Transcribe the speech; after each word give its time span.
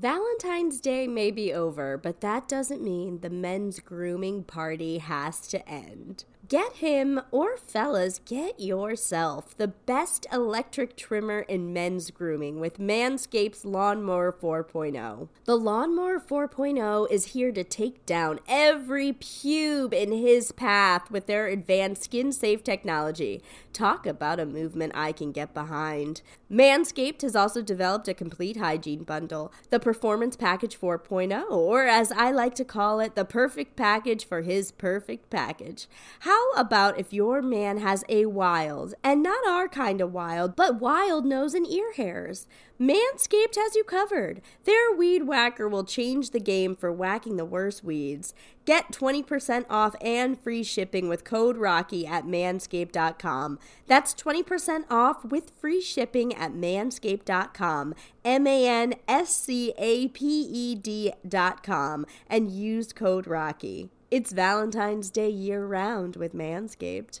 Valentine's 0.00 0.80
Day 0.80 1.06
may 1.06 1.30
be 1.30 1.52
over, 1.52 1.98
but 1.98 2.22
that 2.22 2.48
doesn't 2.48 2.82
mean 2.82 3.20
the 3.20 3.28
men's 3.28 3.80
grooming 3.80 4.44
party 4.44 4.96
has 4.96 5.46
to 5.48 5.68
end. 5.68 6.24
Get 6.50 6.78
him, 6.78 7.20
or 7.30 7.56
fellas, 7.56 8.18
get 8.24 8.58
yourself 8.58 9.56
the 9.56 9.68
best 9.68 10.26
electric 10.32 10.96
trimmer 10.96 11.42
in 11.42 11.72
men's 11.72 12.10
grooming 12.10 12.58
with 12.58 12.80
Manscaped's 12.80 13.64
Lawnmower 13.64 14.32
4.0. 14.32 15.28
The 15.44 15.56
Lawnmower 15.56 16.18
4.0 16.18 17.08
is 17.08 17.26
here 17.26 17.52
to 17.52 17.62
take 17.62 18.04
down 18.04 18.40
every 18.48 19.12
pube 19.12 19.92
in 19.92 20.10
his 20.10 20.50
path 20.50 21.08
with 21.08 21.28
their 21.28 21.46
advanced 21.46 22.02
skin 22.02 22.32
safe 22.32 22.64
technology. 22.64 23.44
Talk 23.72 24.04
about 24.04 24.40
a 24.40 24.44
movement 24.44 24.90
I 24.96 25.12
can 25.12 25.30
get 25.30 25.54
behind. 25.54 26.20
Manscaped 26.50 27.22
has 27.22 27.36
also 27.36 27.62
developed 27.62 28.08
a 28.08 28.14
complete 28.14 28.56
hygiene 28.56 29.04
bundle, 29.04 29.52
the 29.70 29.78
Performance 29.78 30.34
Package 30.34 30.76
4.0, 30.76 31.48
or 31.48 31.86
as 31.86 32.10
I 32.10 32.32
like 32.32 32.56
to 32.56 32.64
call 32.64 32.98
it, 32.98 33.14
the 33.14 33.24
perfect 33.24 33.76
package 33.76 34.26
for 34.26 34.42
his 34.42 34.72
perfect 34.72 35.30
package. 35.30 35.86
How 36.20 36.39
how 36.40 36.52
about 36.60 36.98
if 36.98 37.12
your 37.12 37.42
man 37.42 37.78
has 37.78 38.02
a 38.08 38.24
wild, 38.26 38.94
and 39.04 39.22
not 39.22 39.46
our 39.46 39.68
kind 39.68 40.00
of 40.00 40.12
wild, 40.12 40.56
but 40.56 40.80
wild 40.80 41.26
nose 41.26 41.54
and 41.54 41.66
ear 41.66 41.92
hairs? 41.92 42.46
Manscaped 42.80 43.56
has 43.56 43.74
you 43.74 43.84
covered. 43.84 44.40
Their 44.64 44.90
weed 44.96 45.24
whacker 45.24 45.68
will 45.68 45.84
change 45.84 46.30
the 46.30 46.40
game 46.40 46.74
for 46.74 46.90
whacking 46.90 47.36
the 47.36 47.44
worst 47.44 47.84
weeds. 47.84 48.32
Get 48.64 48.90
20% 48.90 49.66
off 49.68 49.94
and 50.00 50.40
free 50.40 50.62
shipping 50.62 51.08
with 51.08 51.24
code 51.24 51.58
ROCKY 51.58 52.06
at 52.08 52.24
manscaped.com. 52.24 53.58
That's 53.86 54.14
20% 54.14 54.84
off 54.90 55.24
with 55.24 55.52
free 55.60 55.82
shipping 55.82 56.34
at 56.34 56.52
manscaped.com. 56.52 57.94
M 58.24 58.46
A 58.46 58.66
N 58.66 58.94
S 59.06 59.36
C 59.36 59.74
A 59.76 60.08
P 60.08 60.24
E 60.50 60.74
D.com 60.74 62.06
and 62.28 62.50
use 62.50 62.94
code 62.94 63.26
ROCKY. 63.26 63.90
It's 64.10 64.32
Valentine's 64.32 65.08
Day 65.08 65.28
year 65.28 65.64
round 65.64 66.16
with 66.16 66.34
Manscaped. 66.34 67.20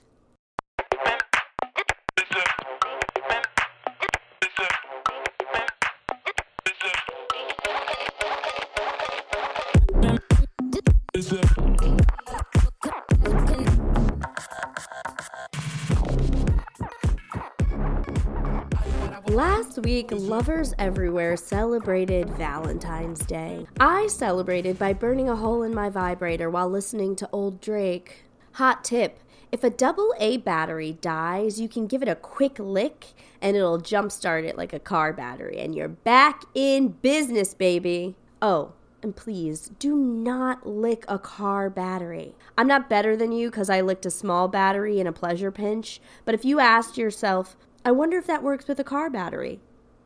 Last 11.14 12.09
week, 19.80 20.10
lovers 20.12 20.74
everywhere 20.78 21.36
celebrated 21.36 22.28
Valentine's 22.30 23.24
Day. 23.24 23.66
I 23.78 24.06
celebrated 24.08 24.78
by 24.78 24.92
burning 24.92 25.28
a 25.28 25.36
hole 25.36 25.62
in 25.62 25.74
my 25.74 25.88
vibrator 25.88 26.50
while 26.50 26.68
listening 26.68 27.16
to 27.16 27.28
Old 27.32 27.60
Drake. 27.60 28.24
Hot 28.52 28.84
tip 28.84 29.18
if 29.52 29.64
a 29.64 29.70
double 29.70 30.14
A 30.20 30.36
battery 30.36 30.92
dies, 31.00 31.60
you 31.60 31.68
can 31.68 31.88
give 31.88 32.02
it 32.02 32.08
a 32.08 32.14
quick 32.14 32.58
lick 32.60 33.06
and 33.42 33.56
it'll 33.56 33.80
jumpstart 33.80 34.44
it 34.44 34.56
like 34.56 34.72
a 34.72 34.78
car 34.78 35.12
battery, 35.12 35.58
and 35.58 35.74
you're 35.74 35.88
back 35.88 36.44
in 36.54 36.88
business, 36.88 37.52
baby. 37.54 38.14
Oh, 38.40 38.74
and 39.02 39.16
please 39.16 39.70
do 39.78 39.96
not 39.96 40.66
lick 40.66 41.04
a 41.08 41.18
car 41.18 41.68
battery. 41.68 42.34
I'm 42.56 42.68
not 42.68 42.90
better 42.90 43.16
than 43.16 43.32
you 43.32 43.50
because 43.50 43.70
I 43.70 43.80
licked 43.80 44.06
a 44.06 44.10
small 44.10 44.46
battery 44.46 45.00
in 45.00 45.06
a 45.06 45.12
pleasure 45.12 45.50
pinch, 45.50 46.00
but 46.24 46.34
if 46.34 46.44
you 46.44 46.60
asked 46.60 46.98
yourself, 46.98 47.56
I 47.84 47.92
wonder 47.92 48.18
if 48.18 48.26
that 48.26 48.42
works 48.42 48.68
with 48.68 48.78
a 48.78 48.84
car 48.84 49.10
battery. 49.10 49.58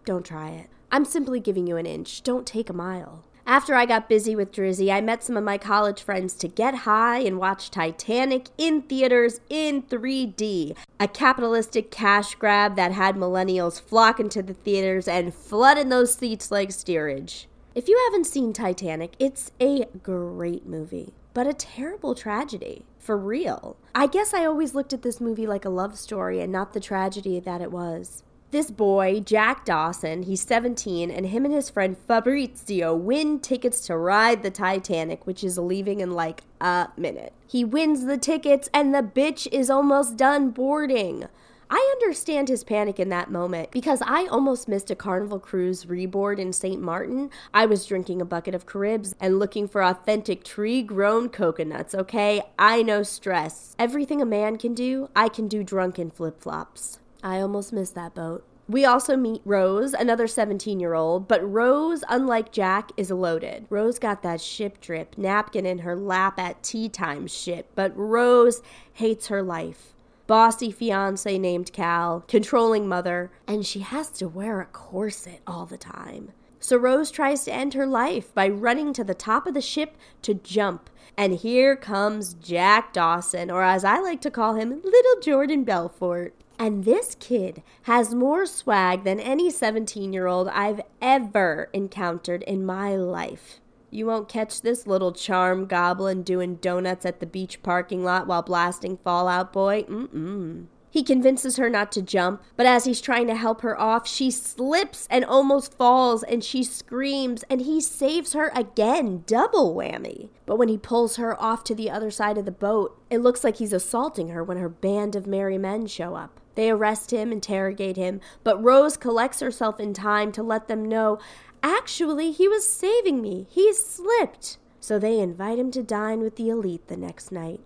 Don't 0.05 0.25
try 0.25 0.51
it. 0.51 0.69
I'm 0.93 1.05
simply 1.05 1.41
giving 1.41 1.67
you 1.67 1.77
an 1.77 1.87
inch. 1.87 2.23
Don't 2.23 2.47
take 2.47 2.69
a 2.69 2.75
mile. 2.75 3.25
After 3.47 3.75
I 3.75 3.85
got 3.85 4.09
busy 4.09 4.35
with 4.35 4.53
Drizzy, 4.53 4.93
I 4.93 5.03
met 5.03 5.23
some 5.23 5.37
of 5.37 5.45
my 5.45 5.59
college 5.59 6.03
friends 6.03 6.35
to 6.35 6.49
get 6.49 6.75
high 6.75 7.19
and 7.19 7.39
watch 7.39 7.71
Titanic 7.71 8.49
in 8.57 8.83
theaters 8.83 9.41
in 9.51 9.83
3D. 9.83 10.75
A 10.99 11.09
capitalistic 11.09 11.91
cash 11.91 12.35
grab 12.37 12.77
that 12.77 12.93
had 12.93 13.17
millennials 13.17 13.81
flocking 13.81 14.31
to 14.31 14.43
the 14.43 14.55
theaters 14.55 15.07
and 15.07 15.35
flooding 15.35 15.91
those 15.91 16.15
seats 16.15 16.51
like 16.51 16.73
steerage. 16.73 17.47
If 17.75 17.87
you 17.87 18.01
haven't 18.07 18.27
seen 18.27 18.53
Titanic, 18.53 19.15
it's 19.19 19.53
a 19.61 19.87
great 20.03 20.67
movie, 20.67 21.13
but 21.35 21.47
a 21.47 21.53
terrible 21.53 22.15
tragedy 22.15 22.87
for 22.99 23.19
real. 23.19 23.77
I 23.95 24.07
guess 24.07 24.33
I 24.33 24.47
always 24.47 24.75
looked 24.75 24.95
at 24.95 25.03
this 25.03 25.21
movie 25.21 25.47
like 25.47 25.67
a 25.67 25.71
love 25.71 25.99
story 25.99 26.41
and 26.41 26.51
not 26.51 26.73
the 26.73 26.81
tragedy 26.81 27.39
that 27.41 27.61
it 27.61 27.71
was. 27.71 28.23
This 28.55 28.71
boy, 28.71 29.19
Jack 29.19 29.65
Dawson, 29.65 30.23
he's 30.23 30.43
17, 30.43 31.11
and 31.11 31.27
him 31.27 31.45
and 31.45 31.53
his 31.53 31.69
friend 31.69 31.99
Fabrizio 31.99 32.95
win 32.95 33.41
tickets 33.41 33.81
to 33.89 33.97
ride 33.97 34.45
the 34.45 34.51
Titanic, 34.53 35.27
which 35.27 35.43
is 35.43 35.59
leaving 35.59 35.99
in 35.99 36.13
like 36.13 36.43
a 36.61 36.87
minute. 36.97 37.33
He 37.49 37.65
wins 37.65 38.05
the 38.05 38.17
tickets, 38.17 38.71
and 38.73 38.95
the 38.95 39.03
bitch 39.03 39.49
is 39.51 39.71
almost 39.71 40.17
done 40.17 40.51
boarding. 40.51 41.27
I 41.69 41.95
understand 41.97 42.49
his 42.49 42.63
panic 42.63 43.01
in 43.01 43.09
that 43.09 43.29
moment 43.29 43.73
because 43.73 44.01
I 44.07 44.27
almost 44.27 44.69
missed 44.69 44.89
a 44.89 44.95
Carnival 44.95 45.41
Cruise 45.41 45.87
reboard 45.87 46.39
in 46.39 46.53
St. 46.53 46.81
Martin. 46.81 47.31
I 47.53 47.67
was 47.67 47.85
drinking 47.85 48.23
a 48.23 48.25
bucket 48.25 48.55
of 48.55 48.67
Caribs 48.67 49.17
and 49.19 49.41
looking 49.41 49.67
for 49.67 49.83
authentic 49.83 50.45
tree 50.45 50.81
grown 50.81 51.29
coconuts, 51.29 51.93
okay? 51.93 52.41
I 52.57 52.85
know 52.85 53.03
stress. 53.03 53.75
Everything 53.81 54.23
a 54.23 54.25
man 54.25 54.59
can 54.59 54.75
do, 54.75 55.11
I 55.17 55.29
can 55.29 55.49
do 55.49 55.65
drunk 55.65 55.99
in 55.99 56.13
flip 56.13 56.41
flops. 56.41 57.01
I 57.25 57.41
almost 57.41 57.73
missed 57.73 57.97
that 57.97 58.15
boat. 58.15 58.47
We 58.69 58.85
also 58.85 59.17
meet 59.17 59.43
Rose, 59.45 59.93
another 59.93 60.27
17 60.27 60.79
year 60.79 60.95
old, 60.95 61.27
but 61.27 61.43
Rose, 61.43 62.05
unlike 62.09 62.53
Jack, 62.53 62.93
is 62.97 63.11
loaded. 63.11 63.67
Rose 63.69 63.99
got 63.99 64.23
that 64.23 64.41
ship 64.41 64.81
drip, 64.81 65.19
napkin 65.19 65.67
in 65.67 65.81
her 65.81 65.97
lap 65.97 66.39
at 66.39 66.63
tea 66.63 66.89
time 66.89 67.27
shit, 67.27 67.69
but 67.75 67.97
Rose 67.97 68.63
hates 68.93 69.27
her 69.27 69.43
life 69.43 69.95
bossy 70.27 70.71
fiance 70.71 71.39
named 71.39 71.73
Cal, 71.73 72.25
controlling 72.27 72.89
mother, 72.89 73.31
and 73.47 73.67
she 73.67 73.81
has 73.81 74.09
to 74.11 74.29
wear 74.29 74.61
a 74.61 74.67
corset 74.67 75.41
all 75.47 75.67
the 75.67 75.79
time. 75.79 76.33
So 76.61 76.77
Rose 76.77 77.11
tries 77.11 77.45
to 77.45 77.53
end 77.53 77.75
her 77.75 77.87
life 77.87 78.35
by 78.35 78.49
running 78.49 78.95
to 78.95 79.05
the 79.05 79.15
top 79.15 79.47
of 79.47 79.55
the 79.55 79.61
ship 79.61 79.97
to 80.23 80.35
jump. 80.35 80.89
And 81.17 81.35
here 81.35 81.77
comes 81.77 82.35
Jack 82.35 82.93
Dawson, 82.93 83.51
or 83.51 83.63
as 83.63 83.85
I 83.85 83.99
like 83.99 84.23
to 84.23 84.31
call 84.31 84.55
him, 84.55 84.81
Little 84.83 85.21
Jordan 85.21 85.65
Belfort. 85.65 86.35
And 86.59 86.85
this 86.85 87.17
kid 87.19 87.63
has 87.83 88.15
more 88.15 88.47
swag 88.47 89.05
than 89.05 89.21
any 89.21 89.51
17 89.51 90.13
year 90.13 90.27
old 90.27 90.49
I've 90.49 90.81
ever 91.03 91.69
encountered 91.73 92.43
in 92.45 92.65
my 92.65 92.95
life. 92.95 93.61
You 93.91 94.07
won't 94.07 94.29
catch 94.29 94.63
this 94.63 94.87
little 94.87 95.13
charm 95.13 95.67
goblin 95.67 96.23
doing 96.23 96.57
donuts 96.57 97.07
at 97.07 97.21
the 97.21 97.27
beach 97.27 97.63
parking 97.63 98.03
lot 98.03 98.27
while 98.27 98.43
blasting 98.43 98.97
Fallout 98.97 99.53
Boy. 99.53 99.85
Mm-mm. 99.85 100.67
He 100.95 101.03
convinces 101.03 101.57
her 101.57 101.69
not 101.69 101.91
to 101.93 102.03
jump, 102.03 102.41
but 102.57 102.67
as 102.67 102.85
he's 102.85 103.01
trying 103.01 103.27
to 103.27 103.35
help 103.35 103.63
her 103.63 103.77
off, 103.81 104.07
she 104.07 104.31
slips 104.31 105.09
and 105.11 105.25
almost 105.25 105.75
falls 105.75 106.23
and 106.23 106.45
she 106.45 106.63
screams 106.63 107.43
and 107.51 107.63
he 107.63 107.81
saves 107.81 108.33
her 108.33 108.53
again. 108.55 109.25
Double 109.27 109.75
whammy. 109.75 110.29
But 110.47 110.57
when 110.57 110.69
he 110.69 110.79
pulls 110.79 111.17
her 111.17 111.41
off 111.43 111.65
to 111.65 111.75
the 111.75 111.91
other 111.91 112.13
side 112.13 112.39
of 112.39 112.45
the 112.45 112.53
boat, 112.53 113.01
it 113.11 113.19
looks 113.19 113.43
like 113.43 113.57
he's 113.57 113.73
assaulting 113.73 114.29
her 114.29 114.45
when 114.45 114.59
her 114.59 114.69
band 114.69 115.17
of 115.17 115.27
merry 115.27 115.59
men 115.59 115.89
show 115.89 116.15
up. 116.15 116.39
They 116.55 116.71
arrest 116.71 117.13
him, 117.13 117.33
interrogate 117.33 117.97
him, 117.97 118.21
but 118.43 118.63
Rose 118.63 118.97
collects 118.97 119.41
herself 119.41 119.81
in 119.81 119.93
time 119.95 120.33
to 120.33 120.43
let 120.43 120.69
them 120.69 120.85
know 120.85 121.19
Actually, 121.65 122.31
he 122.31 122.47
was 122.47 122.69
saving 122.69 123.23
me. 123.23 123.47
He 123.49 123.73
slipped. 123.73 124.59
So 124.81 124.99
they 124.99 125.19
invite 125.19 125.59
him 125.59 125.71
to 125.71 125.83
dine 125.83 126.21
with 126.21 126.37
the 126.37 126.51
elite 126.51 126.89
the 126.89 126.97
next 126.97 127.33
night. 127.33 127.61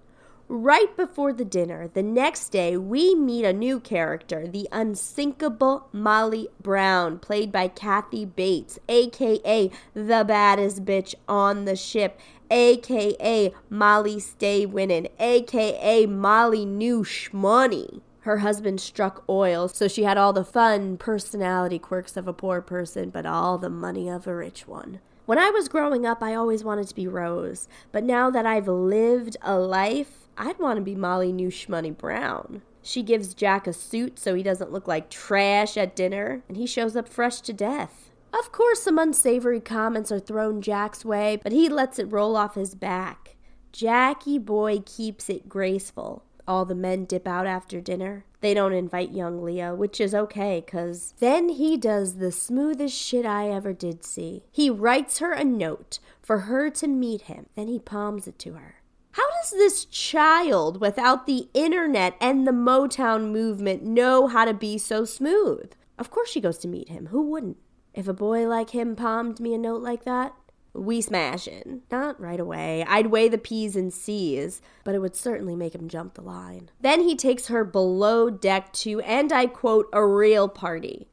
Right 0.46 0.96
before 0.96 1.32
the 1.32 1.44
dinner, 1.44 1.88
the 1.88 2.04
next 2.04 2.50
day, 2.50 2.76
we 2.76 3.16
meet 3.16 3.44
a 3.44 3.52
new 3.52 3.80
character, 3.80 4.46
the 4.46 4.68
unsinkable 4.70 5.88
Molly 5.92 6.46
Brown, 6.62 7.18
played 7.18 7.50
by 7.50 7.66
Kathy 7.66 8.24
Bates, 8.24 8.78
aka 8.88 9.70
the 9.94 10.24
baddest 10.24 10.84
bitch 10.84 11.16
on 11.28 11.64
the 11.64 11.74
ship, 11.74 12.20
aka 12.52 13.52
Molly 13.68 14.20
Stay 14.20 14.64
Winning, 14.64 15.08
aka 15.18 16.06
Molly 16.06 16.64
New 16.64 17.02
Shmoney. 17.02 18.00
Her 18.28 18.38
husband 18.40 18.78
struck 18.78 19.24
oil, 19.26 19.68
so 19.68 19.88
she 19.88 20.02
had 20.02 20.18
all 20.18 20.34
the 20.34 20.44
fun 20.44 20.98
personality 20.98 21.78
quirks 21.78 22.14
of 22.14 22.28
a 22.28 22.34
poor 22.34 22.60
person, 22.60 23.08
but 23.08 23.24
all 23.24 23.56
the 23.56 23.70
money 23.70 24.10
of 24.10 24.26
a 24.26 24.36
rich 24.36 24.68
one. 24.68 25.00
When 25.24 25.38
I 25.38 25.48
was 25.48 25.66
growing 25.66 26.04
up, 26.04 26.22
I 26.22 26.34
always 26.34 26.62
wanted 26.62 26.88
to 26.88 26.94
be 26.94 27.08
Rose, 27.08 27.68
but 27.90 28.04
now 28.04 28.28
that 28.28 28.44
I've 28.44 28.68
lived 28.68 29.38
a 29.40 29.58
life, 29.58 30.28
I'd 30.36 30.58
want 30.58 30.76
to 30.76 30.82
be 30.82 30.94
Molly 30.94 31.32
New 31.32 31.48
Shmoney 31.48 31.96
Brown. 31.96 32.60
She 32.82 33.02
gives 33.02 33.32
Jack 33.32 33.66
a 33.66 33.72
suit 33.72 34.18
so 34.18 34.34
he 34.34 34.42
doesn't 34.42 34.72
look 34.72 34.86
like 34.86 35.08
trash 35.08 35.78
at 35.78 35.96
dinner, 35.96 36.42
and 36.48 36.58
he 36.58 36.66
shows 36.66 36.96
up 36.96 37.08
fresh 37.08 37.40
to 37.40 37.54
death. 37.54 38.10
Of 38.38 38.52
course, 38.52 38.82
some 38.82 38.98
unsavory 38.98 39.60
comments 39.60 40.12
are 40.12 40.20
thrown 40.20 40.60
Jack's 40.60 41.02
way, 41.02 41.40
but 41.42 41.52
he 41.52 41.70
lets 41.70 41.98
it 41.98 42.12
roll 42.12 42.36
off 42.36 42.56
his 42.56 42.74
back. 42.74 43.36
Jackie 43.72 44.38
boy 44.38 44.80
keeps 44.84 45.30
it 45.30 45.48
graceful. 45.48 46.24
All 46.48 46.64
the 46.64 46.74
men 46.74 47.04
dip 47.04 47.28
out 47.28 47.46
after 47.46 47.78
dinner. 47.78 48.24
They 48.40 48.54
don't 48.54 48.72
invite 48.72 49.12
young 49.12 49.44
Leo, 49.44 49.74
which 49.74 50.00
is 50.00 50.14
okay, 50.14 50.62
because 50.64 51.12
then 51.18 51.50
he 51.50 51.76
does 51.76 52.14
the 52.14 52.32
smoothest 52.32 52.96
shit 52.96 53.26
I 53.26 53.50
ever 53.50 53.74
did 53.74 54.02
see. 54.02 54.44
He 54.50 54.70
writes 54.70 55.18
her 55.18 55.32
a 55.32 55.44
note 55.44 55.98
for 56.22 56.38
her 56.40 56.70
to 56.70 56.88
meet 56.88 57.22
him, 57.22 57.46
then 57.54 57.68
he 57.68 57.78
palms 57.78 58.26
it 58.26 58.38
to 58.40 58.54
her. 58.54 58.76
How 59.12 59.28
does 59.42 59.50
this 59.50 59.84
child, 59.84 60.80
without 60.80 61.26
the 61.26 61.48
internet 61.52 62.16
and 62.18 62.46
the 62.46 62.52
Motown 62.52 63.30
movement, 63.30 63.82
know 63.82 64.28
how 64.28 64.46
to 64.46 64.54
be 64.54 64.78
so 64.78 65.04
smooth? 65.04 65.72
Of 65.98 66.10
course 66.10 66.30
she 66.30 66.40
goes 66.40 66.56
to 66.58 66.68
meet 66.68 66.88
him. 66.88 67.06
Who 67.06 67.28
wouldn't? 67.28 67.58
If 67.92 68.08
a 68.08 68.14
boy 68.14 68.48
like 68.48 68.70
him 68.70 68.96
palmed 68.96 69.38
me 69.38 69.52
a 69.52 69.58
note 69.58 69.82
like 69.82 70.04
that, 70.04 70.34
we 70.78 71.00
smashin'. 71.00 71.80
Not 71.90 72.20
right 72.20 72.40
away. 72.40 72.84
I'd 72.86 73.08
weigh 73.08 73.28
the 73.28 73.38
P's 73.38 73.76
and 73.76 73.92
C's, 73.92 74.62
but 74.84 74.94
it 74.94 75.00
would 75.00 75.16
certainly 75.16 75.56
make 75.56 75.74
him 75.74 75.88
jump 75.88 76.14
the 76.14 76.22
line. 76.22 76.70
Then 76.80 77.02
he 77.02 77.16
takes 77.16 77.48
her 77.48 77.64
below 77.64 78.30
deck 78.30 78.72
to, 78.74 79.00
and 79.00 79.32
I 79.32 79.46
quote, 79.46 79.88
a 79.92 80.04
real 80.04 80.48
party. 80.48 81.08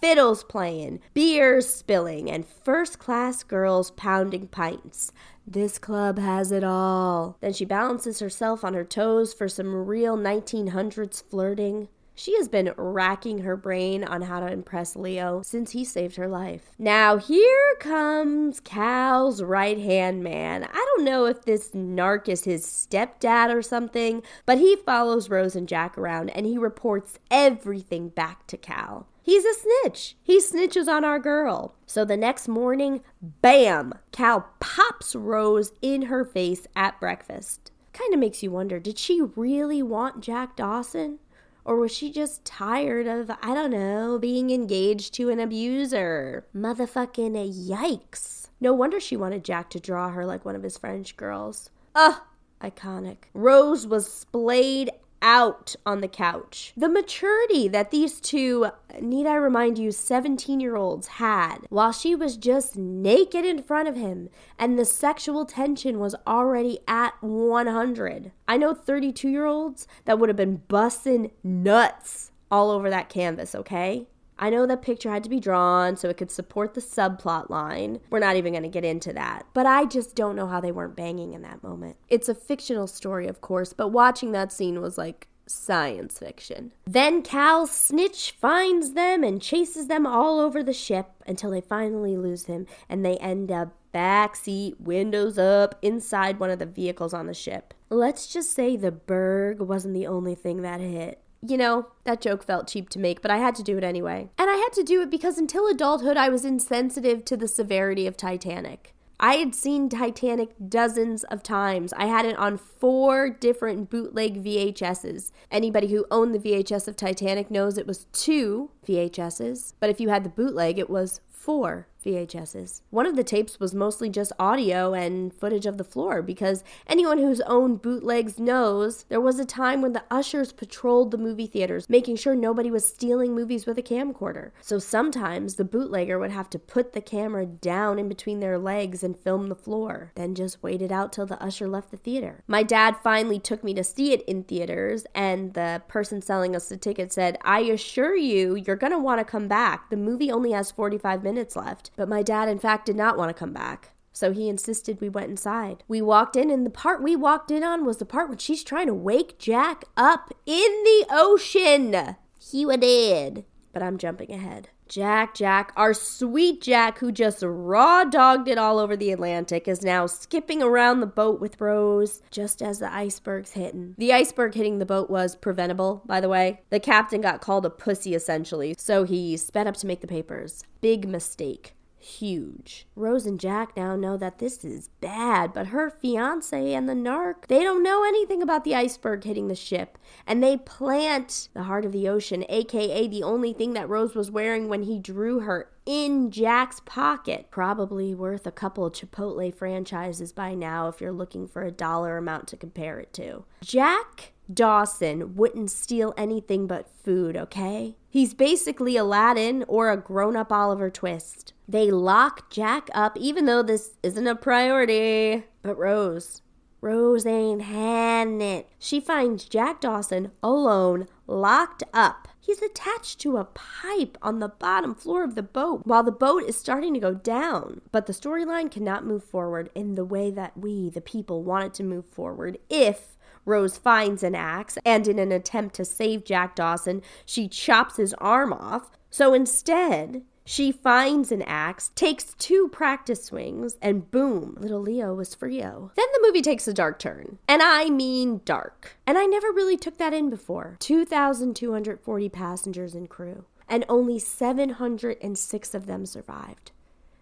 Fiddles 0.00 0.42
playing, 0.42 1.00
beers 1.12 1.68
spilling, 1.68 2.30
and 2.30 2.46
first 2.46 2.98
class 2.98 3.42
girls 3.42 3.90
pounding 3.90 4.48
pints. 4.48 5.12
This 5.46 5.78
club 5.78 6.18
has 6.18 6.52
it 6.52 6.64
all. 6.64 7.36
Then 7.40 7.52
she 7.52 7.66
balances 7.66 8.20
herself 8.20 8.64
on 8.64 8.72
her 8.72 8.84
toes 8.84 9.34
for 9.34 9.48
some 9.48 9.86
real 9.86 10.16
1900s 10.16 11.22
flirting. 11.22 11.88
She 12.20 12.36
has 12.36 12.48
been 12.48 12.74
racking 12.76 13.38
her 13.38 13.56
brain 13.56 14.04
on 14.04 14.20
how 14.20 14.40
to 14.40 14.52
impress 14.52 14.94
Leo 14.94 15.40
since 15.40 15.70
he 15.70 15.86
saved 15.86 16.16
her 16.16 16.28
life. 16.28 16.74
Now, 16.78 17.16
here 17.16 17.76
comes 17.80 18.60
Cal's 18.60 19.42
right 19.42 19.78
hand 19.78 20.22
man. 20.22 20.64
I 20.64 20.86
don't 20.94 21.06
know 21.06 21.24
if 21.24 21.46
this 21.46 21.70
narc 21.70 22.28
is 22.28 22.44
his 22.44 22.66
stepdad 22.66 23.48
or 23.48 23.62
something, 23.62 24.22
but 24.44 24.58
he 24.58 24.76
follows 24.76 25.30
Rose 25.30 25.56
and 25.56 25.66
Jack 25.66 25.96
around 25.96 26.28
and 26.28 26.44
he 26.44 26.58
reports 26.58 27.18
everything 27.30 28.10
back 28.10 28.46
to 28.48 28.58
Cal. 28.58 29.06
He's 29.22 29.46
a 29.46 29.54
snitch. 29.54 30.14
He 30.22 30.40
snitches 30.40 30.88
on 30.88 31.06
our 31.06 31.18
girl. 31.18 31.74
So 31.86 32.04
the 32.04 32.18
next 32.18 32.48
morning, 32.48 33.00
bam, 33.22 33.94
Cal 34.12 34.46
pops 34.60 35.16
Rose 35.16 35.72
in 35.80 36.02
her 36.02 36.26
face 36.26 36.66
at 36.76 37.00
breakfast. 37.00 37.72
Kind 37.94 38.12
of 38.12 38.20
makes 38.20 38.42
you 38.42 38.50
wonder 38.50 38.78
did 38.78 38.98
she 38.98 39.22
really 39.22 39.82
want 39.82 40.20
Jack 40.20 40.54
Dawson? 40.54 41.18
Or 41.64 41.76
was 41.76 41.92
she 41.92 42.10
just 42.10 42.44
tired 42.44 43.06
of, 43.06 43.30
I 43.42 43.54
don't 43.54 43.70
know, 43.70 44.18
being 44.18 44.50
engaged 44.50 45.14
to 45.14 45.28
an 45.28 45.40
abuser? 45.40 46.46
Motherfucking 46.54 47.68
yikes. 47.68 48.48
No 48.60 48.72
wonder 48.72 49.00
she 49.00 49.16
wanted 49.16 49.44
Jack 49.44 49.70
to 49.70 49.80
draw 49.80 50.10
her 50.10 50.26
like 50.26 50.44
one 50.44 50.56
of 50.56 50.62
his 50.62 50.78
French 50.78 51.16
girls. 51.16 51.70
Ugh, 51.94 52.20
iconic. 52.62 53.16
Rose 53.34 53.86
was 53.86 54.12
splayed 54.12 54.90
out 55.22 55.76
on 55.84 56.00
the 56.00 56.08
couch. 56.08 56.72
The 56.76 56.88
maturity 56.88 57.68
that 57.68 57.90
these 57.90 58.20
two, 58.20 58.70
need 59.00 59.26
I 59.26 59.34
remind 59.34 59.78
you, 59.78 59.92
17 59.92 60.60
year 60.60 60.76
olds 60.76 61.06
had 61.06 61.58
while 61.68 61.92
she 61.92 62.14
was 62.14 62.36
just 62.36 62.76
naked 62.76 63.44
in 63.44 63.62
front 63.62 63.88
of 63.88 63.96
him 63.96 64.28
and 64.58 64.78
the 64.78 64.84
sexual 64.84 65.44
tension 65.44 65.98
was 65.98 66.14
already 66.26 66.80
at 66.86 67.14
100. 67.22 68.32
I 68.48 68.56
know 68.56 68.74
32 68.74 69.28
year 69.28 69.46
olds 69.46 69.86
that 70.04 70.18
would 70.18 70.28
have 70.28 70.36
been 70.36 70.62
busting 70.68 71.30
nuts 71.42 72.32
all 72.50 72.70
over 72.70 72.90
that 72.90 73.08
canvas, 73.08 73.54
okay? 73.54 74.06
I 74.40 74.48
know 74.48 74.64
that 74.64 74.80
picture 74.80 75.10
had 75.10 75.22
to 75.24 75.30
be 75.30 75.38
drawn 75.38 75.96
so 75.96 76.08
it 76.08 76.16
could 76.16 76.30
support 76.30 76.72
the 76.72 76.80
subplot 76.80 77.50
line. 77.50 78.00
We're 78.08 78.20
not 78.20 78.36
even 78.36 78.54
going 78.54 78.62
to 78.62 78.70
get 78.70 78.86
into 78.86 79.12
that. 79.12 79.46
But 79.52 79.66
I 79.66 79.84
just 79.84 80.16
don't 80.16 80.34
know 80.34 80.46
how 80.46 80.62
they 80.62 80.72
weren't 80.72 80.96
banging 80.96 81.34
in 81.34 81.42
that 81.42 81.62
moment. 81.62 81.96
It's 82.08 82.28
a 82.28 82.34
fictional 82.34 82.86
story, 82.86 83.28
of 83.28 83.42
course, 83.42 83.74
but 83.74 83.88
watching 83.88 84.32
that 84.32 84.50
scene 84.50 84.80
was 84.80 84.96
like 84.96 85.28
science 85.46 86.18
fiction. 86.18 86.72
Then 86.86 87.22
Cal 87.22 87.66
Snitch 87.66 88.30
finds 88.30 88.94
them 88.94 89.22
and 89.22 89.42
chases 89.42 89.88
them 89.88 90.06
all 90.06 90.40
over 90.40 90.62
the 90.62 90.72
ship 90.72 91.10
until 91.26 91.50
they 91.50 91.60
finally 91.60 92.16
lose 92.16 92.46
him 92.46 92.66
and 92.88 93.04
they 93.04 93.18
end 93.18 93.52
up 93.52 93.74
backseat, 93.92 94.80
windows 94.80 95.36
up, 95.36 95.74
inside 95.82 96.38
one 96.38 96.50
of 96.50 96.60
the 96.60 96.66
vehicles 96.66 97.12
on 97.12 97.26
the 97.26 97.34
ship. 97.34 97.74
Let's 97.90 98.26
just 98.26 98.52
say 98.52 98.76
the 98.76 98.92
Berg 98.92 99.60
wasn't 99.60 99.94
the 99.94 100.06
only 100.06 100.34
thing 100.34 100.62
that 100.62 100.80
hit 100.80 101.20
you 101.46 101.56
know, 101.56 101.88
that 102.04 102.20
joke 102.20 102.42
felt 102.42 102.68
cheap 102.68 102.88
to 102.90 102.98
make, 102.98 103.22
but 103.22 103.30
I 103.30 103.38
had 103.38 103.54
to 103.56 103.62
do 103.62 103.78
it 103.78 103.84
anyway. 103.84 104.30
And 104.38 104.50
I 104.50 104.56
had 104.56 104.72
to 104.74 104.82
do 104.82 105.00
it 105.00 105.10
because 105.10 105.38
until 105.38 105.66
adulthood, 105.66 106.16
I 106.16 106.28
was 106.28 106.44
insensitive 106.44 107.24
to 107.26 107.36
the 107.36 107.48
severity 107.48 108.06
of 108.06 108.16
Titanic. 108.16 108.94
I 109.22 109.34
had 109.34 109.54
seen 109.54 109.90
Titanic 109.90 110.54
dozens 110.68 111.24
of 111.24 111.42
times. 111.42 111.92
I 111.94 112.06
had 112.06 112.24
it 112.24 112.36
on 112.38 112.56
four 112.56 113.28
different 113.28 113.90
bootleg 113.90 114.42
VHSs. 114.42 115.30
Anybody 115.50 115.88
who 115.88 116.06
owned 116.10 116.34
the 116.34 116.38
VHS 116.38 116.88
of 116.88 116.96
Titanic 116.96 117.50
knows 117.50 117.76
it 117.76 117.86
was 117.86 118.06
two 118.12 118.70
VHSs, 118.86 119.74
but 119.78 119.90
if 119.90 120.00
you 120.00 120.08
had 120.08 120.24
the 120.24 120.30
bootleg, 120.30 120.78
it 120.78 120.88
was 120.88 121.20
four 121.28 121.86
VHSs. 122.04 122.82
One 122.90 123.06
of 123.06 123.16
the 123.16 123.24
tapes 123.24 123.60
was 123.60 123.74
mostly 123.74 124.08
just 124.08 124.32
audio 124.38 124.94
and 124.94 125.32
footage 125.32 125.66
of 125.66 125.78
the 125.78 125.84
floor 125.84 126.22
because 126.22 126.64
anyone 126.86 127.18
who's 127.18 127.40
owned 127.42 127.82
bootlegs 127.82 128.38
knows 128.38 129.04
there 129.08 129.20
was 129.20 129.38
a 129.38 129.44
time 129.44 129.82
when 129.82 129.92
the 129.92 130.04
ushers 130.10 130.52
patrolled 130.52 131.10
the 131.10 131.18
movie 131.18 131.46
theaters, 131.46 131.88
making 131.88 132.16
sure 132.16 132.34
nobody 132.34 132.70
was 132.70 132.86
stealing 132.86 133.34
movies 133.34 133.66
with 133.66 133.78
a 133.78 133.82
camcorder. 133.82 134.50
So 134.60 134.78
sometimes 134.78 135.54
the 135.54 135.64
bootlegger 135.64 136.18
would 136.18 136.30
have 136.30 136.50
to 136.50 136.58
put 136.58 136.92
the 136.92 137.00
camera 137.00 137.46
down 137.46 137.98
in 137.98 138.08
between 138.08 138.40
their 138.40 138.58
legs 138.58 139.02
and 139.02 139.18
film 139.18 139.48
the 139.48 139.54
floor, 139.54 140.12
then 140.14 140.34
just 140.34 140.62
wait 140.62 140.82
it 140.82 140.92
out 140.92 141.12
till 141.12 141.26
the 141.26 141.42
usher 141.42 141.68
left 141.68 141.90
the 141.90 141.96
theater. 141.96 142.42
My 142.46 142.62
dad 142.62 142.96
finally 143.02 143.38
took 143.38 143.62
me 143.62 143.74
to 143.74 143.84
see 143.84 144.12
it 144.12 144.22
in 144.22 144.44
theaters, 144.44 145.06
and 145.14 145.54
the 145.54 145.82
person 145.88 146.22
selling 146.22 146.56
us 146.56 146.68
the 146.68 146.76
ticket 146.76 147.12
said, 147.12 147.38
I 147.42 147.60
assure 147.60 148.16
you, 148.16 148.54
you're 148.54 148.76
gonna 148.76 148.98
wanna 148.98 149.24
come 149.24 149.48
back. 149.48 149.90
The 149.90 149.96
movie 149.96 150.30
only 150.30 150.52
has 150.52 150.70
45 150.70 151.22
minutes 151.22 151.56
left. 151.56 151.89
But 151.96 152.08
my 152.08 152.22
dad, 152.22 152.48
in 152.48 152.58
fact, 152.58 152.86
did 152.86 152.96
not 152.96 153.16
want 153.18 153.28
to 153.28 153.38
come 153.38 153.52
back. 153.52 153.92
So 154.12 154.32
he 154.32 154.48
insisted 154.48 155.00
we 155.00 155.08
went 155.08 155.30
inside. 155.30 155.84
We 155.88 156.02
walked 156.02 156.36
in, 156.36 156.50
and 156.50 156.66
the 156.66 156.70
part 156.70 157.02
we 157.02 157.16
walked 157.16 157.50
in 157.50 157.62
on 157.62 157.84
was 157.84 157.98
the 157.98 158.04
part 158.04 158.28
when 158.28 158.38
she's 158.38 158.64
trying 158.64 158.86
to 158.86 158.94
wake 158.94 159.38
Jack 159.38 159.84
up 159.96 160.34
in 160.46 160.84
the 160.84 161.06
ocean. 161.10 162.16
He 162.38 162.64
did. 162.76 163.44
But 163.72 163.82
I'm 163.82 163.98
jumping 163.98 164.32
ahead. 164.32 164.70
Jack, 164.88 165.34
Jack, 165.34 165.72
our 165.76 165.94
sweet 165.94 166.60
Jack, 166.60 166.98
who 166.98 167.12
just 167.12 167.44
raw 167.46 168.02
dogged 168.02 168.48
it 168.48 168.58
all 168.58 168.80
over 168.80 168.96
the 168.96 169.12
Atlantic, 169.12 169.68
is 169.68 169.84
now 169.84 170.06
skipping 170.06 170.64
around 170.64 170.98
the 170.98 171.06
boat 171.06 171.40
with 171.40 171.60
Rose 171.60 172.20
just 172.32 172.60
as 172.60 172.80
the 172.80 172.92
iceberg's 172.92 173.52
hitting. 173.52 173.94
The 173.98 174.12
iceberg 174.12 174.54
hitting 174.54 174.80
the 174.80 174.86
boat 174.86 175.08
was 175.08 175.36
preventable, 175.36 176.02
by 176.06 176.20
the 176.20 176.28
way. 176.28 176.62
The 176.70 176.80
captain 176.80 177.20
got 177.20 177.40
called 177.40 177.64
a 177.64 177.70
pussy 177.70 178.16
essentially, 178.16 178.74
so 178.76 179.04
he 179.04 179.36
sped 179.36 179.68
up 179.68 179.76
to 179.76 179.86
make 179.86 180.00
the 180.00 180.08
papers. 180.08 180.64
Big 180.80 181.06
mistake 181.06 181.76
huge. 182.00 182.86
Rose 182.96 183.26
and 183.26 183.38
Jack 183.38 183.76
now 183.76 183.96
know 183.96 184.16
that 184.16 184.38
this 184.38 184.64
is 184.64 184.88
bad, 185.00 185.52
but 185.52 185.68
her 185.68 185.90
fiance 185.90 186.72
and 186.74 186.88
the 186.88 186.94
narc, 186.94 187.46
they 187.48 187.62
don't 187.62 187.82
know 187.82 188.04
anything 188.04 188.42
about 188.42 188.64
the 188.64 188.74
iceberg 188.74 189.24
hitting 189.24 189.48
the 189.48 189.54
ship, 189.54 189.98
and 190.26 190.42
they 190.42 190.56
plant 190.56 191.48
the 191.54 191.64
heart 191.64 191.84
of 191.84 191.92
the 191.92 192.08
ocean, 192.08 192.44
aka 192.48 193.06
the 193.06 193.22
only 193.22 193.52
thing 193.52 193.74
that 193.74 193.88
Rose 193.88 194.14
was 194.14 194.30
wearing 194.30 194.68
when 194.68 194.82
he 194.82 194.98
drew 194.98 195.40
her 195.40 195.70
in 195.86 196.30
Jack's 196.30 196.80
pocket. 196.84 197.46
Probably 197.50 198.14
worth 198.14 198.46
a 198.46 198.52
couple 198.52 198.90
Chipotle 198.90 199.54
franchises 199.54 200.32
by 200.32 200.54
now 200.54 200.88
if 200.88 201.00
you're 201.00 201.12
looking 201.12 201.46
for 201.46 201.62
a 201.62 201.70
dollar 201.70 202.16
amount 202.16 202.48
to 202.48 202.56
compare 202.56 202.98
it 202.98 203.12
to. 203.14 203.44
Jack 203.62 204.32
Dawson 204.52 205.36
wouldn't 205.36 205.70
steal 205.70 206.14
anything 206.16 206.66
but 206.66 206.88
food, 207.04 207.36
okay? 207.36 207.96
He's 208.08 208.34
basically 208.34 208.96
Aladdin 208.96 209.64
or 209.68 209.90
a 209.90 209.96
grown 209.96 210.36
up 210.36 210.50
Oliver 210.50 210.90
Twist. 210.90 211.52
They 211.70 211.92
lock 211.92 212.50
Jack 212.50 212.90
up, 212.92 213.16
even 213.16 213.44
though 213.44 213.62
this 213.62 213.96
isn't 214.02 214.26
a 214.26 214.34
priority. 214.34 215.44
But 215.62 215.78
Rose, 215.78 216.42
Rose 216.80 217.24
ain't 217.24 217.62
having 217.62 218.40
it. 218.40 218.68
She 218.80 218.98
finds 218.98 219.44
Jack 219.44 219.80
Dawson 219.80 220.32
alone, 220.42 221.06
locked 221.28 221.84
up. 221.94 222.26
He's 222.40 222.60
attached 222.60 223.20
to 223.20 223.36
a 223.36 223.44
pipe 223.44 224.18
on 224.20 224.40
the 224.40 224.48
bottom 224.48 224.96
floor 224.96 225.22
of 225.22 225.36
the 225.36 225.44
boat 225.44 225.82
while 225.84 226.02
the 226.02 226.10
boat 226.10 226.42
is 226.42 226.58
starting 226.58 226.92
to 226.94 226.98
go 226.98 227.14
down. 227.14 227.82
But 227.92 228.06
the 228.06 228.12
storyline 228.12 228.68
cannot 228.68 229.06
move 229.06 229.22
forward 229.22 229.70
in 229.72 229.94
the 229.94 230.04
way 230.04 230.32
that 230.32 230.58
we, 230.58 230.90
the 230.90 231.00
people, 231.00 231.44
want 231.44 231.66
it 231.66 231.74
to 231.74 231.84
move 231.84 232.04
forward 232.04 232.58
if 232.68 233.16
Rose 233.44 233.78
finds 233.78 234.24
an 234.24 234.34
axe, 234.34 234.76
and 234.84 235.06
in 235.06 235.20
an 235.20 235.30
attempt 235.30 235.76
to 235.76 235.84
save 235.84 236.24
Jack 236.24 236.56
Dawson, 236.56 237.00
she 237.24 237.46
chops 237.46 237.96
his 237.96 238.12
arm 238.14 238.52
off. 238.52 238.90
So 239.08 239.34
instead, 239.34 240.22
she 240.50 240.72
finds 240.72 241.30
an 241.30 241.42
axe, 241.42 241.92
takes 241.94 242.34
two 242.34 242.66
practice 242.72 243.26
swings, 243.26 243.78
and 243.80 244.10
boom, 244.10 244.56
little 244.58 244.80
Leo 244.80 245.14
was 245.14 245.32
Frio. 245.32 245.92
Then 245.94 246.08
the 246.12 246.26
movie 246.26 246.42
takes 246.42 246.66
a 246.66 246.74
dark 246.74 246.98
turn. 246.98 247.38
And 247.46 247.62
I 247.62 247.88
mean 247.88 248.40
dark. 248.44 248.96
And 249.06 249.16
I 249.16 249.26
never 249.26 249.52
really 249.52 249.76
took 249.76 249.98
that 249.98 250.12
in 250.12 250.28
before. 250.28 250.76
2,240 250.80 252.28
passengers 252.30 252.96
and 252.96 253.08
crew, 253.08 253.44
and 253.68 253.84
only 253.88 254.18
706 254.18 255.72
of 255.72 255.86
them 255.86 256.04
survived. 256.04 256.72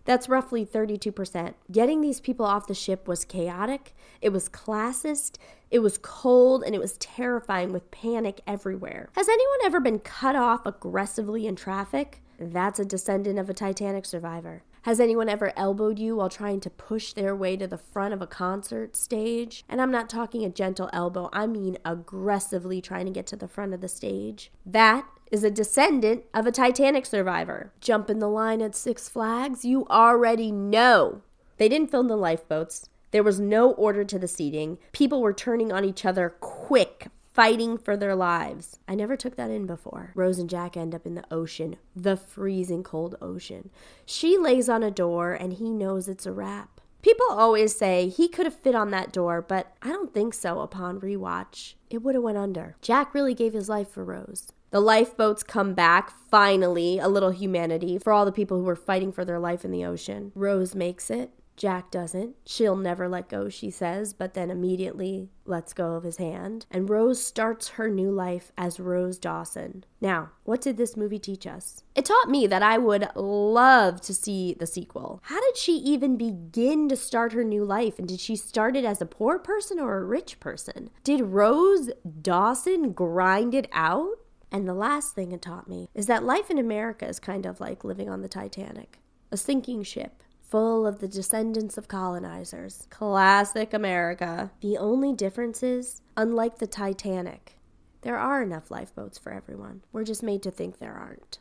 That's 0.06 0.30
roughly 0.30 0.64
32%. 0.64 1.52
Getting 1.70 2.00
these 2.00 2.22
people 2.22 2.46
off 2.46 2.66
the 2.66 2.72
ship 2.72 3.06
was 3.06 3.26
chaotic, 3.26 3.94
it 4.22 4.30
was 4.30 4.48
classist, 4.48 5.36
it 5.70 5.80
was 5.80 5.98
cold, 5.98 6.62
and 6.64 6.74
it 6.74 6.80
was 6.80 6.96
terrifying 6.96 7.74
with 7.74 7.90
panic 7.90 8.40
everywhere. 8.46 9.10
Has 9.16 9.28
anyone 9.28 9.58
ever 9.64 9.80
been 9.80 9.98
cut 9.98 10.34
off 10.34 10.64
aggressively 10.64 11.46
in 11.46 11.56
traffic? 11.56 12.22
That's 12.38 12.78
a 12.78 12.84
descendant 12.84 13.38
of 13.38 13.50
a 13.50 13.54
Titanic 13.54 14.04
survivor. 14.04 14.62
Has 14.82 15.00
anyone 15.00 15.28
ever 15.28 15.52
elbowed 15.56 15.98
you 15.98 16.16
while 16.16 16.28
trying 16.28 16.60
to 16.60 16.70
push 16.70 17.12
their 17.12 17.34
way 17.34 17.56
to 17.56 17.66
the 17.66 17.76
front 17.76 18.14
of 18.14 18.22
a 18.22 18.26
concert 18.26 18.96
stage? 18.96 19.64
And 19.68 19.82
I'm 19.82 19.90
not 19.90 20.08
talking 20.08 20.44
a 20.44 20.48
gentle 20.48 20.88
elbow, 20.92 21.28
I 21.32 21.46
mean 21.46 21.78
aggressively 21.84 22.80
trying 22.80 23.06
to 23.06 23.12
get 23.12 23.26
to 23.28 23.36
the 23.36 23.48
front 23.48 23.74
of 23.74 23.80
the 23.80 23.88
stage. 23.88 24.52
That 24.64 25.04
is 25.30 25.44
a 25.44 25.50
descendant 25.50 26.24
of 26.32 26.46
a 26.46 26.52
Titanic 26.52 27.06
survivor. 27.06 27.72
Jump 27.80 28.08
in 28.08 28.18
the 28.18 28.28
line 28.28 28.62
at 28.62 28.74
Six 28.74 29.08
Flags, 29.08 29.64
you 29.64 29.86
already 29.88 30.52
know. 30.52 31.22
They 31.58 31.68
didn't 31.68 31.90
film 31.90 32.08
the 32.08 32.16
lifeboats. 32.16 32.88
There 33.10 33.22
was 33.22 33.40
no 33.40 33.72
order 33.72 34.04
to 34.04 34.18
the 34.18 34.28
seating. 34.28 34.78
People 34.92 35.20
were 35.20 35.32
turning 35.32 35.72
on 35.72 35.84
each 35.84 36.04
other 36.04 36.30
quick, 36.40 37.08
fighting 37.38 37.78
for 37.78 37.96
their 37.96 38.16
lives. 38.16 38.80
I 38.88 38.96
never 38.96 39.16
took 39.16 39.36
that 39.36 39.48
in 39.48 39.64
before. 39.64 40.10
Rose 40.16 40.40
and 40.40 40.50
Jack 40.50 40.76
end 40.76 40.92
up 40.92 41.06
in 41.06 41.14
the 41.14 41.22
ocean, 41.30 41.76
the 41.94 42.16
freezing 42.16 42.82
cold 42.82 43.14
ocean. 43.22 43.70
She 44.04 44.36
lays 44.36 44.68
on 44.68 44.82
a 44.82 44.90
door 44.90 45.34
and 45.34 45.52
he 45.52 45.70
knows 45.70 46.08
it's 46.08 46.26
a 46.26 46.32
wrap. 46.32 46.80
People 47.00 47.26
always 47.30 47.76
say 47.76 48.08
he 48.08 48.26
could 48.26 48.44
have 48.44 48.58
fit 48.58 48.74
on 48.74 48.90
that 48.90 49.12
door, 49.12 49.40
but 49.40 49.72
I 49.80 49.90
don't 49.90 50.12
think 50.12 50.34
so 50.34 50.58
upon 50.58 50.98
rewatch. 50.98 51.74
It 51.90 52.02
would 52.02 52.16
have 52.16 52.24
went 52.24 52.38
under. 52.38 52.74
Jack 52.82 53.14
really 53.14 53.34
gave 53.34 53.52
his 53.52 53.68
life 53.68 53.88
for 53.88 54.02
Rose. 54.02 54.48
The 54.70 54.80
lifeboats 54.80 55.44
come 55.44 55.74
back, 55.74 56.10
finally, 56.10 56.98
a 56.98 57.06
little 57.06 57.30
humanity 57.30 57.98
for 57.98 58.12
all 58.12 58.24
the 58.24 58.32
people 58.32 58.56
who 58.56 58.64
were 58.64 58.74
fighting 58.74 59.12
for 59.12 59.24
their 59.24 59.38
life 59.38 59.64
in 59.64 59.70
the 59.70 59.84
ocean. 59.84 60.32
Rose 60.34 60.74
makes 60.74 61.08
it. 61.08 61.30
Jack 61.58 61.90
doesn't. 61.90 62.36
She'll 62.46 62.76
never 62.76 63.08
let 63.08 63.28
go, 63.28 63.48
she 63.48 63.68
says, 63.68 64.12
but 64.12 64.34
then 64.34 64.48
immediately 64.48 65.28
lets 65.44 65.72
go 65.72 65.94
of 65.94 66.04
his 66.04 66.18
hand. 66.18 66.66
And 66.70 66.88
Rose 66.88 67.22
starts 67.22 67.70
her 67.70 67.90
new 67.90 68.12
life 68.12 68.52
as 68.56 68.78
Rose 68.78 69.18
Dawson. 69.18 69.84
Now, 70.00 70.30
what 70.44 70.60
did 70.60 70.76
this 70.76 70.96
movie 70.96 71.18
teach 71.18 71.48
us? 71.48 71.82
It 71.96 72.04
taught 72.04 72.30
me 72.30 72.46
that 72.46 72.62
I 72.62 72.78
would 72.78 73.08
love 73.16 74.00
to 74.02 74.14
see 74.14 74.54
the 74.54 74.68
sequel. 74.68 75.20
How 75.24 75.40
did 75.40 75.56
she 75.56 75.72
even 75.78 76.16
begin 76.16 76.88
to 76.90 76.96
start 76.96 77.32
her 77.32 77.42
new 77.42 77.64
life? 77.64 77.98
And 77.98 78.06
did 78.06 78.20
she 78.20 78.36
start 78.36 78.76
it 78.76 78.84
as 78.84 79.02
a 79.02 79.06
poor 79.06 79.40
person 79.40 79.80
or 79.80 79.98
a 79.98 80.04
rich 80.04 80.38
person? 80.38 80.90
Did 81.02 81.22
Rose 81.22 81.90
Dawson 82.22 82.92
grind 82.92 83.52
it 83.52 83.68
out? 83.72 84.20
And 84.52 84.68
the 84.68 84.74
last 84.74 85.16
thing 85.16 85.32
it 85.32 85.42
taught 85.42 85.68
me 85.68 85.88
is 85.92 86.06
that 86.06 86.22
life 86.22 86.50
in 86.50 86.58
America 86.58 87.08
is 87.08 87.18
kind 87.18 87.46
of 87.46 87.60
like 87.60 87.82
living 87.82 88.08
on 88.08 88.22
the 88.22 88.28
Titanic, 88.28 89.00
a 89.32 89.36
sinking 89.36 89.82
ship 89.82 90.22
full 90.48 90.86
of 90.86 90.98
the 91.00 91.08
descendants 91.08 91.76
of 91.76 91.88
colonizers. 91.88 92.86
Classic 92.90 93.74
America. 93.74 94.50
The 94.60 94.78
only 94.78 95.12
difference 95.12 95.62
is, 95.62 96.00
unlike 96.16 96.58
the 96.58 96.66
Titanic, 96.66 97.54
there 98.02 98.16
are 98.16 98.42
enough 98.42 98.70
lifeboats 98.70 99.18
for 99.18 99.32
everyone. 99.32 99.82
We're 99.92 100.04
just 100.04 100.22
made 100.22 100.42
to 100.44 100.50
think 100.50 100.78
there 100.78 100.94
aren't. 100.94 101.38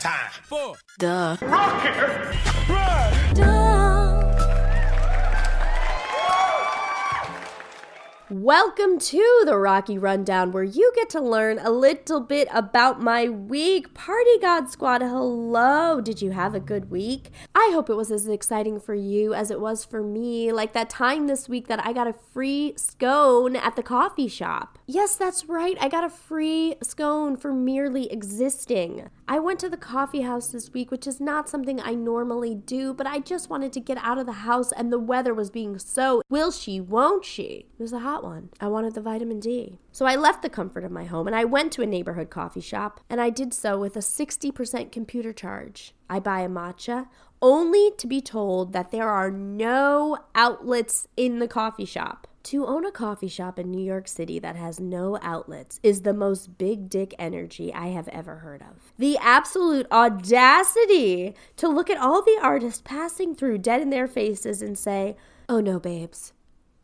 Time. 0.00 0.30
Four. 0.44 0.76
Duh. 0.98 1.36
Rocket. 1.42 1.96
Run. 2.68 3.17
Welcome 8.40 9.00
to 9.00 9.42
the 9.46 9.58
Rocky 9.58 9.98
Rundown, 9.98 10.52
where 10.52 10.62
you 10.62 10.92
get 10.94 11.10
to 11.10 11.20
learn 11.20 11.58
a 11.58 11.70
little 11.70 12.20
bit 12.20 12.46
about 12.52 13.02
my 13.02 13.28
week. 13.28 13.94
Party 13.94 14.38
God 14.40 14.70
Squad, 14.70 15.02
hello. 15.02 16.00
Did 16.00 16.22
you 16.22 16.30
have 16.30 16.54
a 16.54 16.60
good 16.60 16.88
week? 16.88 17.32
I 17.52 17.70
hope 17.72 17.90
it 17.90 17.96
was 17.96 18.12
as 18.12 18.28
exciting 18.28 18.78
for 18.78 18.94
you 18.94 19.34
as 19.34 19.50
it 19.50 19.60
was 19.60 19.84
for 19.84 20.04
me. 20.04 20.52
Like 20.52 20.72
that 20.74 20.88
time 20.88 21.26
this 21.26 21.48
week 21.48 21.66
that 21.66 21.84
I 21.84 21.92
got 21.92 22.06
a 22.06 22.12
free 22.12 22.74
scone 22.76 23.56
at 23.56 23.74
the 23.74 23.82
coffee 23.82 24.28
shop. 24.28 24.78
Yes, 24.86 25.16
that's 25.16 25.46
right. 25.46 25.76
I 25.80 25.88
got 25.88 26.04
a 26.04 26.08
free 26.08 26.76
scone 26.80 27.36
for 27.36 27.52
merely 27.52 28.10
existing. 28.12 29.10
I 29.26 29.40
went 29.40 29.58
to 29.60 29.68
the 29.68 29.76
coffee 29.76 30.22
house 30.22 30.46
this 30.46 30.72
week, 30.72 30.92
which 30.92 31.08
is 31.08 31.20
not 31.20 31.48
something 31.48 31.80
I 31.80 31.94
normally 31.94 32.54
do, 32.54 32.94
but 32.94 33.06
I 33.06 33.18
just 33.18 33.50
wanted 33.50 33.72
to 33.72 33.80
get 33.80 33.98
out 33.98 34.18
of 34.18 34.26
the 34.26 34.32
house 34.32 34.70
and 34.70 34.92
the 34.92 34.98
weather 35.00 35.34
was 35.34 35.50
being 35.50 35.76
so 35.80 36.22
will 36.30 36.52
she, 36.52 36.80
won't 36.80 37.24
she? 37.24 37.66
It 37.76 37.82
was 37.82 37.92
a 37.92 37.98
hot 37.98 38.22
one. 38.22 38.27
I 38.60 38.68
wanted 38.68 38.94
the 38.94 39.00
vitamin 39.00 39.40
D. 39.40 39.78
So 39.92 40.06
I 40.06 40.16
left 40.16 40.42
the 40.42 40.48
comfort 40.48 40.84
of 40.84 40.92
my 40.92 41.04
home 41.04 41.26
and 41.26 41.36
I 41.36 41.44
went 41.44 41.72
to 41.72 41.82
a 41.82 41.86
neighborhood 41.86 42.30
coffee 42.30 42.60
shop, 42.60 43.00
and 43.08 43.20
I 43.20 43.30
did 43.30 43.52
so 43.54 43.78
with 43.78 43.96
a 43.96 44.00
60% 44.00 44.92
computer 44.92 45.32
charge. 45.32 45.94
I 46.08 46.20
buy 46.20 46.40
a 46.40 46.48
matcha 46.48 47.06
only 47.40 47.92
to 47.98 48.06
be 48.06 48.20
told 48.20 48.72
that 48.72 48.90
there 48.90 49.08
are 49.08 49.30
no 49.30 50.18
outlets 50.34 51.06
in 51.16 51.38
the 51.38 51.48
coffee 51.48 51.84
shop. 51.84 52.26
To 52.44 52.66
own 52.66 52.86
a 52.86 52.90
coffee 52.90 53.28
shop 53.28 53.58
in 53.58 53.70
New 53.70 53.84
York 53.84 54.08
City 54.08 54.38
that 54.38 54.56
has 54.56 54.80
no 54.80 55.18
outlets 55.20 55.80
is 55.82 56.00
the 56.02 56.14
most 56.14 56.56
big 56.56 56.88
dick 56.88 57.14
energy 57.18 57.74
I 57.74 57.88
have 57.88 58.08
ever 58.08 58.36
heard 58.36 58.62
of. 58.62 58.92
The 58.98 59.18
absolute 59.18 59.86
audacity 59.92 61.34
to 61.56 61.68
look 61.68 61.90
at 61.90 61.98
all 61.98 62.22
the 62.22 62.38
artists 62.40 62.80
passing 62.82 63.34
through 63.34 63.58
dead 63.58 63.82
in 63.82 63.90
their 63.90 64.08
faces 64.08 64.62
and 64.62 64.78
say, 64.78 65.16
Oh 65.46 65.60
no, 65.60 65.78
babes, 65.78 66.32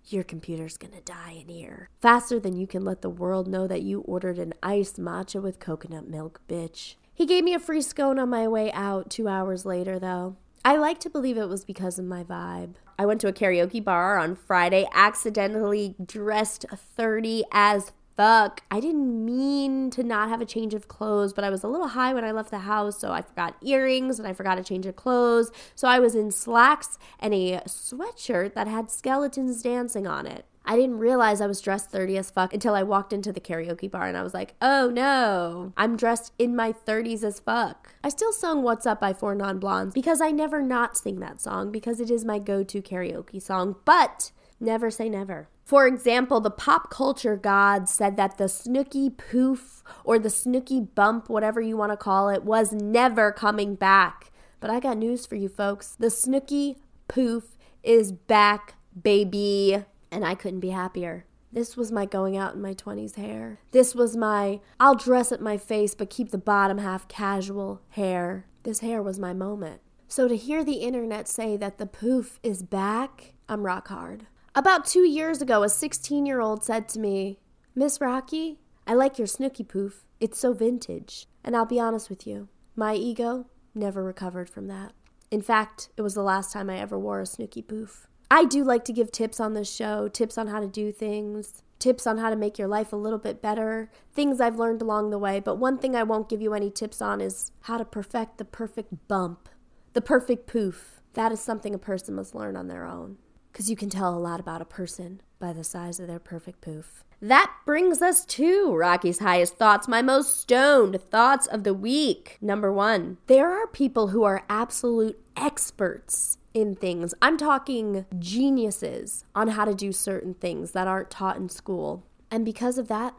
your 0.07 0.25
computer's 0.25 0.77
gonna 0.77 1.01
die 1.01 1.39
in 1.41 1.49
here. 1.49 1.89
Faster 2.01 2.39
than 2.39 2.57
you 2.57 2.67
can 2.67 2.85
let 2.85 3.03
the 3.03 3.11
world 3.11 3.49
know 3.49 3.67
that 3.67 3.83
you 3.83 4.01
ordered 4.01 4.39
an 4.39 4.55
iced 4.63 4.99
matcha 4.99 5.43
with 5.43 5.59
coconut 5.59 6.09
milk, 6.09 6.41
bitch. 6.49 6.97
He 7.13 7.27
gave 7.27 7.45
me 7.45 7.55
a 7.55 7.61
free 7.61 7.83
scone 7.83 8.19
on 8.19 8.29
my 8.29 8.49
way 8.49 8.73
out 8.73 9.11
two 9.11 9.29
hours 9.29 9.65
later, 9.65 9.99
though. 9.99 10.37
I 10.65 10.77
like 10.77 10.99
to 11.01 11.11
believe 11.11 11.37
it 11.37 11.49
was 11.49 11.65
because 11.65 11.99
of 11.99 12.07
my 12.07 12.25
vibe. 12.25 12.75
I 12.99 13.07
went 13.07 13.21
to 13.23 13.29
a 13.29 13.33
karaoke 13.33 13.85
bar 13.85 14.19
on 14.19 14.35
Friday, 14.35 14.89
accidentally 14.93 15.95
dressed 16.05 16.65
30 16.71 17.45
as 17.53 17.93
fuck. 18.17 18.63
I 18.71 18.81
didn't 18.81 19.25
mean 19.25 19.91
to 19.91 20.03
not 20.03 20.29
have 20.29 20.41
a 20.41 20.47
change 20.47 20.75
of 20.75 20.89
clothes, 20.89 21.33
but 21.33 21.45
I 21.45 21.51
was 21.51 21.63
a 21.63 21.69
little 21.69 21.89
high 21.89 22.15
when 22.15 22.25
I 22.25 22.33
left 22.33 22.51
the 22.51 22.61
house, 22.61 22.99
so 22.99 23.13
I 23.13 23.23
forgot 23.23 23.57
earrings 23.63 24.19
and 24.19 24.29
I 24.29 24.33
forgot 24.33 24.59
a 24.59 24.65
change 24.65 24.87
of 24.87 24.97
clothes. 24.97 25.51
So 25.75 25.89
I 25.89 25.99
was 25.99 26.15
in 26.15 26.31
slacks 26.31 26.99
and 27.19 27.35
a 27.35 27.61
sweatshirt 27.67 28.55
that 28.55 28.67
had 28.67 28.91
skeletons 28.91 29.63
dancing 29.63 30.07
on 30.07 30.27
it. 30.27 30.47
I 30.67 30.77
didn't 30.77 30.99
realize 30.99 31.43
I 31.43 31.47
was 31.47 31.61
dressed 31.61 31.91
30 31.91 32.17
as 32.17 32.31
fuck 32.31 32.55
until 32.55 32.75
I 32.75 32.83
walked 32.83 33.13
into 33.13 33.33
the 33.33 33.41
karaoke 33.41 33.91
bar 33.91 34.07
and 34.07 34.17
I 34.17 34.23
was 34.23 34.33
like, 34.33 34.55
oh 34.63 34.89
no, 34.89 35.75
I'm 35.77 35.97
dressed 35.97 36.33
in 36.39 36.57
my 36.57 36.73
30s 36.73 37.23
as 37.23 37.39
fuck. 37.39 37.95
I 38.03 38.09
still 38.09 38.33
sung 38.33 38.63
What's 38.63 38.87
Up 38.87 38.99
by 38.99 39.13
Four 39.13 39.35
Non 39.35 39.59
Blondes 39.59 39.93
because 39.93 40.23
I 40.23 40.31
never 40.31 40.63
not 40.63 40.97
sing 40.97 41.21
that 41.21 41.43
song 41.43 41.71
because 41.71 42.01
it 42.01 42.11
is 42.11 42.25
my 42.25 42.39
go 42.39 42.65
to 42.65 42.81
karaoke 42.81 43.43
song, 43.43 43.77
but 43.85 44.31
never 44.65 44.91
say 44.91 45.09
never. 45.09 45.49
For 45.65 45.87
example, 45.87 46.41
the 46.41 46.51
pop 46.51 46.91
culture 46.91 47.37
god 47.37 47.89
said 47.89 48.17
that 48.17 48.39
the 48.39 48.45
Snooki 48.45 49.17
poof 49.17 49.83
or 50.05 50.19
the 50.19 50.29
Snooki 50.29 50.87
bump, 50.95 51.29
whatever 51.29 51.61
you 51.61 51.77
want 51.77 51.93
to 51.93 51.97
call 51.97 52.29
it, 52.29 52.45
was 52.45 52.73
never 52.73 53.33
coming 53.33 53.75
back. 53.75 54.31
But 54.61 54.71
I 54.71 54.81
got 54.81 54.99
news 54.99 55.27
for 55.27 55.37
you 55.37 55.49
folks. 55.49 55.97
The 55.99 56.09
Snooki 56.09 56.77
poof 57.09 57.57
is 57.83 58.13
back, 58.13 58.75
baby 59.01 59.85
and 60.15 60.25
I 60.25 60.37
couldn't 60.37 60.61
be 60.61 60.71
happier. 60.71 61.27
This 61.53 61.77
was 61.77 61.93
my 61.93 62.07
going 62.07 62.37
out 62.37 62.55
in 62.55 62.63
my 62.63 62.73
20s 62.73 63.17
hair. 63.17 63.59
This 63.73 63.95
was 63.95 64.17
my 64.17 64.61
I'll 64.79 64.95
dress 64.95 65.33
up 65.33 65.41
my 65.41 65.59
face 65.59 65.95
but 65.95 66.09
keep 66.09 66.31
the 66.31 66.39
bottom 66.39 66.79
half 66.79 67.09
casual 67.09 67.83
hair. 67.91 68.47
This 68.63 68.81
hair 68.81 69.03
was 69.03 69.19
my 69.19 69.33
moment. 69.33 69.81
So 70.09 70.29
to 70.29 70.37
hear 70.37 70.65
the 70.65 70.75
internet 70.75 71.27
say 71.29 71.57
that 71.57 71.79
the 71.79 71.87
poof 71.87 72.39
is 72.43 72.63
back, 72.63 73.35
I'm 73.49 73.67
rock 73.67 73.89
hard. 73.89 74.27
About 74.57 74.85
two 74.85 75.03
years 75.03 75.43
ago, 75.43 75.65
a 75.65 75.69
16 75.69 76.27
year 76.27 76.41
old 76.41 76.63
said 76.63 76.89
to 76.91 77.01
me, 77.01 77.41
Miss 77.75 78.01
Rocky, 78.01 78.61
I 78.87 78.95
like 78.95 79.19
your 79.19 79.27
snooki 79.27 79.67
poof. 79.67 80.05
It's 80.21 80.39
so 80.39 80.53
vintage. 80.53 81.27
And 81.43 81.57
I'll 81.57 81.67
be 81.67 81.81
honest 81.81 82.09
with 82.09 82.25
you, 82.25 82.49
my 82.77 82.95
ego 82.95 83.47
never 83.75 84.05
recovered 84.05 84.49
from 84.49 84.69
that. 84.69 84.93
In 85.29 85.43
fact, 85.43 85.89
it 85.97 86.03
was 86.03 86.15
the 86.15 86.23
last 86.23 86.53
time 86.53 86.71
I 86.71 86.79
ever 86.79 86.97
wore 86.97 87.21
a 87.21 87.25
snooki 87.25 87.67
poof. 87.67 88.07
I 88.31 88.45
do 88.45 88.63
like 88.63 88.85
to 88.85 88.93
give 88.93 89.11
tips 89.11 89.41
on 89.41 89.55
this 89.55 89.73
show, 89.75 90.07
tips 90.07 90.39
on 90.39 90.47
how 90.47 90.61
to 90.61 90.69
do 90.69 90.93
things, 90.93 91.65
tips 91.81 92.07
on 92.07 92.19
how 92.19 92.31
to 92.31 92.37
make 92.37 92.57
your 92.57 92.69
life 92.69 92.93
a 92.93 92.97
little 92.97 93.19
bit 93.19 93.43
better, 93.43 93.91
things 94.13 94.41
I've 94.41 94.61
learned 94.61 94.83
along 94.83 95.11
the 95.11 95.19
way. 95.19 95.41
But 95.41 95.57
one 95.57 95.79
thing 95.79 95.97
I 95.97 96.05
won't 96.05 96.29
give 96.29 96.41
you 96.41 96.55
any 96.55 96.71
tips 96.71 97.03
on 97.03 97.21
is 97.21 97.51
how 97.63 97.77
to 97.77 97.85
perfect 97.85 98.39
the 98.39 98.45
perfect 98.45 99.09
bump, 99.09 99.49
the 99.95 100.01
perfect 100.01 100.47
poof. 100.47 101.01
That 101.15 101.33
is 101.33 101.41
something 101.41 101.75
a 101.75 101.79
person 101.79 102.15
must 102.15 102.37
learn 102.37 102.55
on 102.57 102.69
their 102.69 102.85
own. 102.85 103.19
Because 103.55 103.71
you 103.71 103.77
can 103.77 103.89
tell 103.89 104.13
a 104.13 104.19
lot 104.19 104.41
about 104.41 104.61
a 104.61 104.65
person 104.65 105.21
by 105.39 105.53
the 105.53 105.63
size 105.63 106.01
of 106.01 106.09
their 106.09 106.19
perfect 106.19 106.61
poof. 106.61 107.05
That 107.23 107.53
brings 107.65 108.03
us 108.03 108.25
to 108.25 108.75
Rocky's 108.75 109.21
highest 109.21 109.59
thoughts, 109.59 109.87
my 109.87 110.03
most 110.03 110.41
stoned 110.41 111.01
thoughts 111.01 111.47
of 111.47 111.63
the 111.63 111.73
week. 111.73 112.37
Number 112.41 112.73
one, 112.73 113.19
there 113.29 113.53
are 113.53 113.69
people 113.69 114.09
who 114.09 114.25
are 114.25 114.45
absolute 114.49 115.23
experts 115.37 116.39
in 116.53 116.75
things. 116.75 117.15
I'm 117.23 117.37
talking 117.37 118.07
geniuses 118.19 119.25
on 119.37 119.47
how 119.47 119.65
to 119.67 119.75
do 119.75 119.93
certain 119.93 120.35
things 120.35 120.73
that 120.73 120.89
aren't 120.89 121.11
taught 121.11 121.37
in 121.37 121.49
school. 121.49 122.05
And 122.33 122.45
because 122.45 122.77
of 122.77 122.89
that, 122.89 123.15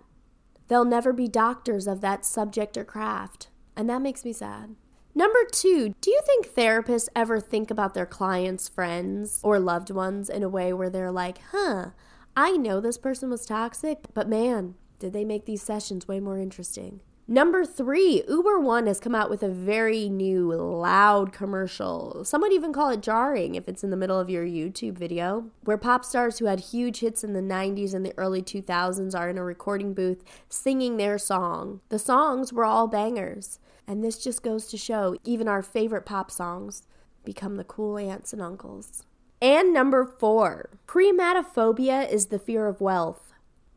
they'll 0.68 0.84
never 0.84 1.14
be 1.14 1.30
doctors 1.30 1.88
of 1.88 2.02
that 2.02 2.26
subject 2.26 2.78
or 2.78 2.84
craft. 2.84 3.48
And 3.78 3.90
that 3.90 4.02
makes 4.02 4.26
me 4.26 4.34
sad. 4.34 4.76
Number 5.18 5.40
two, 5.50 5.96
do 6.02 6.12
you 6.12 6.20
think 6.26 6.54
therapists 6.54 7.08
ever 7.16 7.40
think 7.40 7.72
about 7.72 7.94
their 7.94 8.06
clients' 8.06 8.68
friends 8.68 9.40
or 9.44 9.60
loved 9.60 9.90
ones 9.90 10.30
in 10.30 10.44
a 10.44 10.50
way 10.50 10.74
where 10.74 10.90
they're 10.90 11.12
like, 11.12 11.40
huh, 11.52 11.92
I 12.36 12.58
know 12.58 12.82
this 12.82 12.98
person 12.98 13.30
was 13.30 13.46
toxic, 13.46 14.00
but 14.14 14.28
man, 14.28 14.76
did 15.00 15.14
they 15.14 15.24
make 15.24 15.46
these 15.46 15.62
sessions 15.62 16.06
way 16.06 16.20
more 16.20 16.38
interesting? 16.38 17.00
Number 17.30 17.66
three, 17.66 18.24
Uber 18.28 18.60
One 18.60 18.88
has 18.88 19.00
come 19.00 19.16
out 19.16 19.30
with 19.30 19.42
a 19.42 19.50
very 19.50 20.10
new, 20.10 20.52
loud 20.54 21.32
commercial. 21.32 22.24
Some 22.26 22.42
would 22.42 22.52
even 22.52 22.74
call 22.74 22.90
it 22.90 23.02
jarring 23.02 23.56
if 23.56 23.70
it's 23.70 23.84
in 23.86 23.90
the 23.90 23.98
middle 23.98 24.20
of 24.20 24.30
your 24.30 24.46
YouTube 24.46 24.98
video, 24.98 25.50
where 25.64 25.78
pop 25.78 26.04
stars 26.04 26.38
who 26.38 26.46
had 26.46 26.60
huge 26.60 27.00
hits 27.00 27.24
in 27.24 27.34
the 27.34 27.42
90s 27.42 27.96
and 27.96 28.06
the 28.06 28.14
early 28.18 28.44
2000s 28.44 29.18
are 29.18 29.30
in 29.30 29.38
a 29.38 29.44
recording 29.44 29.94
booth 29.94 30.24
singing 30.50 30.98
their 30.98 31.18
song. 31.18 31.80
The 31.88 31.98
songs 31.98 32.52
were 32.52 32.66
all 32.66 32.88
bangers. 32.88 33.60
And 33.88 34.04
this 34.04 34.24
just 34.24 34.44
goes 34.44 34.68
to 34.68 34.78
show 34.78 35.16
even 35.24 35.48
our 35.48 35.62
favorite 35.62 36.06
pop 36.06 36.32
songs 36.32 36.84
become 37.24 37.56
the 37.56 37.64
cool 37.64 37.98
aunts 37.98 38.34
and 38.34 38.42
uncles. 38.42 39.06
And 39.42 39.74
number 39.74 40.06
four, 40.06 40.70
chrematophobia 40.88 42.10
is 42.10 42.28
the 42.28 42.40
fear 42.40 42.68
of 42.68 42.82
wealth. 42.82 43.34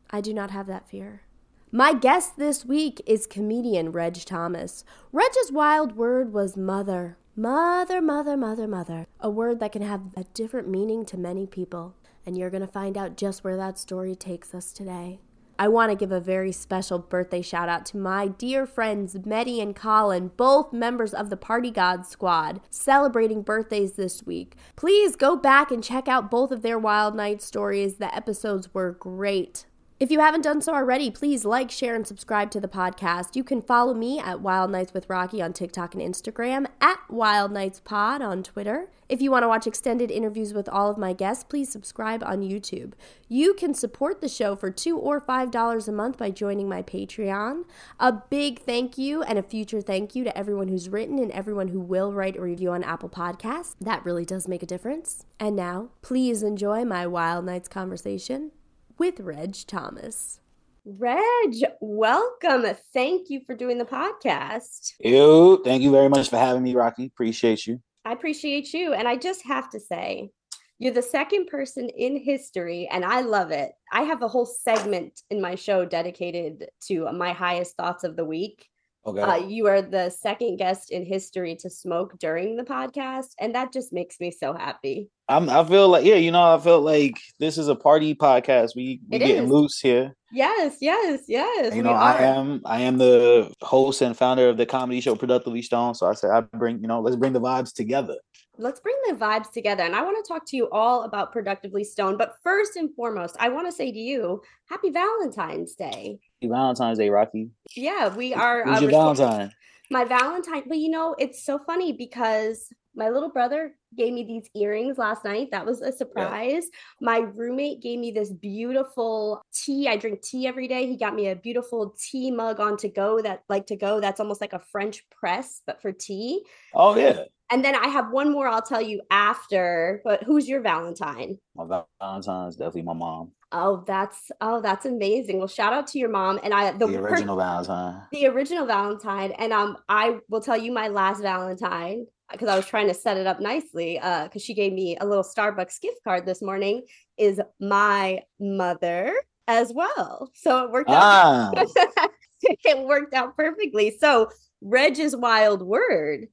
I 0.09 0.21
do 0.21 0.33
not 0.33 0.51
have 0.51 0.67
that 0.67 0.89
fear. 0.89 1.23
My 1.71 1.93
guest 1.93 2.37
this 2.37 2.65
week 2.65 3.01
is 3.05 3.27
comedian 3.27 3.91
Reg 3.91 4.15
Thomas. 4.25 4.83
Reg's 5.11 5.51
wild 5.51 5.95
word 5.95 6.33
was 6.33 6.57
mother. 6.57 7.17
Mother, 7.35 8.01
mother, 8.01 8.35
mother, 8.35 8.67
mother. 8.67 9.05
A 9.19 9.29
word 9.29 9.59
that 9.59 9.71
can 9.73 9.83
have 9.83 10.01
a 10.17 10.23
different 10.33 10.67
meaning 10.67 11.05
to 11.05 11.17
many 11.17 11.45
people. 11.45 11.95
And 12.25 12.37
you're 12.37 12.49
going 12.49 12.65
to 12.65 12.67
find 12.67 12.97
out 12.97 13.17
just 13.17 13.43
where 13.43 13.57
that 13.57 13.77
story 13.77 14.15
takes 14.15 14.53
us 14.55 14.71
today. 14.71 15.19
I 15.59 15.67
want 15.67 15.91
to 15.91 15.95
give 15.97 16.13
a 16.13 16.21
very 16.21 16.53
special 16.53 16.99
birthday 16.99 17.41
shout 17.41 17.67
out 17.67 17.85
to 17.87 17.97
my 17.97 18.29
dear 18.29 18.65
friends 18.65 19.13
Meddy 19.15 19.61
and 19.61 19.75
Colin, 19.75 20.31
both 20.37 20.71
members 20.71 21.13
of 21.13 21.29
the 21.29 21.35
Party 21.35 21.69
God 21.69 22.05
Squad, 22.05 22.61
celebrating 22.69 23.41
birthdays 23.41 23.91
this 23.93 24.25
week. 24.25 24.55
Please 24.77 25.17
go 25.17 25.35
back 25.35 25.69
and 25.69 25.83
check 25.83 26.07
out 26.07 26.31
both 26.31 26.51
of 26.51 26.61
their 26.61 26.79
Wild 26.79 27.13
Night 27.13 27.41
stories. 27.41 27.95
The 27.95 28.15
episodes 28.15 28.73
were 28.73 28.93
great. 28.93 29.65
If 29.99 30.11
you 30.11 30.21
haven't 30.21 30.43
done 30.43 30.61
so 30.61 30.73
already, 30.73 31.11
please 31.11 31.43
like, 31.43 31.69
share, 31.69 31.93
and 31.93 32.07
subscribe 32.07 32.51
to 32.51 32.61
the 32.61 32.69
podcast. 32.69 33.35
You 33.35 33.43
can 33.43 33.61
follow 33.61 33.93
me 33.93 34.17
at 34.17 34.39
Wild 34.39 34.71
Nights 34.71 34.93
with 34.93 35.09
Rocky 35.09 35.41
on 35.41 35.51
TikTok 35.51 35.93
and 35.93 36.01
Instagram, 36.01 36.67
at 36.79 36.99
Wild 37.09 37.51
Nights 37.51 37.81
Pod 37.83 38.21
on 38.21 38.41
Twitter. 38.41 38.89
If 39.09 39.21
you 39.21 39.29
want 39.29 39.43
to 39.43 39.49
watch 39.49 39.67
extended 39.67 40.09
interviews 40.09 40.53
with 40.53 40.69
all 40.69 40.89
of 40.89 40.97
my 40.97 41.11
guests, 41.11 41.43
please 41.43 41.69
subscribe 41.69 42.23
on 42.23 42.39
YouTube. 42.39 42.93
You 43.27 43.53
can 43.53 43.73
support 43.73 44.21
the 44.21 44.29
show 44.29 44.55
for 44.55 44.71
two 44.71 44.97
or 44.97 45.19
five 45.19 45.51
dollars 45.51 45.89
a 45.89 45.91
month 45.91 46.17
by 46.17 46.29
joining 46.31 46.69
my 46.69 46.81
Patreon. 46.81 47.63
A 47.99 48.13
big 48.13 48.61
thank 48.61 48.97
you 48.97 49.21
and 49.23 49.37
a 49.37 49.43
future 49.43 49.81
thank 49.81 50.15
you 50.15 50.23
to 50.23 50.37
everyone 50.37 50.69
who's 50.69 50.87
written 50.87 51.19
and 51.19 51.31
everyone 51.33 51.67
who 51.67 51.79
will 51.81 52.13
write 52.13 52.37
a 52.37 52.41
review 52.41 52.71
on 52.71 52.85
Apple 52.85 53.09
Podcasts. 53.09 53.75
That 53.81 54.05
really 54.05 54.23
does 54.23 54.47
make 54.47 54.63
a 54.63 54.65
difference. 54.65 55.25
And 55.41 55.57
now, 55.57 55.89
please 56.01 56.41
enjoy 56.41 56.85
my 56.85 57.05
Wild 57.05 57.43
Nights 57.43 57.67
conversation 57.67 58.51
with 58.99 59.21
Reg 59.21 59.55
Thomas. 59.65 60.41
Reg, 60.85 61.55
welcome. 61.79 62.65
Thank 62.93 63.29
you 63.29 63.41
for 63.45 63.55
doing 63.55 63.77
the 63.77 63.85
podcast. 63.85 64.93
Yo, 64.99 65.57
thank 65.57 65.81
you 65.81 65.91
very 65.91 66.09
much 66.09 66.29
for 66.29 66.37
having 66.37 66.63
me, 66.63 66.75
Rocky. 66.75 67.05
Appreciate 67.05 67.65
you. 67.65 67.81
I 68.03 68.11
appreciate 68.11 68.73
you. 68.73 68.93
And 68.93 69.07
I 69.07 69.15
just 69.15 69.45
have 69.45 69.69
to 69.71 69.79
say, 69.79 70.31
you're 70.79 70.93
the 70.93 71.01
second 71.01 71.47
person 71.47 71.89
in 71.89 72.17
history, 72.17 72.87
and 72.91 73.03
I 73.03 73.21
love 73.21 73.51
it. 73.51 73.71
I 73.91 74.03
have 74.03 74.21
a 74.21 74.27
whole 74.27 74.45
segment 74.45 75.21
in 75.29 75.41
my 75.41 75.55
show 75.55 75.85
dedicated 75.85 76.69
to 76.87 77.11
my 77.11 77.33
highest 77.33 77.75
thoughts 77.75 78.03
of 78.03 78.15
the 78.15 78.25
week. 78.25 78.67
Okay. 79.09 79.21
Uh, 79.21 79.35
you 79.47 79.67
are 79.67 79.81
the 79.81 80.09
second 80.09 80.57
guest 80.57 80.91
in 80.91 81.05
history 81.05 81.55
to 81.57 81.69
smoke 81.69 82.17
during 82.19 82.55
the 82.55 82.63
podcast, 82.63 83.29
and 83.39 83.55
that 83.55 83.73
just 83.73 83.91
makes 83.93 84.19
me 84.19 84.31
so 84.31 84.53
happy. 84.53 85.09
I'm. 85.27 85.49
I 85.49 85.63
feel 85.63 85.89
like 85.89 86.05
yeah, 86.05 86.15
you 86.15 86.31
know, 86.31 86.55
I 86.55 86.59
feel 86.59 86.81
like 86.81 87.19
this 87.39 87.57
is 87.57 87.67
a 87.67 87.75
party 87.75 88.15
podcast. 88.15 88.75
We 88.75 89.01
we 89.09 89.17
it 89.17 89.19
getting 89.19 89.43
is. 89.45 89.49
loose 89.49 89.79
here. 89.79 90.15
Yes, 90.31 90.77
yes, 90.81 91.21
yes. 91.27 91.75
You 91.75 91.83
know, 91.83 91.91
I 91.91 92.21
am. 92.23 92.61
I 92.65 92.81
am 92.81 92.97
the 92.97 93.51
host 93.61 94.01
and 94.01 94.15
founder 94.15 94.49
of 94.49 94.57
the 94.57 94.65
comedy 94.65 95.01
show 95.01 95.15
Productively 95.15 95.61
Stoned. 95.61 95.97
So 95.97 96.07
I 96.07 96.13
said, 96.13 96.31
I 96.31 96.41
bring. 96.41 96.81
You 96.81 96.87
know, 96.87 97.01
let's 97.01 97.15
bring 97.15 97.33
the 97.33 97.41
vibes 97.41 97.73
together 97.73 98.17
let's 98.59 98.79
bring 98.79 98.95
the 99.07 99.15
vibes 99.15 99.51
together. 99.51 99.83
And 99.83 99.95
I 99.95 100.03
want 100.03 100.23
to 100.23 100.27
talk 100.27 100.45
to 100.47 100.57
you 100.57 100.69
all 100.69 101.03
about 101.03 101.31
Productively 101.31 101.83
Stoned. 101.83 102.17
But 102.17 102.35
first 102.43 102.75
and 102.75 102.93
foremost, 102.93 103.35
I 103.39 103.49
want 103.49 103.67
to 103.67 103.71
say 103.71 103.91
to 103.91 103.99
you, 103.99 104.41
Happy 104.69 104.91
Valentine's 104.91 105.73
Day. 105.73 106.19
Valentine's 106.47 106.97
Day, 106.97 107.09
Rocky. 107.09 107.49
Yeah, 107.75 108.15
we 108.15 108.33
are. 108.33 108.63
Who's 108.63 108.77
uh, 108.77 108.81
your 108.81 108.91
Valentine? 108.91 109.51
My 109.91 110.05
Valentine. 110.05 110.63
But 110.67 110.77
you 110.77 110.89
know, 110.89 111.15
it's 111.19 111.43
so 111.43 111.59
funny 111.59 111.93
because 111.93 112.71
my 112.95 113.09
little 113.09 113.29
brother 113.29 113.75
gave 113.95 114.13
me 114.13 114.23
these 114.23 114.49
earrings 114.55 114.97
last 114.97 115.23
night. 115.23 115.49
That 115.51 115.65
was 115.65 115.81
a 115.81 115.91
surprise. 115.91 116.65
Yeah. 116.71 117.05
My 117.05 117.17
roommate 117.19 117.81
gave 117.81 117.99
me 117.99 118.11
this 118.11 118.31
beautiful 118.31 119.41
tea. 119.53 119.87
I 119.87 119.95
drink 119.95 120.21
tea 120.21 120.47
every 120.47 120.67
day. 120.67 120.85
He 120.85 120.97
got 120.97 121.15
me 121.15 121.29
a 121.29 121.35
beautiful 121.35 121.95
tea 121.97 122.31
mug 122.31 122.59
on 122.59 122.77
to 122.77 122.89
go 122.89 123.21
that 123.21 123.43
like 123.49 123.67
to 123.67 123.75
go. 123.75 123.99
That's 123.99 124.19
almost 124.19 124.41
like 124.41 124.53
a 124.53 124.59
French 124.59 125.03
press, 125.09 125.61
but 125.65 125.81
for 125.81 125.91
tea. 125.91 126.43
Oh 126.73 126.95
yeah. 126.97 127.23
And 127.51 127.65
then 127.65 127.73
I 127.73 127.87
have 127.87 128.11
one 128.11 128.31
more 128.31 128.47
I'll 128.47 128.61
tell 128.61 128.81
you 128.81 129.01
after. 129.09 130.01
But 130.03 130.23
who's 130.23 130.47
your 130.47 130.61
Valentine? 130.61 131.39
My 131.55 131.83
Valentine 131.99 132.47
is 132.47 132.55
definitely 132.55 132.83
my 132.83 132.93
mom. 132.93 133.31
Oh, 133.51 133.83
that's 133.87 134.31
oh, 134.41 134.61
that's 134.61 134.85
amazing. 134.85 135.39
Well, 135.39 135.47
shout 135.47 135.73
out 135.73 135.87
to 135.87 135.99
your 135.99 136.09
mom 136.09 136.39
and 136.43 136.53
I 136.53 136.71
the, 136.71 136.87
the 136.87 136.97
original 136.97 137.35
Valentine. 137.35 138.03
The 138.11 138.27
original 138.27 138.65
Valentine. 138.65 139.31
And 139.31 139.53
um 139.53 139.77
I 139.87 140.19
will 140.29 140.41
tell 140.41 140.57
you 140.57 140.71
my 140.71 140.87
last 140.87 141.21
Valentine 141.21 142.05
because 142.31 142.47
I 142.47 142.55
was 142.55 142.67
trying 142.67 142.87
to 142.87 142.93
set 142.93 143.17
it 143.17 143.25
up 143.25 143.39
nicely. 143.39 143.99
Uh, 143.99 144.25
because 144.25 144.43
she 144.43 144.53
gave 144.53 144.71
me 144.73 144.97
a 145.01 145.05
little 145.05 145.23
Starbucks 145.23 145.81
gift 145.81 145.97
card 146.03 146.25
this 146.25 146.41
morning, 146.41 146.85
is 147.17 147.41
my 147.59 148.21
mother 148.39 149.13
as 149.47 149.73
well. 149.73 150.29
So 150.35 150.65
it 150.65 150.71
worked 150.71 150.91
ah. 150.91 151.51
out. 151.57 151.67
it 152.41 152.85
worked 152.85 153.15
out 153.15 153.35
perfectly. 153.35 153.97
So 153.99 154.29
Reg's 154.61 155.15
wild 155.15 155.63
word 155.63 156.27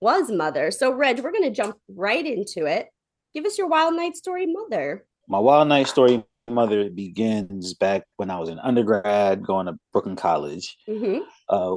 was 0.00 0.30
mother. 0.30 0.70
So, 0.70 0.92
Reg, 0.92 1.20
we're 1.20 1.32
going 1.32 1.44
to 1.44 1.50
jump 1.50 1.76
right 1.88 2.24
into 2.24 2.66
it. 2.66 2.88
Give 3.34 3.44
us 3.44 3.58
your 3.58 3.68
wild 3.68 3.94
night 3.94 4.16
story, 4.16 4.46
mother. 4.46 5.04
My 5.28 5.38
wild 5.38 5.68
night 5.68 5.86
story, 5.86 6.24
mother, 6.50 6.90
begins 6.90 7.74
back 7.74 8.04
when 8.16 8.30
I 8.30 8.38
was 8.38 8.48
in 8.48 8.58
undergrad, 8.58 9.44
going 9.44 9.66
to 9.66 9.78
Brooklyn 9.92 10.16
College. 10.16 10.76
Mm-hmm. 10.88 11.20
Uh, 11.48 11.76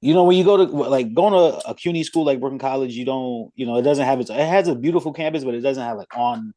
you 0.00 0.14
know, 0.14 0.24
when 0.24 0.36
you 0.36 0.44
go 0.44 0.56
to 0.56 0.64
like 0.64 1.14
going 1.14 1.32
to 1.32 1.68
a 1.68 1.74
CUNY 1.74 2.04
school 2.04 2.24
like 2.24 2.40
Brooklyn 2.40 2.58
College, 2.58 2.94
you 2.94 3.04
don't, 3.04 3.50
you 3.56 3.66
know, 3.66 3.76
it 3.76 3.82
doesn't 3.82 4.04
have 4.04 4.20
its. 4.20 4.30
It 4.30 4.36
has 4.36 4.68
a 4.68 4.74
beautiful 4.74 5.12
campus, 5.12 5.44
but 5.44 5.54
it 5.54 5.60
doesn't 5.60 5.82
have 5.82 5.96
like 5.96 6.16
on 6.16 6.52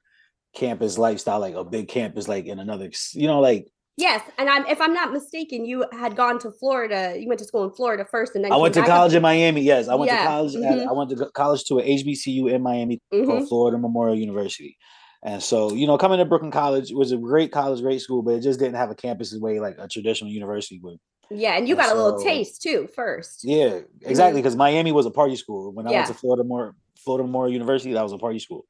campus 0.54 0.98
lifestyle, 0.98 1.40
like 1.40 1.56
a 1.56 1.64
big 1.64 1.88
campus, 1.88 2.28
like 2.28 2.46
in 2.46 2.60
another, 2.60 2.92
you 3.14 3.28
know, 3.28 3.40
like 3.40 3.68
Yes, 3.98 4.24
and 4.38 4.50
I'm 4.50 4.66
if 4.68 4.80
I'm 4.80 4.94
not 4.94 5.12
mistaken, 5.12 5.66
you 5.66 5.86
had 5.92 6.16
gone 6.16 6.40
to 6.40 6.52
Florida. 6.52 7.16
You 7.20 7.28
went 7.28 7.40
to 7.40 7.46
school 7.46 7.66
in 7.66 7.72
Florida 7.72 8.06
first, 8.10 8.36
and 8.36 8.44
then 8.44 8.52
I 8.52 8.56
went 8.56 8.74
to 8.76 8.84
college 8.84 9.14
in 9.14 9.22
Miami. 9.22 9.62
Yes, 9.62 9.90
I 9.90 9.96
went 9.96 10.12
yeah. 10.12 10.24
to 10.24 10.28
college. 10.28 10.54
Mm-hmm. 10.54 10.90
I 10.90 10.92
went 10.92 11.10
to 11.12 11.30
college 11.36 11.66
to 11.66 11.80
a 11.80 11.84
HBCU 11.84 12.52
in 12.52 12.64
Miami 12.64 13.00
mm-hmm. 13.14 13.30
called 13.30 13.48
Florida 13.50 13.78
Memorial 13.78 14.18
University. 14.18 14.78
And 15.24 15.42
so, 15.42 15.74
you 15.74 15.86
know, 15.86 15.98
coming 15.98 16.18
to 16.18 16.26
Brooklyn 16.26 16.52
College 16.52 16.92
was 16.92 17.12
a 17.12 17.18
great 17.18 17.52
college, 17.52 17.82
great 17.82 18.02
school, 18.02 18.24
but 18.24 18.36
it 18.36 18.42
just 18.42 18.60
didn't 18.60 18.76
have 18.76 18.90
a 18.90 18.96
campus 18.96 19.32
the 19.32 19.40
way 19.40 19.60
like 19.60 19.76
a 19.78 19.88
traditional 19.88 20.32
university 20.32 20.80
would. 20.84 20.98
Yeah, 21.30 21.56
and 21.56 21.68
you 21.68 21.76
and 21.76 21.84
got 21.84 21.90
so, 21.90 21.96
a 21.96 22.02
little 22.02 22.22
taste 22.22 22.62
too 22.62 22.90
first. 22.94 23.42
Yeah, 23.44 23.80
exactly. 24.02 24.42
Because 24.42 24.54
mm-hmm. 24.54 24.60
Miami 24.60 24.92
was 24.92 25.06
a 25.06 25.12
party 25.12 25.36
school. 25.36 25.72
When 25.72 25.88
I 25.88 25.92
yeah. 25.92 25.98
went 25.98 26.08
to 26.08 26.14
Florida 26.16 26.44
more 26.44 26.76
Florida 26.98 27.28
More 27.28 27.48
University, 27.48 27.94
that 27.94 28.04
was 28.04 28.14
a 28.14 28.18
party 28.18 28.40
school. 28.40 28.66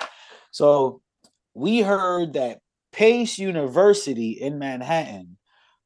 So 0.52 1.02
we 1.54 1.80
heard 1.80 2.34
that 2.34 2.60
Pace 2.92 3.40
University 3.40 4.32
in 4.32 4.60
Manhattan 4.60 5.38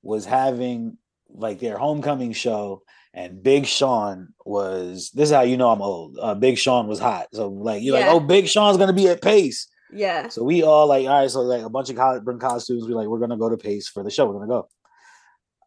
was 0.02 0.26
having 0.26 0.98
like 1.30 1.60
their 1.60 1.78
homecoming 1.78 2.34
show 2.34 2.82
and 3.14 3.42
Big 3.42 3.66
Sean 3.66 4.34
was 4.46 5.10
this 5.14 5.30
is 5.30 5.36
how 5.36 5.42
you 5.42 5.58
know 5.58 5.70
I'm 5.70 5.82
old. 5.82 6.18
Uh, 6.22 6.36
Big 6.36 6.58
Sean 6.58 6.88
was 6.88 7.00
hot. 7.00 7.28
So 7.34 7.48
like 7.48 7.82
you're 7.82 7.98
yeah. 7.98 8.08
like, 8.08 8.16
oh, 8.16 8.20
Big 8.20 8.48
Sean's 8.48 8.78
gonna 8.78 8.94
be 8.94 9.08
at 9.08 9.22
Pace. 9.22 9.68
Yeah. 9.92 10.30
So 10.30 10.44
we 10.44 10.64
all 10.64 10.88
like, 10.88 11.08
all 11.08 11.22
right, 11.22 11.30
so 11.30 11.42
like 11.42 11.64
a 11.64 11.70
bunch 11.70 11.90
of 11.90 11.96
college 11.96 12.24
bring 12.24 12.40
college 12.40 12.64
students, 12.64 12.88
we 12.88 12.94
like, 12.94 13.08
we're 13.08 13.20
gonna 13.20 13.38
go 13.38 13.50
to 13.50 13.58
Pace 13.58 13.88
for 13.88 14.04
the 14.04 14.10
show. 14.12 14.26
We're 14.26 14.34
gonna 14.34 14.48
go. 14.48 14.68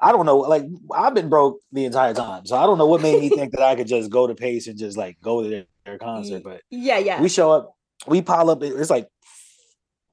I 0.01 0.13
don't 0.13 0.27
know, 0.27 0.39
like 0.39 0.65
I've 0.95 1.15
been 1.15 1.29
broke 1.29 1.61
the 1.73 1.85
entire 1.85 2.15
time. 2.15 2.47
So 2.47 2.57
I 2.57 2.67
don't 2.67 2.79
know 2.79 2.87
what 2.87 3.01
made 3.01 3.21
me 3.21 3.29
think 3.29 3.53
that 3.53 3.63
I 3.63 3.75
could 3.75 3.89
just 3.89 4.11
go 4.11 4.27
to 4.27 4.35
Pace 4.35 4.69
and 4.69 4.79
just 4.79 4.97
like 4.97 5.19
go 5.21 5.43
to 5.43 5.49
their, 5.49 5.65
their 5.85 5.99
concert. 5.99 6.43
But 6.45 6.63
yeah, 6.71 6.99
yeah. 6.99 7.21
We 7.21 7.29
show 7.29 7.51
up, 7.51 7.75
we 8.07 8.23
pile 8.23 8.51
up, 8.51 8.63
it's 8.63 8.91
like 8.91 9.09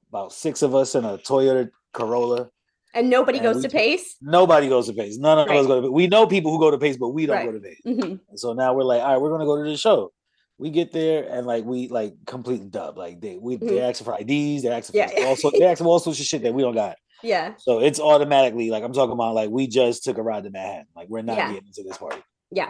about 0.10 0.34
six 0.34 0.62
of 0.62 0.74
us 0.74 0.96
in 0.96 1.06
a 1.06 1.18
Toyota 1.18 1.70
Corolla. 1.94 2.50
And 2.94 3.10
nobody 3.10 3.40
and 3.40 3.46
goes 3.46 3.58
we, 3.58 3.62
to 3.64 3.70
Pace. 3.70 4.16
Nobody 4.22 4.70
goes 4.70 4.88
to 4.88 4.94
Pace. 4.94 5.18
None 5.18 5.38
of 5.38 5.50
right. 5.50 5.58
us 5.60 5.68
go 5.68 5.82
to. 5.82 5.88
Pace. 5.88 5.92
We 5.92 6.08
know 6.08 6.26
people 6.26 6.52
who 6.52 6.60
go 6.60 6.72
to 6.72 6.78
Pace, 6.78 6.96
but 6.96 7.10
we 7.10 7.26
don't 7.26 7.36
right. 7.36 7.46
go 7.46 7.52
to 7.52 7.60
Pace. 7.60 7.82
Mm-hmm. 7.86 8.36
So 8.36 8.54
now 8.54 8.74
we're 8.74 8.84
like, 8.84 9.02
all 9.02 9.12
right, 9.12 9.22
we're 9.22 9.38
to 9.38 9.46
go 9.46 9.62
to 9.62 9.70
the 9.70 9.76
show. 9.76 10.14
We 10.58 10.70
get 10.70 10.92
there 10.92 11.28
and 11.30 11.46
like 11.46 11.66
we 11.66 11.88
like 11.90 12.14
completely 12.26 12.68
dub. 12.68 12.98
Like 12.98 13.20
they 13.22 13.38
we 13.38 13.58
Mhm. 13.58 13.68
they 13.68 13.82
asking 13.82 14.06
for 14.06 14.18
IDs, 14.20 14.64
they're 14.64 14.74
asking 14.74 15.02
for 15.08 15.14
Yeah. 15.20 15.26
also 15.28 15.52
they 15.52 15.64
asking 15.64 15.86
for 15.86 15.90
all 15.90 16.00
sorts 16.00 16.20
of 16.20 16.26
shit 16.26 16.44
that 16.44 16.54
we 16.54 16.62
don't 16.62 16.76
got. 16.76 16.96
Yeah. 17.24 17.54
So 17.58 17.80
it's 17.80 18.00
automatically 18.00 18.70
like 18.70 18.84
I'm 18.84 18.94
talking 18.94 19.14
about 19.14 19.34
like 19.36 19.50
we 19.50 19.68
just 19.68 20.04
took 20.04 20.18
a 20.18 20.22
ride 20.22 20.44
to 20.44 20.52
Manhattan. 20.52 20.86
Like 20.96 21.08
we're 21.10 21.24
not 21.24 21.38
Yeah. 21.38 21.52
getting 21.54 21.68
into 21.68 21.84
this 21.84 21.98
party. 21.98 22.22
Yeah. 22.52 22.70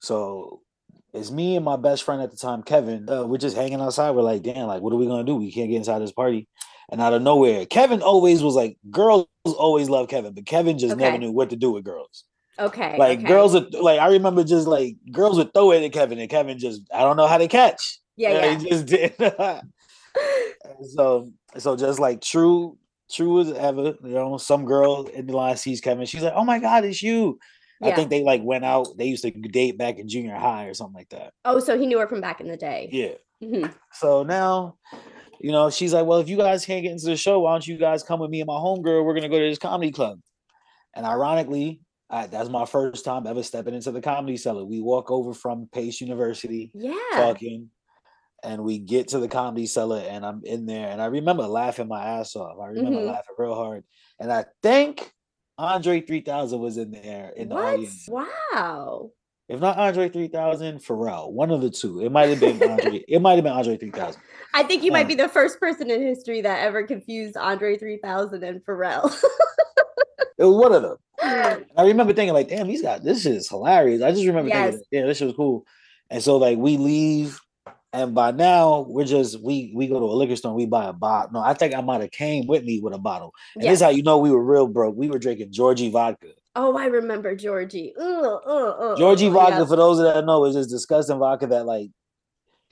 So 0.00 0.60
it's 1.12 1.30
me 1.30 1.56
and 1.56 1.64
my 1.64 1.76
best 1.76 2.04
friend 2.04 2.22
at 2.22 2.30
the 2.30 2.36
time, 2.36 2.62
Kevin. 2.62 3.08
Uh, 3.10 3.24
we're 3.26 3.36
just 3.38 3.56
hanging 3.56 3.80
outside. 3.80 4.12
We're 4.12 4.22
like, 4.22 4.42
damn, 4.42 4.68
like 4.68 4.80
what 4.80 4.92
are 4.92 4.96
we 4.96 5.06
gonna 5.06 5.24
do? 5.24 5.36
We 5.36 5.52
can't 5.52 5.68
get 5.68 5.76
inside 5.76 5.98
this 6.00 6.12
party. 6.12 6.48
And 6.90 7.00
out 7.00 7.12
of 7.12 7.22
nowhere, 7.22 7.66
Kevin 7.66 8.00
always 8.02 8.42
was 8.42 8.54
like, 8.54 8.76
girls 8.90 9.26
always 9.44 9.88
love 9.90 10.08
Kevin, 10.08 10.32
but 10.34 10.46
Kevin 10.46 10.78
just 10.78 10.96
never 10.96 11.18
knew 11.18 11.30
what 11.30 11.50
to 11.50 11.56
do 11.56 11.70
with 11.70 11.84
girls. 11.84 12.24
Okay. 12.60 12.96
Like 12.98 13.20
okay. 13.20 13.28
girls 13.28 13.54
would 13.54 13.72
like 13.74 14.00
I 14.00 14.08
remember 14.08 14.44
just 14.44 14.66
like 14.66 14.96
girls 15.10 15.38
would 15.38 15.52
throw 15.54 15.72
it 15.72 15.82
at 15.82 15.92
Kevin 15.92 16.18
and 16.18 16.30
Kevin 16.30 16.58
just 16.58 16.82
I 16.92 17.00
don't 17.00 17.16
know 17.16 17.26
how 17.26 17.38
to 17.38 17.48
catch. 17.48 17.98
Yeah, 18.16 18.32
yeah. 18.32 18.58
He 18.58 18.68
just 18.68 18.86
did. 18.86 19.14
so 20.94 21.32
so 21.56 21.76
just 21.76 21.98
like 21.98 22.20
true, 22.20 22.76
true 23.10 23.40
as 23.40 23.52
ever, 23.52 23.94
you 24.02 24.10
know, 24.10 24.36
some 24.36 24.64
girl 24.66 25.06
in 25.06 25.26
the 25.26 25.36
line 25.36 25.56
sees 25.56 25.80
Kevin, 25.80 26.06
she's 26.06 26.22
like, 26.22 26.34
Oh 26.36 26.44
my 26.44 26.58
god, 26.58 26.84
it's 26.84 27.02
you. 27.02 27.38
I 27.82 27.92
think 27.92 28.10
they 28.10 28.22
like 28.22 28.42
went 28.42 28.64
out, 28.64 28.88
they 28.98 29.06
used 29.06 29.22
to 29.22 29.30
date 29.30 29.78
back 29.78 29.98
in 29.98 30.06
junior 30.06 30.36
high 30.36 30.66
or 30.66 30.74
something 30.74 30.96
like 30.96 31.08
that. 31.10 31.32
Oh, 31.46 31.60
so 31.60 31.78
he 31.78 31.86
knew 31.86 31.98
her 31.98 32.06
from 32.06 32.20
back 32.20 32.42
in 32.42 32.48
the 32.48 32.56
day. 32.58 32.90
Yeah. 32.92 33.14
Mhm. 33.42 33.72
So 33.94 34.22
now, 34.22 34.76
you 35.40 35.50
know, 35.50 35.70
she's 35.70 35.94
like, 35.94 36.04
Well, 36.04 36.18
if 36.18 36.28
you 36.28 36.36
guys 36.36 36.66
can't 36.66 36.82
get 36.82 36.92
into 36.92 37.06
the 37.06 37.16
show, 37.16 37.40
why 37.40 37.52
don't 37.52 37.66
you 37.66 37.78
guys 37.78 38.02
come 38.02 38.20
with 38.20 38.30
me 38.30 38.42
and 38.42 38.48
my 38.48 38.52
homegirl? 38.52 39.02
We're 39.02 39.14
gonna 39.14 39.30
go 39.30 39.38
to 39.38 39.48
this 39.48 39.58
comedy 39.58 39.92
club. 39.92 40.20
And 40.92 41.06
ironically, 41.06 41.80
I, 42.10 42.26
that's 42.26 42.48
my 42.48 42.66
first 42.66 43.04
time 43.04 43.26
ever 43.26 43.42
stepping 43.42 43.74
into 43.74 43.92
the 43.92 44.00
comedy 44.00 44.36
cellar. 44.36 44.64
We 44.64 44.80
walk 44.80 45.10
over 45.10 45.32
from 45.32 45.68
Pace 45.72 46.00
University 46.00 46.72
Yeah. 46.74 46.94
talking, 47.14 47.70
and 48.42 48.64
we 48.64 48.78
get 48.78 49.08
to 49.08 49.20
the 49.20 49.28
comedy 49.28 49.66
cellar, 49.66 49.98
and 50.00 50.26
I'm 50.26 50.42
in 50.44 50.66
there, 50.66 50.88
and 50.88 51.00
I 51.00 51.06
remember 51.06 51.44
laughing 51.44 51.88
my 51.88 52.04
ass 52.04 52.34
off. 52.34 52.58
I 52.60 52.66
remember 52.68 53.00
Mhm. 53.00 53.06
laughing 53.06 53.34
real 53.38 53.54
hard, 53.54 53.84
and 54.18 54.32
I 54.32 54.46
think 54.62 55.12
Andre 55.56 56.00
3000 56.00 56.58
was 56.60 56.78
in 56.78 56.90
there 56.90 57.30
in 57.36 57.48
the 57.48 57.54
What? 57.54 57.74
audience. 57.74 58.08
Wow. 58.08 59.12
If 59.48 59.60
not 59.60 59.78
Andre 59.78 60.08
3000, 60.08 60.78
Pharrell, 60.78 61.30
one 61.32 61.50
of 61.50 61.60
the 61.60 61.70
two. 61.70 62.00
It 62.00 62.10
might 62.10 62.28
have 62.30 62.40
been 62.40 62.62
Andre. 62.62 63.04
it 63.08 63.20
might 63.20 63.34
have 63.34 63.44
been 63.44 63.52
Andre 63.52 63.76
3000. 63.76 64.20
I 64.54 64.62
think 64.62 64.82
you 64.82 64.90
Yeah. 64.90 64.98
might 64.98 65.08
be 65.08 65.16
the 65.16 65.28
first 65.28 65.60
person 65.60 65.90
in 65.90 66.00
history 66.02 66.40
that 66.40 66.60
ever 66.60 66.84
confused 66.84 67.36
Andre 67.36 67.76
3000 67.76 68.42
and 68.42 68.64
Pharrell. 68.64 69.12
It 70.38 70.44
was 70.44 70.56
one 70.56 70.72
of 70.72 70.80
them. 70.82 70.96
I 71.22 71.64
remember 71.78 72.12
thinking 72.12 72.34
like, 72.34 72.48
damn, 72.48 72.66
he's 72.68 72.82
got 72.82 73.02
this 73.02 73.26
is 73.26 73.48
hilarious. 73.48 74.02
I 74.02 74.10
just 74.12 74.26
remember 74.26 74.48
Yes. 74.48 74.72
thinking, 74.74 74.86
yeah, 74.92 75.06
this 75.06 75.18
shit 75.18 75.26
was 75.28 75.36
cool. 75.36 75.64
And 76.10 76.22
so 76.22 76.36
like 76.36 76.58
we 76.58 76.76
leave, 76.76 77.40
and 77.92 78.14
by 78.14 78.30
now 78.30 78.86
we're 78.88 79.04
just 79.04 79.40
we 79.42 79.72
we 79.74 79.86
go 79.88 79.98
to 79.98 80.06
a 80.06 80.14
liquor 80.14 80.36
store 80.36 80.50
and 80.50 80.56
we 80.56 80.66
buy 80.66 80.86
a 80.86 80.92
bottle. 80.92 81.32
No, 81.34 81.40
I 81.40 81.54
think 81.54 81.74
I 81.74 81.80
might 81.80 82.00
have 82.00 82.10
came 82.10 82.46
with 82.46 82.64
me 82.64 82.80
with 82.80 82.94
a 82.94 82.98
bottle. 82.98 83.32
And 83.56 83.64
this 83.64 83.74
is 83.74 83.82
how 83.82 83.88
you 83.90 84.02
know 84.02 84.18
we 84.18 84.30
were 84.30 84.42
real 84.44 84.66
broke. 84.66 84.96
We 84.96 85.08
were 85.08 85.18
drinking 85.18 85.52
Georgi 85.52 85.90
vodka. 85.90 86.28
Oh, 86.56 86.76
I 86.76 86.86
remember 86.86 87.36
Georgi. 87.36 87.92
Ugh, 87.98 88.40
ugh, 88.46 88.74
ugh, 88.78 88.98
Georgi 88.98 89.28
vodka, 89.28 89.58
yes. 89.60 89.68
for 89.68 89.76
those 89.76 89.98
that 89.98 90.24
know, 90.24 90.44
is 90.46 90.54
this 90.56 90.66
disgusting 90.66 91.18
vodka 91.18 91.46
that 91.48 91.64
like 91.66 91.90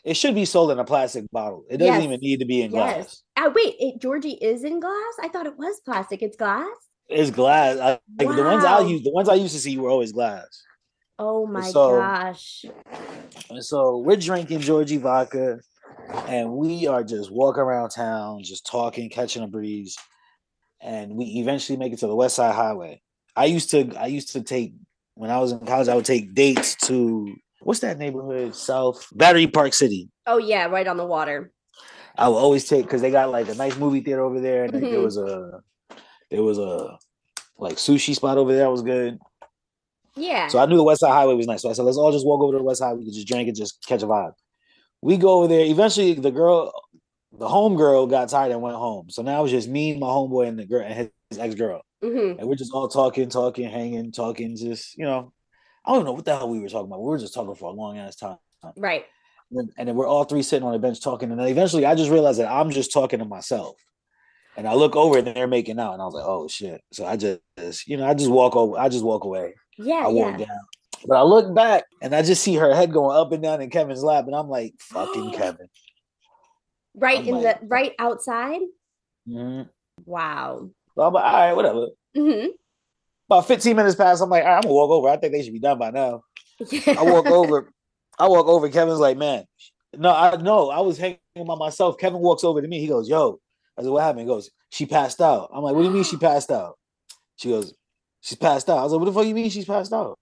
it 0.05 0.15
should 0.17 0.35
be 0.35 0.45
sold 0.45 0.71
in 0.71 0.79
a 0.79 0.85
plastic 0.85 1.31
bottle. 1.31 1.65
It 1.69 1.79
doesn't 1.79 1.95
Yes. 1.95 2.05
even 2.05 2.21
need 2.21 2.39
to 2.41 2.47
be 2.47 2.63
in 2.63 2.73
Yes. 2.73 2.95
glass. 2.95 3.23
Ah, 3.37 3.53
wait, 3.55 3.75
it, 3.79 4.01
Georgi 4.01 4.33
is 4.33 4.65
in 4.65 4.81
glass? 4.81 5.15
I 5.23 5.29
thought 5.29 5.47
it 5.47 5.59
was 5.59 5.81
plastic. 5.85 6.23
It's 6.23 6.37
glass? 6.37 6.67
It's 7.09 7.31
glass. 7.31 7.79
I, 7.79 7.91
like 8.23 8.37
the 8.37 8.43
ones 8.45 8.65
I 8.65 8.81
Wow. 8.81 8.87
used, 8.87 9.05
the 9.05 9.11
ones 9.11 9.29
I 9.29 9.35
used 9.35 9.55
to 9.55 9.61
see 9.61 9.79
were 9.79 9.91
always 9.91 10.13
glass. 10.13 10.47
Oh 11.19 11.47
my 11.47 11.63
So- 11.71 11.99
gosh. 11.99 12.65
And 13.51 13.65
so 13.65 13.99
we're 13.99 14.17
drinking 14.17 14.61
Georgi 14.61 14.99
vodka 14.99 15.59
and 16.29 16.53
we 16.53 16.87
are 16.87 17.03
just 17.03 17.31
walking 17.33 17.63
around 17.63 17.91
town, 17.91 18.43
just 18.43 18.67
talking, 18.67 19.09
catching 19.11 19.43
a 19.43 19.47
breeze. 19.49 19.97
And 20.81 21.17
we 21.17 21.25
eventually 21.39 21.77
make 21.79 21.93
it 21.93 21.99
to 22.01 22.07
the 22.07 22.15
West 22.15 22.37
Side 22.37 22.55
Highway. 22.55 23.03
I 23.35 23.47
used 23.47 23.71
to 23.71 23.91
I 23.99 24.07
used 24.07 24.33
to 24.33 24.43
take 24.43 24.75
when 25.15 25.31
I 25.31 25.39
was 25.39 25.51
in 25.53 25.59
college, 25.61 25.89
I 25.89 25.95
would 25.97 26.05
take 26.05 26.35
dates 26.35 26.77
to 26.87 27.35
what's 27.63 27.81
that 27.81 27.99
neighborhood? 27.99 28.55
South 28.55 29.05
Battery 29.13 29.49
Park 29.49 29.75
City. 29.75 30.09
Oh, 30.27 30.39
yeah, 30.39 30.67
right 30.67 30.87
on 30.87 30.97
the 30.97 31.07
water. 31.07 31.51
I 32.17 32.29
would 32.29 32.37
always 32.37 32.69
take 32.69 32.85
because 32.85 33.01
they 33.03 33.11
got 33.11 33.31
like 33.31 33.49
a 33.49 33.55
nice 33.55 33.77
movie 33.77 34.01
theater 34.01 34.23
over 34.23 34.41
there, 34.41 34.65
and 34.65 34.73
then 34.73 34.83
there 34.83 35.01
Mhm. 35.01 35.05
was 35.05 35.17
a 35.17 35.61
there 36.31 36.43
was 36.43 36.59
a 36.59 36.99
like 37.59 37.77
sushi 37.77 38.15
spot 38.15 38.39
over 38.39 38.53
there 38.53 38.65
that 38.65 38.71
was 38.71 38.83
good. 38.83 39.19
Yeah. 40.17 40.49
So 40.49 40.59
I 40.59 40.67
knew 40.67 40.77
the 40.77 40.85
West 40.85 41.01
Side 41.01 41.13
Highway 41.13 41.35
was 41.35 41.47
nice. 41.47 41.63
So 41.63 41.71
I 41.71 41.73
said, 41.73 41.83
let's 41.83 41.97
all 41.97 42.13
just 42.13 42.27
walk 42.27 42.41
over 42.43 42.53
to 42.53 42.59
the 42.59 42.65
West 42.65 42.81
Side. 42.81 42.97
We 42.97 43.05
could 43.05 43.15
just 43.15 43.29
drink 43.29 43.49
and 43.49 43.57
just 43.57 43.85
catch 43.87 44.03
a 44.03 44.07
vibe. 44.07 44.33
We 45.01 45.17
go 45.17 45.39
over 45.39 45.49
there. 45.49 45.65
Eventually, 45.65 46.15
the 46.15 46.31
girl, 46.31 46.73
the 47.39 47.49
home 47.49 47.77
girl, 47.77 48.07
got 48.07 48.29
tired 48.29 48.51
and 48.51 48.61
went 48.61 48.77
home. 48.77 49.11
So 49.11 49.23
now 49.23 49.41
it 49.41 49.43
was 49.43 49.53
just 49.53 49.69
me, 49.69 49.97
my 49.97 50.09
homeboy, 50.09 50.49
and 50.49 50.59
the 50.59 50.67
girl 50.67 50.83
and 50.83 50.95
his, 50.95 51.11
his 51.31 51.39
ex 51.39 51.55
girl, 51.55 51.83
hmm 52.03 52.33
and 52.39 52.49
we're 52.49 52.57
just 52.57 52.73
all 52.73 52.89
talking, 52.89 53.29
talking, 53.29 53.69
hanging, 53.69 54.11
talking. 54.11 54.57
Just 54.57 54.99
you 54.99 55.05
know, 55.05 55.33
I 55.85 55.93
don't 55.93 56.05
know 56.05 56.13
what 56.13 56.25
the 56.25 56.37
hell 56.37 56.49
we 56.49 56.59
were 56.59 56.69
talking 56.69 56.87
about. 56.87 57.01
We 57.01 57.09
were 57.09 57.19
just 57.19 57.35
talking 57.35 57.55
for 57.55 57.71
a 57.71 57.73
long 57.73 57.99
ass 57.99 58.17
time. 58.17 58.39
Right. 58.77 59.05
And 59.51 59.59
then, 59.59 59.69
and 59.79 59.89
then 59.89 59.97
we're 59.97 60.07
all 60.07 60.25
three 60.25 60.43
sitting 60.43 60.67
on 60.67 60.75
a 60.75 60.79
bench 60.79 61.01
talking. 61.01 61.31
And 61.31 61.39
then 61.39 61.49
eventually, 61.49 61.87
I 61.87 61.95
just 61.95 62.11
realized 62.11 62.41
that 62.41 62.51
I'm 62.51 62.71
just 62.71 62.93
talking 62.93 63.21
to 63.21 63.25
myself. 63.25 63.77
And 64.59 64.67
I 64.67 64.75
look 64.75 64.97
over 64.97 65.19
and 65.19 65.27
they're 65.29 65.47
making 65.47 65.79
out, 65.79 65.93
and 65.93 66.03
I 66.03 66.05
was 66.05 66.15
like, 66.15 66.25
"Oh 66.27 66.49
shit!" 66.49 66.83
So 66.93 67.07
I 67.07 67.17
just, 67.17 67.41
you 67.87 67.97
know, 67.97 68.05
I 68.05 68.13
just 68.13 68.29
walk 68.29 68.57
over. 68.57 68.77
I 68.77 68.89
just 68.89 69.05
walk 69.05 69.23
away. 69.23 69.55
Yeah. 69.79 70.03
I 70.05 70.09
walk 70.09 70.41
yeah. 70.41 70.47
down. 70.47 70.59
But 71.07 71.17
I 71.17 71.23
look 71.23 71.55
back 71.55 71.85
and 72.03 72.13
I 72.13 72.23
just 72.23 72.43
see 72.43 72.57
her 72.57 72.75
head 72.75 72.93
going 72.93 73.17
up 73.17 73.31
and 73.31 73.41
down 73.41 73.61
in 73.61 73.71
Kevin's 73.71 74.03
lap, 74.03 74.27
and 74.27 74.35
I'm 74.35 74.49
like, 74.49 74.75
"Fucking 74.81 75.31
Kevin." 75.35 75.69
Right 76.97 77.21
I'm 77.21 77.29
in 77.29 77.35
like- 77.43 77.61
the 77.61 77.67
right 77.69 77.93
outside. 78.01 78.61
Mhm. 79.29 79.69
Wow. 80.05 80.71
So 80.97 81.03
I'm 81.03 81.13
like, 81.13 81.25
"All 81.25 81.33
right, 81.33 81.53
whatever." 81.53 81.87
hmm 82.17 82.47
About 83.31 83.47
15 83.47 83.77
minutes 83.77 83.95
pass. 83.95 84.21
I'm 84.21 84.29
like, 84.29 84.43
All 84.43 84.49
right, 84.49 84.57
I'm 84.57 84.63
gonna 84.63 84.75
walk 84.75 84.91
over. 84.91 85.09
I 85.09 85.19
think 85.19 85.35
they 85.35 85.43
should 85.45 85.53
be 85.53 85.61
done 85.61 85.79
by 85.79 85.91
now. 85.91 86.23
I 86.85 87.03
walk 87.05 87.27
over. 87.31 87.73
I 88.19 88.27
walk 88.27 88.49
over. 88.49 88.69
Kevin's 88.69 88.99
like, 88.99 89.17
"Man, 89.17 89.45
no, 89.97 90.11
I 90.11 90.35
no, 90.35 90.69
I 90.71 90.81
was 90.81 90.99
hanging 90.99 91.19
by 91.47 91.55
myself." 91.55 91.97
Kevin 91.97 92.19
walks 92.19 92.43
over 92.43 92.61
to 92.61 92.67
me. 92.67 92.81
He 92.81 92.89
goes, 92.89 93.09
"Yo," 93.09 93.39
I 93.79 93.83
said, 93.83 93.91
"What 93.91 94.03
happened?" 94.03 94.21
He 94.21 94.27
goes, 94.27 94.51
"She 94.71 94.87
passed 94.87 95.21
out." 95.21 95.51
I'm 95.53 95.63
like, 95.63 95.75
"What 95.75 95.83
do 95.83 95.89
you 95.89 95.95
mean 95.95 96.05
she 96.05 96.17
passed 96.17 96.51
out?" 96.51 96.77
She 97.37 97.49
goes, 97.51 97.75
"She's 98.21 98.37
passed 98.39 98.69
out." 98.69 98.79
I 98.79 98.83
was 98.83 98.93
like, 98.93 98.99
"What 99.01 99.07
the 99.07 99.13
fuck 99.13 99.27
you 99.27 99.35
mean 99.35 99.51
she's 99.51 99.65
passed 99.65 99.93
out?" 99.93 100.19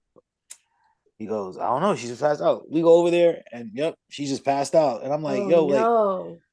He 1.19 1.27
goes, 1.27 1.57
"I 1.59 1.67
don't 1.67 1.81
know. 1.81 1.95
She's 1.97 2.11
just 2.11 2.21
passed 2.23 2.43
out." 2.43 2.71
We 2.71 2.83
go 2.83 2.95
over 2.95 3.11
there, 3.11 3.43
and 3.53 3.71
yep, 3.73 3.95
she 4.11 4.27
just 4.27 4.45
passed 4.45 4.75
out. 4.75 5.03
And 5.03 5.13
I'm 5.13 5.23
like, 5.23 5.43
oh, 5.45 5.49
"Yo, 5.49 5.65
like." 5.67 5.81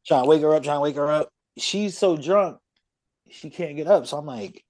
trying 0.05 0.23
to 0.23 0.29
wake 0.29 0.41
her 0.41 0.53
up, 0.53 0.63
trying 0.63 0.77
to 0.77 0.81
wake 0.81 0.95
her 0.95 1.09
up. 1.09 1.29
She's 1.57 1.97
so 1.97 2.17
drunk, 2.17 2.57
she 3.29 3.49
can't 3.49 3.75
get 3.75 3.87
up. 3.87 4.07
So 4.07 4.17
I'm 4.17 4.25
like, 4.25 4.63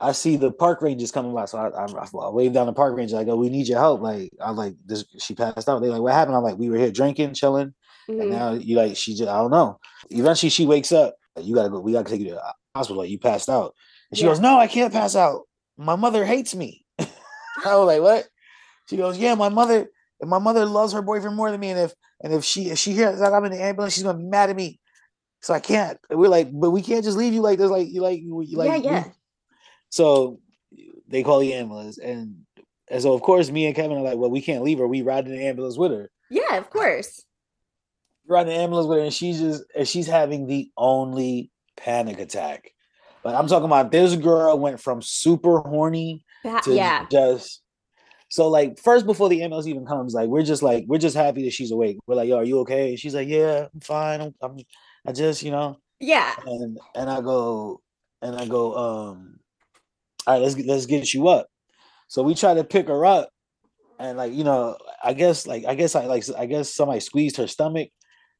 I 0.00 0.12
see 0.12 0.36
the 0.36 0.50
park 0.50 0.80
rangers 0.82 1.12
coming 1.12 1.34
by. 1.34 1.44
So 1.44 1.58
I, 1.58 1.68
I, 1.68 1.86
I 1.86 2.30
wave 2.30 2.52
down 2.52 2.66
the 2.66 2.72
park 2.72 2.96
ranger. 2.96 3.18
I 3.18 3.24
go, 3.24 3.36
we 3.36 3.50
need 3.50 3.68
your 3.68 3.78
help. 3.78 4.00
Like, 4.00 4.30
I'm 4.40 4.56
like 4.56 4.74
this. 4.84 5.04
She 5.18 5.34
passed 5.34 5.68
out. 5.68 5.80
They're 5.80 5.90
like, 5.90 6.00
what 6.00 6.14
happened? 6.14 6.36
I'm 6.36 6.42
like, 6.42 6.56
we 6.56 6.70
were 6.70 6.78
here 6.78 6.90
drinking, 6.90 7.34
chilling, 7.34 7.74
and 8.08 8.20
Mhm. 8.22 8.28
now 8.30 8.52
you 8.54 8.76
like, 8.76 8.96
she 8.96 9.14
just, 9.14 9.28
I 9.28 9.36
don't 9.38 9.50
know. 9.50 9.78
Eventually, 10.10 10.50
she 10.50 10.66
wakes 10.66 10.90
up. 10.90 11.14
You 11.38 11.54
gotta 11.54 11.68
go. 11.70 11.80
We 11.80 11.92
gotta 11.92 12.08
take 12.10 12.20
you 12.20 12.28
to 12.30 12.34
the 12.34 12.54
hospital. 12.74 13.02
Like, 13.02 13.10
you 13.10 13.18
passed 13.18 13.48
out. 13.48 13.74
And 14.10 14.18
she 14.18 14.24
Yeah. 14.24 14.30
goes, 14.30 14.40
no, 14.40 14.58
I 14.58 14.66
can't 14.66 14.92
pass 14.92 15.14
out. 15.16 15.42
My 15.76 15.96
mother 15.96 16.24
hates 16.24 16.54
me. 16.54 16.84
I 16.98 17.76
was 17.76 17.86
like, 17.86 18.02
what? 18.02 18.26
She 18.88 18.96
goes, 18.96 19.16
yeah, 19.18 19.34
my 19.34 19.48
mother. 19.48 19.88
And 20.20 20.28
my 20.28 20.38
mother 20.38 20.66
loves 20.66 20.92
her 20.92 21.00
boyfriend 21.02 21.36
more 21.36 21.50
than 21.50 21.60
me. 21.60 21.70
And 21.70 21.80
if 21.80 21.94
and 22.22 22.34
if 22.34 22.44
she 22.44 22.68
if 22.70 22.78
she 22.78 22.92
hears 22.92 23.20
that 23.20 23.32
I'm 23.32 23.44
in 23.46 23.52
the 23.52 23.62
ambulance, 23.62 23.94
she's 23.94 24.02
gonna 24.02 24.18
be 24.18 24.24
mad 24.24 24.50
at 24.50 24.56
me. 24.56 24.78
So 25.40 25.54
I 25.54 25.60
can't. 25.60 25.98
And 26.10 26.18
we're 26.18 26.28
like, 26.28 26.50
but 26.52 26.70
we 26.72 26.82
can't 26.82 27.04
just 27.04 27.16
leave 27.16 27.32
you 27.32 27.40
like 27.40 27.58
this. 27.58 27.70
Like 27.70 27.88
you 27.88 28.02
like 28.02 28.20
you 28.20 28.44
like 28.56 28.68
yeah, 28.68 28.76
we- 28.78 28.84
yeah. 28.84 29.04
So 29.88 30.40
they 31.08 31.22
call 31.22 31.40
the 31.40 31.54
ambulance, 31.54 31.96
and 31.98 32.42
and 32.90 33.00
so 33.02 33.14
of 33.14 33.22
course 33.22 33.50
me 33.50 33.66
and 33.66 33.74
Kevin 33.74 33.96
are 33.96 34.02
like, 34.02 34.18
well, 34.18 34.30
we 34.30 34.42
can't 34.42 34.62
leave 34.62 34.78
her. 34.78 34.86
We 34.86 35.02
ride 35.02 35.26
in 35.26 35.32
the 35.32 35.46
ambulance 35.46 35.78
with 35.78 35.92
her. 35.92 36.10
Yeah, 36.28 36.56
of 36.56 36.68
course. 36.70 37.24
In 38.38 38.46
the 38.46 38.54
ambulance 38.54 38.86
with 38.86 38.98
her, 38.98 39.04
and 39.04 39.12
she's 39.12 39.40
just 39.40 39.64
and 39.76 39.86
she's 39.86 40.06
having 40.06 40.46
the 40.46 40.70
only 40.76 41.50
panic 41.76 42.18
attack. 42.18 42.72
Like 43.24 43.34
I'm 43.34 43.46
talking 43.48 43.66
about, 43.66 43.90
this 43.90 44.14
girl 44.16 44.58
went 44.58 44.80
from 44.80 45.02
super 45.02 45.58
horny 45.60 46.24
That, 46.44 46.62
to 46.64 46.74
yeah. 46.74 47.06
just 47.10 47.60
so 48.28 48.48
like 48.48 48.78
first 48.78 49.04
before 49.06 49.28
the 49.28 49.42
ambulance 49.42 49.66
even 49.66 49.84
comes, 49.84 50.14
like 50.14 50.28
we're 50.28 50.42
just 50.42 50.62
like 50.62 50.84
we're 50.86 50.98
just 50.98 51.16
happy 51.16 51.44
that 51.44 51.52
she's 51.52 51.72
awake. 51.72 51.98
We're 52.06 52.14
like, 52.14 52.28
yo, 52.28 52.36
are 52.38 52.44
you 52.44 52.60
okay? 52.60 52.90
And 52.90 52.98
she's 52.98 53.14
like, 53.14 53.28
yeah, 53.28 53.66
I'm 53.74 53.80
fine. 53.80 54.20
I'm, 54.20 54.34
I'm 54.40 54.56
I 55.06 55.12
just 55.12 55.42
you 55.42 55.50
know 55.50 55.78
Yeah. 55.98 56.34
and 56.46 56.78
and 56.94 57.10
I 57.10 57.20
go 57.20 57.80
and 58.22 58.36
I 58.36 58.46
go 58.46 58.74
um 58.74 59.40
all 60.26 60.34
right 60.34 60.42
let's 60.42 60.54
get 60.54 60.66
let's 60.66 60.86
get 60.86 61.12
you 61.12 61.28
up. 61.28 61.48
So 62.08 62.22
we 62.22 62.34
try 62.34 62.54
to 62.54 62.64
pick 62.64 62.88
her 62.88 63.04
up 63.04 63.30
and 63.98 64.16
like 64.16 64.32
you 64.32 64.44
know 64.44 64.76
I 65.02 65.12
guess 65.12 65.46
like 65.46 65.64
I 65.66 65.74
guess 65.74 65.94
I 65.94 66.06
like 66.06 66.24
I 66.38 66.46
guess 66.46 66.72
somebody 66.72 67.00
squeezed 67.00 67.36
her 67.36 67.46
stomach. 67.46 67.90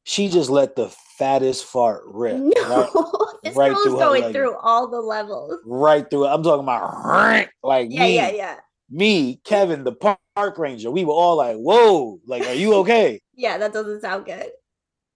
She 0.03 0.29
just 0.29 0.49
let 0.49 0.75
the 0.75 0.89
fattest 1.17 1.65
fart 1.65 2.01
rip 2.07 2.37
No. 2.37 2.49
right, 2.95 3.35
this 3.43 3.55
right 3.55 3.69
girl 3.71 3.77
is 3.77 3.83
through 3.83 3.93
her 3.93 3.99
going 3.99 4.21
leg. 4.23 4.33
through 4.33 4.55
all 4.57 4.87
the 4.89 4.99
levels. 5.01 5.59
right 5.65 6.09
through 6.09 6.25
it. 6.25 6.29
I'm 6.29 6.41
talking 6.43 6.63
about 6.63 7.47
like 7.63 7.89
Yeah, 7.91 8.03
me. 8.05 8.15
yeah, 8.15 8.29
yeah. 8.31 8.55
me, 8.89 9.39
Kevin, 9.45 9.83
the 9.83 9.91
park 9.93 10.57
ranger, 10.57 10.89
we 10.89 11.05
were 11.05 11.13
all 11.13 11.35
like, 11.37 11.57
"Whoa! 11.57 12.19
Like, 12.25 12.43
are 12.47 12.53
you 12.53 12.73
okay?" 12.81 13.21
yeah, 13.35 13.57
that 13.59 13.73
doesn't 13.73 14.01
sound 14.01 14.25
good. 14.25 14.49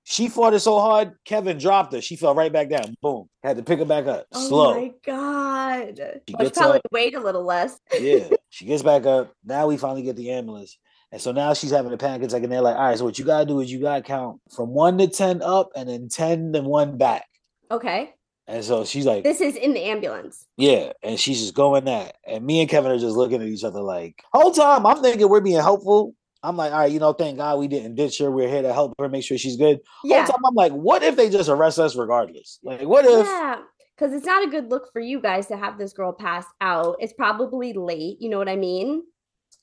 She 0.08 0.28
fought 0.30 0.54
it 0.54 0.60
so 0.60 0.80
hard, 0.80 1.14
Kevin 1.26 1.58
dropped 1.58 1.92
her. 1.94 2.00
She 2.02 2.16
fell 2.16 2.36
right 2.36 2.54
back 2.54 2.70
down. 2.70 2.94
Boom. 3.02 3.28
Had 3.42 3.58
to 3.58 3.64
pick 3.64 3.80
her 3.80 3.86
back 3.86 4.06
up. 4.06 4.28
Oh 4.34 4.48
Slow. 4.48 4.74
Oh 4.76 4.80
my 4.80 4.92
god. 5.04 6.00
She 6.28 6.36
Well, 6.38 6.48
she 6.48 6.52
probably 6.54 6.78
up. 6.78 6.92
weighed 6.92 7.16
a 7.16 7.20
little 7.20 7.44
less. 7.44 7.80
yeah. 8.00 8.28
She 8.52 8.66
gets 8.66 8.84
back 8.84 9.06
up. 9.08 9.34
Now 9.44 9.66
we 9.68 9.76
finally 9.78 10.04
get 10.04 10.16
the 10.16 10.32
ambulance. 10.32 10.78
And 11.16 11.22
so 11.22 11.32
now 11.32 11.54
she's 11.54 11.72
having 11.72 11.94
a 11.94 11.98
panic 11.98 12.24
attack, 12.24 12.44
and 12.44 12.52
they're 12.52 12.60
like, 12.60 12.76
all 12.76 12.90
right, 12.90 12.98
so 12.98 13.06
what 13.06 13.18
you 13.18 13.24
gotta 13.24 13.46
do 13.46 13.62
is 13.62 13.72
you 13.72 13.80
gotta 13.80 14.02
count 14.02 14.42
from 14.54 14.72
one 14.72 14.98
to 14.98 15.08
ten 15.08 15.42
up 15.42 15.70
and 15.74 15.88
then 15.88 16.10
ten 16.10 16.52
to 16.52 16.62
one 16.62 16.98
back. 16.98 17.26
Okay. 17.72 18.14
And 18.48 18.62
so 18.62 18.84
she's 18.84 19.06
like, 19.06 19.24
This 19.24 19.40
is 19.40 19.56
in 19.56 19.74
the 19.74 19.82
ambulance. 19.82 20.46
Yeah, 20.58 20.92
and 21.02 21.18
she's 21.18 21.40
just 21.40 21.54
going 21.54 21.86
that. 21.86 22.18
And 22.28 22.46
me 22.46 22.60
and 22.60 22.70
Kevin 22.70 22.92
are 22.92 23.00
just 23.00 23.16
looking 23.16 23.42
at 23.42 23.48
each 23.48 23.64
other 23.64 23.80
like, 23.80 24.22
whole 24.34 24.52
time 24.52 24.86
I'm 24.86 25.02
thinking 25.02 25.30
we're 25.30 25.40
being 25.40 25.62
helpful. 25.62 26.14
I'm 26.44 26.58
like, 26.58 26.74
all 26.74 26.80
right, 26.80 26.92
you 26.92 27.00
know, 27.00 27.14
thank 27.14 27.38
God 27.38 27.60
we 27.60 27.70
didn't 27.70 27.96
ditch 27.96 28.20
her. 28.20 28.30
We're 28.30 28.50
here 28.50 28.64
to 28.64 28.74
help 28.74 28.94
her, 29.00 29.08
make 29.08 29.24
sure 29.24 29.38
she's 29.38 29.56
good. 29.56 29.80
Yeah. 30.04 30.26
Whole 30.26 30.34
time 30.34 30.46
I'm 30.46 30.56
like, 30.56 30.74
what 30.74 31.02
if 31.02 31.16
they 31.16 31.30
just 31.30 31.48
arrest 31.48 31.80
us 31.80 31.96
regardless? 31.96 32.60
Like, 32.62 32.82
what 32.82 33.06
if 33.06 33.26
Yeah. 33.26 33.62
Because 33.96 34.14
it's 34.14 34.26
not 34.26 34.46
a 34.46 34.52
good 34.52 34.70
look 34.70 34.92
for 34.92 35.00
you 35.00 35.22
guys 35.22 35.48
to 35.48 35.56
have 35.56 35.78
this 35.78 35.94
girl 35.94 36.12
pass 36.12 36.46
out. 36.60 36.98
It's 37.00 37.14
probably 37.14 37.72
late. 37.72 38.18
You 38.20 38.30
know 38.30 38.38
what 38.38 38.50
I 38.50 38.58
mean? 38.58 39.04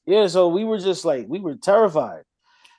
Yeah, 0.06 0.26
so 0.26 0.48
we 0.48 0.64
were 0.64 0.78
just 0.78 1.04
like, 1.04 1.26
we 1.28 1.40
were 1.40 1.54
terrified. 1.56 2.22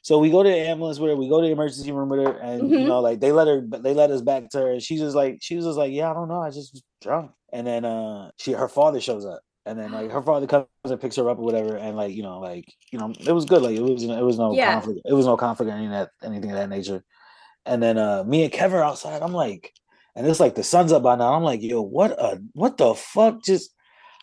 So 0.01 0.19
we 0.19 0.31
go 0.31 0.43
to 0.43 0.49
the 0.49 0.55
ambulance 0.57 0.99
with 0.99 1.11
her, 1.11 1.15
we 1.15 1.29
go 1.29 1.39
to 1.41 1.47
the 1.47 1.53
emergency 1.53 1.91
room 1.91 2.09
with 2.09 2.19
her, 2.25 2.37
and 2.39 2.73
you 2.75 2.85
Mhm. 2.85 2.87
know, 2.87 2.99
like 3.01 3.21
they 3.21 3.31
let 3.31 3.47
her, 3.47 3.61
they 3.61 3.93
let 3.93 4.11
us 4.11 4.21
back 4.21 4.49
to 4.49 4.59
her, 4.59 4.71
and 4.71 4.83
she's 4.83 4.99
just 4.99 5.15
like, 5.15 5.39
she 5.41 5.55
was 5.55 5.65
just 5.65 5.77
like, 5.77 5.93
yeah, 5.93 6.11
I 6.11 6.13
don't 6.13 6.27
know, 6.27 6.41
I 6.41 6.49
just 6.49 6.73
was 6.73 6.83
drunk. 7.01 7.31
And 7.53 7.65
then 7.65 7.85
uh 7.85 8.31
she, 8.37 8.51
her 8.53 8.67
father 8.67 8.99
shows 8.99 9.25
up, 9.25 9.41
and 9.65 9.79
then 9.79 9.91
like 9.93 10.11
her 10.11 10.21
father 10.21 10.47
comes 10.47 10.67
and 10.83 10.99
picks 10.99 11.15
her 11.15 11.29
up 11.29 11.39
or 11.39 11.43
whatever, 11.45 11.77
and 11.77 11.95
like 11.95 12.13
you 12.13 12.23
know, 12.23 12.39
like 12.39 12.65
you 12.91 12.99
know, 12.99 13.13
it 13.25 13.31
was 13.31 13.45
good, 13.45 13.61
like 13.61 13.77
it 13.77 13.81
was, 13.81 14.03
it 14.03 14.09
was 14.23 14.37
no 14.37 14.55
Yeah. 14.55 14.73
conflict, 14.73 15.01
it 15.05 15.13
was 15.13 15.25
no 15.25 15.37
conflict 15.37 15.69
or 15.71 15.73
anything 15.75 15.91
that 15.91 16.09
anything 16.23 16.51
of 16.51 16.57
that 16.57 16.69
nature. 16.69 17.03
And 17.65 17.81
then 17.81 17.97
uh 17.97 18.23
me 18.25 18.43
and 18.43 18.51
Kevin 18.53 18.79
are 18.79 18.83
outside, 18.83 19.21
I'm 19.21 19.33
like, 19.33 19.71
and 20.15 20.27
it's 20.27 20.39
like 20.41 20.55
the 20.55 20.63
sun's 20.63 20.91
up 20.91 21.03
by 21.03 21.15
now. 21.15 21.33
I'm 21.33 21.43
like, 21.43 21.61
yo, 21.61 21.81
what 21.81 22.11
a 22.11 22.41
what 22.53 22.77
the 22.77 22.93
fuck 22.95 23.43
just 23.43 23.71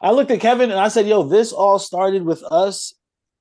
I 0.00 0.12
looked 0.12 0.30
at 0.30 0.40
Kevin 0.40 0.70
and 0.70 0.80
I 0.80 0.88
said, 0.88 1.06
yo, 1.06 1.22
this 1.22 1.52
all 1.52 1.78
started 1.78 2.24
with 2.24 2.42
us 2.44 2.94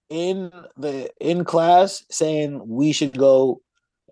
in 0.09 0.51
the 0.77 1.09
in 1.19 1.45
class 1.45 2.03
saying 2.09 2.61
we 2.67 2.91
should 2.91 3.17
go. 3.17 3.61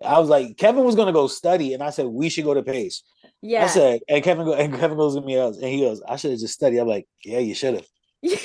I 0.04 0.18
was 0.18 0.28
like, 0.28 0.56
Kevin 0.56 0.84
was 0.84 0.94
gonna 0.94 1.12
go 1.12 1.26
study, 1.26 1.74
and 1.74 1.82
I 1.82 1.90
said 1.90 2.06
we 2.06 2.28
should 2.28 2.44
go 2.44 2.54
to 2.54 2.62
Pace. 2.62 3.02
Yeah. 3.42 3.64
I 3.64 3.66
said, 3.66 4.00
and 4.08 4.22
Kevin 4.22 4.46
go, 4.46 4.54
and 4.54 4.72
Kevin 4.72 4.96
goes 4.96 5.16
to 5.16 5.20
me 5.20 5.36
else, 5.36 5.56
and 5.56 5.66
he 5.66 5.80
goes, 5.80 6.00
I 6.08 6.16
should 6.16 6.30
have 6.30 6.40
just 6.40 6.54
studied. 6.54 6.78
I'm 6.78 6.88
like, 6.88 7.06
yeah, 7.24 7.40
you 7.40 7.54
should 7.54 7.74
have. 7.74 7.86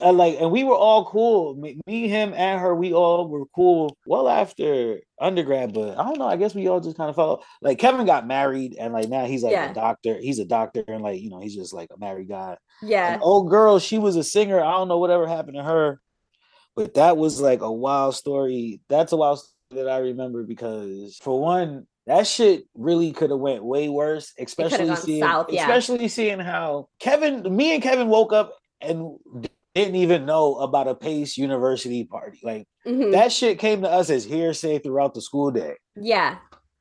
Like, 0.00 0.36
and 0.40 0.50
we 0.50 0.64
were 0.64 0.74
all 0.76 1.04
cool. 1.04 1.54
Me, 1.54 1.78
me, 1.86 2.08
him, 2.08 2.32
and 2.34 2.60
her. 2.60 2.74
We 2.74 2.92
all 2.92 3.28
were 3.28 3.46
cool. 3.54 3.96
Well, 4.06 4.28
after 4.28 5.00
undergrad, 5.20 5.74
but 5.74 5.98
I 5.98 6.04
don't 6.04 6.18
know. 6.18 6.26
I 6.26 6.36
guess 6.36 6.54
we 6.54 6.68
all 6.68 6.80
just 6.80 6.96
kind 6.96 7.10
of 7.10 7.16
felt 7.16 7.44
like 7.60 7.78
Kevin 7.78 8.06
got 8.06 8.26
married, 8.26 8.76
and 8.78 8.92
like 8.92 9.08
now 9.08 9.26
he's 9.26 9.42
like 9.42 9.52
Yeah. 9.52 9.70
a 9.70 9.74
doctor. 9.74 10.16
He's 10.18 10.38
a 10.38 10.44
doctor, 10.44 10.82
and 10.88 11.02
like 11.02 11.20
you 11.20 11.30
know, 11.30 11.40
he's 11.40 11.54
just 11.54 11.72
like 11.74 11.88
a 11.94 11.98
married 11.98 12.28
guy. 12.28 12.56
yeah. 12.82 13.14
And 13.14 13.22
old 13.22 13.50
girl, 13.50 13.78
she 13.78 13.98
was 13.98 14.16
a 14.16 14.24
singer. 14.24 14.60
I 14.60 14.72
don't 14.72 14.88
know 14.88 14.98
whatever 14.98 15.26
happened 15.26 15.56
to 15.56 15.62
her, 15.62 16.00
but 16.76 16.94
that 16.94 17.16
was 17.16 17.40
like 17.40 17.60
a 17.60 17.72
wild 17.72 18.14
story. 18.14 18.80
That's 18.88 19.12
a 19.12 19.16
wild 19.16 19.38
story 19.40 19.82
that 19.84 19.88
I 19.90 19.98
remember 19.98 20.42
because 20.42 21.16
for 21.22 21.40
one, 21.40 21.86
that 22.06 22.26
shit 22.26 22.64
really 22.74 23.12
could 23.12 23.30
have 23.30 23.38
went 23.38 23.62
way 23.62 23.88
worse. 23.88 24.32
Especially 24.38 24.96
seeing, 24.96 25.22
south, 25.22 25.46
yeah. 25.50 25.62
especially 25.62 26.08
seeing 26.08 26.40
how 26.40 26.88
Kevin, 26.98 27.54
me 27.54 27.74
and 27.74 27.82
Kevin 27.82 28.08
woke 28.08 28.32
up 28.32 28.56
and 28.80 29.16
didn't 29.74 29.96
even 29.96 30.26
know 30.26 30.56
about 30.56 30.88
a 30.88 30.94
Pace 30.94 31.36
University 31.36 32.04
party. 32.04 32.40
Like 32.42 32.66
Mhm. 32.86 33.12
that 33.12 33.32
shit 33.32 33.58
came 33.58 33.82
to 33.82 33.90
us 33.90 34.10
as 34.10 34.24
hearsay 34.24 34.78
throughout 34.78 35.14
the 35.14 35.20
school 35.20 35.50
day. 35.50 35.74
Yeah. 35.96 36.36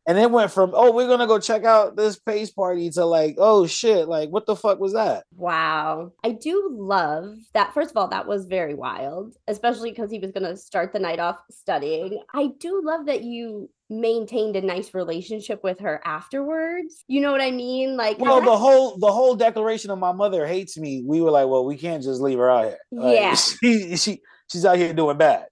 And 0.09 0.17
it 0.17 0.31
went 0.31 0.51
from, 0.51 0.71
oh, 0.73 0.91
we're 0.91 1.07
gonna 1.07 1.27
go 1.27 1.37
check 1.37 1.65
out 1.65 1.95
this 1.95 2.17
Pace 2.17 2.49
party 2.49 2.89
to 2.89 3.05
like, 3.05 3.35
oh 3.37 3.67
shit, 3.67 4.07
like 4.07 4.29
what 4.29 4.47
the 4.47 4.55
fuck 4.55 4.79
was 4.79 4.93
that? 4.93 5.23
Wow. 5.35 6.13
I 6.23 6.31
do 6.31 6.67
love 6.71 7.35
that. 7.53 7.75
First 7.75 7.91
of 7.91 7.97
all, 7.97 8.07
that 8.07 8.25
was 8.25 8.47
very 8.47 8.73
wild, 8.73 9.35
especially 9.47 9.91
because 9.91 10.09
he 10.09 10.17
was 10.17 10.31
going 10.31 10.49
to 10.49 10.57
start 10.57 10.93
the 10.93 10.99
night 10.99 11.19
off 11.19 11.37
studying. 11.51 12.23
I 12.33 12.49
do 12.59 12.81
love 12.83 13.05
that 13.05 13.23
you 13.23 13.69
maintained 13.87 14.55
a 14.55 14.61
nice 14.61 14.95
relationship 14.95 15.63
with 15.63 15.79
her 15.81 16.01
afterwards. 16.03 17.03
You 17.07 17.21
know 17.21 17.31
what 17.31 17.41
I 17.41 17.51
mean? 17.51 17.95
Like 17.95 18.17
Well, 18.17 18.41
the 18.41 18.57
whole 18.57 18.97
the 18.97 19.11
whole 19.11 19.35
declaration 19.35 19.91
of 19.91 19.99
my 19.99 20.11
mother 20.11 20.47
hates 20.47 20.75
me. 20.75 21.03
We 21.05 21.21
were 21.21 21.29
like, 21.29 21.47
well, 21.47 21.65
we 21.65 21.77
can't 21.77 22.01
just 22.01 22.19
leave 22.19 22.39
her 22.39 22.49
out 22.49 22.65
here. 22.65 22.77
Like, 22.91 23.15
Yeah. 23.15 23.35
she 23.35 23.95
she 23.95 24.21
she's 24.51 24.65
out 24.65 24.77
here 24.77 24.91
doing 24.91 25.17
bad. 25.17 25.45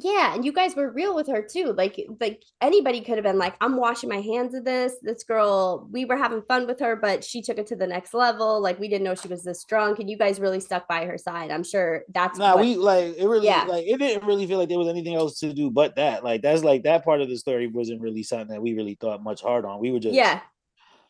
Yeah, 0.00 0.34
and 0.34 0.44
you 0.44 0.52
guys 0.52 0.74
were 0.74 0.90
real 0.90 1.14
with 1.14 1.26
her 1.28 1.42
too. 1.42 1.74
Like, 1.76 1.98
eh, 1.98 2.04
like 2.20 2.42
anybody 2.60 3.00
could 3.00 3.16
have 3.16 3.24
been 3.24 3.38
like, 3.38 3.54
I'm 3.60 3.76
washing 3.76 4.08
my 4.08 4.20
hands 4.20 4.54
of 4.54 4.64
this. 4.64 4.94
This 5.02 5.22
girl, 5.24 5.88
we 5.90 6.04
were 6.04 6.16
having 6.16 6.42
fun 6.42 6.66
with 6.66 6.80
her, 6.80 6.96
but 6.96 7.22
she 7.24 7.42
took 7.42 7.58
it 7.58 7.66
to 7.68 7.76
the 7.76 7.86
next 7.86 8.14
level. 8.14 8.60
Like, 8.60 8.78
we 8.80 8.88
didn't 8.88 9.04
know 9.04 9.14
she 9.14 9.28
was 9.28 9.44
this 9.44 9.64
drunk, 9.64 9.98
and 9.98 10.08
you 10.10 10.16
guys 10.16 10.40
really 10.40 10.60
stuck 10.60 10.88
by 10.88 11.04
her 11.04 11.18
side. 11.18 11.50
I'm 11.50 11.64
sure 11.64 12.02
that's 12.14 12.38
Nah, 12.38 12.54
what- 12.54 12.64
we 12.64 12.76
like 12.76 13.16
it 13.18 13.26
really 13.26 13.46
Yeah. 13.46 13.64
like 13.68 13.86
it 13.86 13.98
didn't 13.98 14.26
really 14.26 14.46
feel 14.46 14.58
like 14.58 14.68
there 14.68 14.78
was 14.78 14.88
anything 14.88 15.14
else 15.14 15.38
to 15.40 15.52
do 15.52 15.70
but 15.70 15.96
that. 15.96 16.24
Like 16.24 16.42
that's 16.42 16.64
like 16.64 16.82
that 16.84 17.04
part 17.04 17.20
of 17.20 17.28
the 17.28 17.36
story 17.36 17.66
wasn't 17.66 18.00
really 18.00 18.22
something 18.22 18.48
that 18.48 18.62
we 18.62 18.74
really 18.74 18.94
thought 19.00 19.22
much 19.22 19.42
hard 19.42 19.64
on. 19.64 19.80
We 19.80 19.90
were 19.92 20.00
just 20.00 20.14
yeah. 20.14 20.40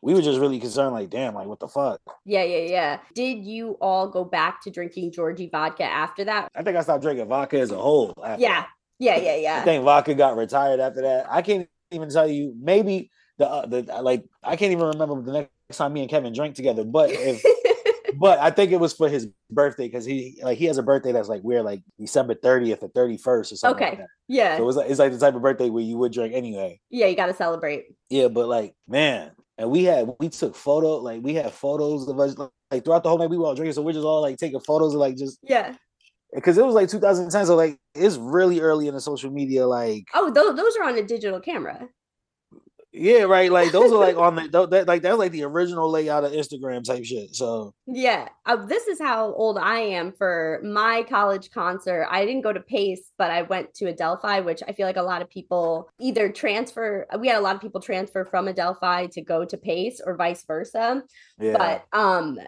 We 0.03 0.15
were 0.15 0.21
just 0.23 0.41
really 0.41 0.59
concerned, 0.59 0.93
like, 0.95 1.11
damn, 1.11 1.35
like 1.35 1.47
what 1.47 1.61
the 1.61 1.69
fuck? 1.69 2.01
Yeah, 2.25 2.43
yeah, 2.43 2.59
yeah. 2.69 2.99
Did 3.15 3.45
you 3.45 3.77
all 3.81 4.09
go 4.09 4.25
back 4.25 4.61
to 4.65 4.71
drinking 4.71 5.12
Georgi 5.12 5.49
vodka 5.49 5.85
after 5.85 6.25
that? 6.25 6.49
I 6.57 6.62
think 6.65 6.77
I 6.77 6.83
stopped 6.83 7.03
drinking 7.03 7.29
vodka 7.29 7.61
as 7.61 7.71
a 7.71 7.77
whole. 7.79 8.12
after 8.25 8.43
Yeah, 8.43 8.62
that. 8.99 9.23
yeah, 9.23 9.37
yeah, 9.37 9.59
I 9.62 9.65
think 9.65 9.85
vodka 9.85 10.15
got 10.15 10.37
retired 10.37 10.81
after 10.81 11.03
that. 11.03 11.27
I 11.31 11.41
can't 11.43 11.69
even 11.93 12.11
tell 12.11 12.27
you. 12.29 12.53
Maybe 12.61 13.11
the 13.38 13.49
uh, 13.49 13.67
the 13.67 13.83
like 14.03 14.25
I 14.43 14.57
can't 14.57 14.73
even 14.73 14.87
remember 14.88 15.23
the 15.23 15.33
next 15.33 15.77
time 15.79 15.93
me 15.93 16.01
and 16.03 16.11
Kevin 16.11 16.33
drank 16.33 16.57
together. 16.57 16.83
But 16.85 17.11
if 17.12 17.43
but 18.19 18.38
I 18.41 18.51
think 18.51 18.73
it 18.73 18.81
was 18.81 18.93
for 18.93 19.09
his 19.09 19.29
birthday 19.51 19.87
because 19.87 20.05
he 20.05 20.41
like 20.43 20.59
he 20.59 20.65
has 20.67 20.79
a 20.79 20.83
birthday 20.83 21.12
that's 21.12 21.29
like 21.29 21.43
we're 21.45 21.62
like 21.62 21.83
December 21.99 22.35
30th 22.35 22.83
or 22.83 22.88
31st 22.88 23.53
or 23.53 23.57
something. 23.57 23.81
like 23.83 23.93
Okay. 23.93 24.03
that. 24.03 24.09
yeah, 24.29 24.57
So 24.57 24.69
it's 24.69 24.77
like 24.77 24.91
it's 24.91 24.99
like 24.99 25.12
the 25.12 25.19
type 25.19 25.35
of 25.35 25.43
birthday 25.43 25.71
where 25.71 25.83
you 25.85 25.97
would 25.99 26.12
drink 26.12 26.35
anyway. 26.35 26.81
yeah. 26.91 27.07
You 27.07 27.15
got 27.17 27.27
to 27.27 27.35
celebrate. 27.35 27.85
Yeah, 28.11 28.29
but 28.29 28.49
like 28.49 28.75
man, 28.88 29.31
and 29.62 29.70
we 29.70 29.85
had 29.85 30.11
we 30.20 30.29
took 30.29 30.55
photo 30.55 30.96
like 30.96 31.22
we 31.22 31.35
had 31.35 31.53
photos 31.53 32.09
of 32.09 32.20
us 32.20 32.37
like 32.70 32.85
throughout 32.85 33.03
the 33.05 33.09
whole 33.09 33.18
night 33.18 33.31
we 33.31 33.38
were 33.38 33.46
all 33.46 33.55
drinking, 33.55 33.72
so 33.75 33.83
we're 33.83 33.92
just 33.92 34.05
all 34.05 34.20
like 34.20 34.37
taking 34.37 34.61
photos 34.61 34.92
of 34.94 35.01
like 35.01 35.16
just 35.16 35.38
Yeah. 35.42 35.75
because 36.35 36.59
it 36.59 36.64
was 36.66 36.75
like 36.75 36.88
2010, 36.90 37.46
so 37.46 37.57
like 37.57 37.79
it's 37.94 38.16
really 38.16 38.61
early 38.61 38.88
in 38.88 38.94
the 38.94 39.01
social 39.01 39.31
media 39.31 39.66
like 39.66 40.05
Oh, 40.14 40.31
those 40.31 40.57
those 40.57 40.77
are 40.77 40.85
on 40.85 40.98
a 40.98 41.03
digital 41.03 41.40
camera. 41.40 41.88
Yeah 42.93 43.23
right 43.23 43.51
like 43.51 43.73
those 43.73 43.91
are 43.91 43.99
like 43.99 44.17
on 44.17 44.37
the 44.51 44.67
that 44.67 44.87
like 44.87 45.03
that's 45.03 45.19
like 45.19 45.33
the 45.33 45.45
original 45.45 45.91
layout 45.91 46.25
of 46.25 46.33
Instagram 46.33 46.85
type 46.85 47.05
shit. 47.05 47.35
So 47.35 47.75
Yeah. 47.87 48.29
Uh, 48.45 48.57
this 48.57 48.87
is 48.87 49.01
how 49.01 49.33
old 49.33 49.59
I 49.59 49.79
am 49.79 50.13
for 50.13 50.61
my 50.63 51.05
college 51.09 51.51
concert. 51.51 52.07
I 52.11 52.25
didn't 52.27 52.43
go 52.43 52.53
to 52.53 52.61
Pace, 52.61 53.11
but 53.17 53.31
I 53.31 53.43
went 53.43 53.73
to 53.75 53.87
Adelphi, 53.87 54.41
which 54.41 54.63
I 54.67 54.73
feel 54.73 54.87
like 54.87 54.97
a 54.97 55.03
lot 55.03 55.23
of 55.23 55.31
people 55.31 55.89
either 56.01 56.31
transfer. 56.31 57.07
We 57.19 57.29
had 57.29 57.39
a 57.39 57.41
lot 57.41 57.55
of 57.55 57.63
people 57.63 57.81
transfer 57.81 58.25
from 58.25 58.49
Adelphi 58.49 59.09
to 59.09 59.23
go 59.23 59.45
to 59.45 59.57
Pace 59.57 60.01
or 60.05 60.17
vice 60.17 60.45
versa. 60.45 61.03
yeah, 61.39 61.57
but 61.57 61.99
um 61.99 62.39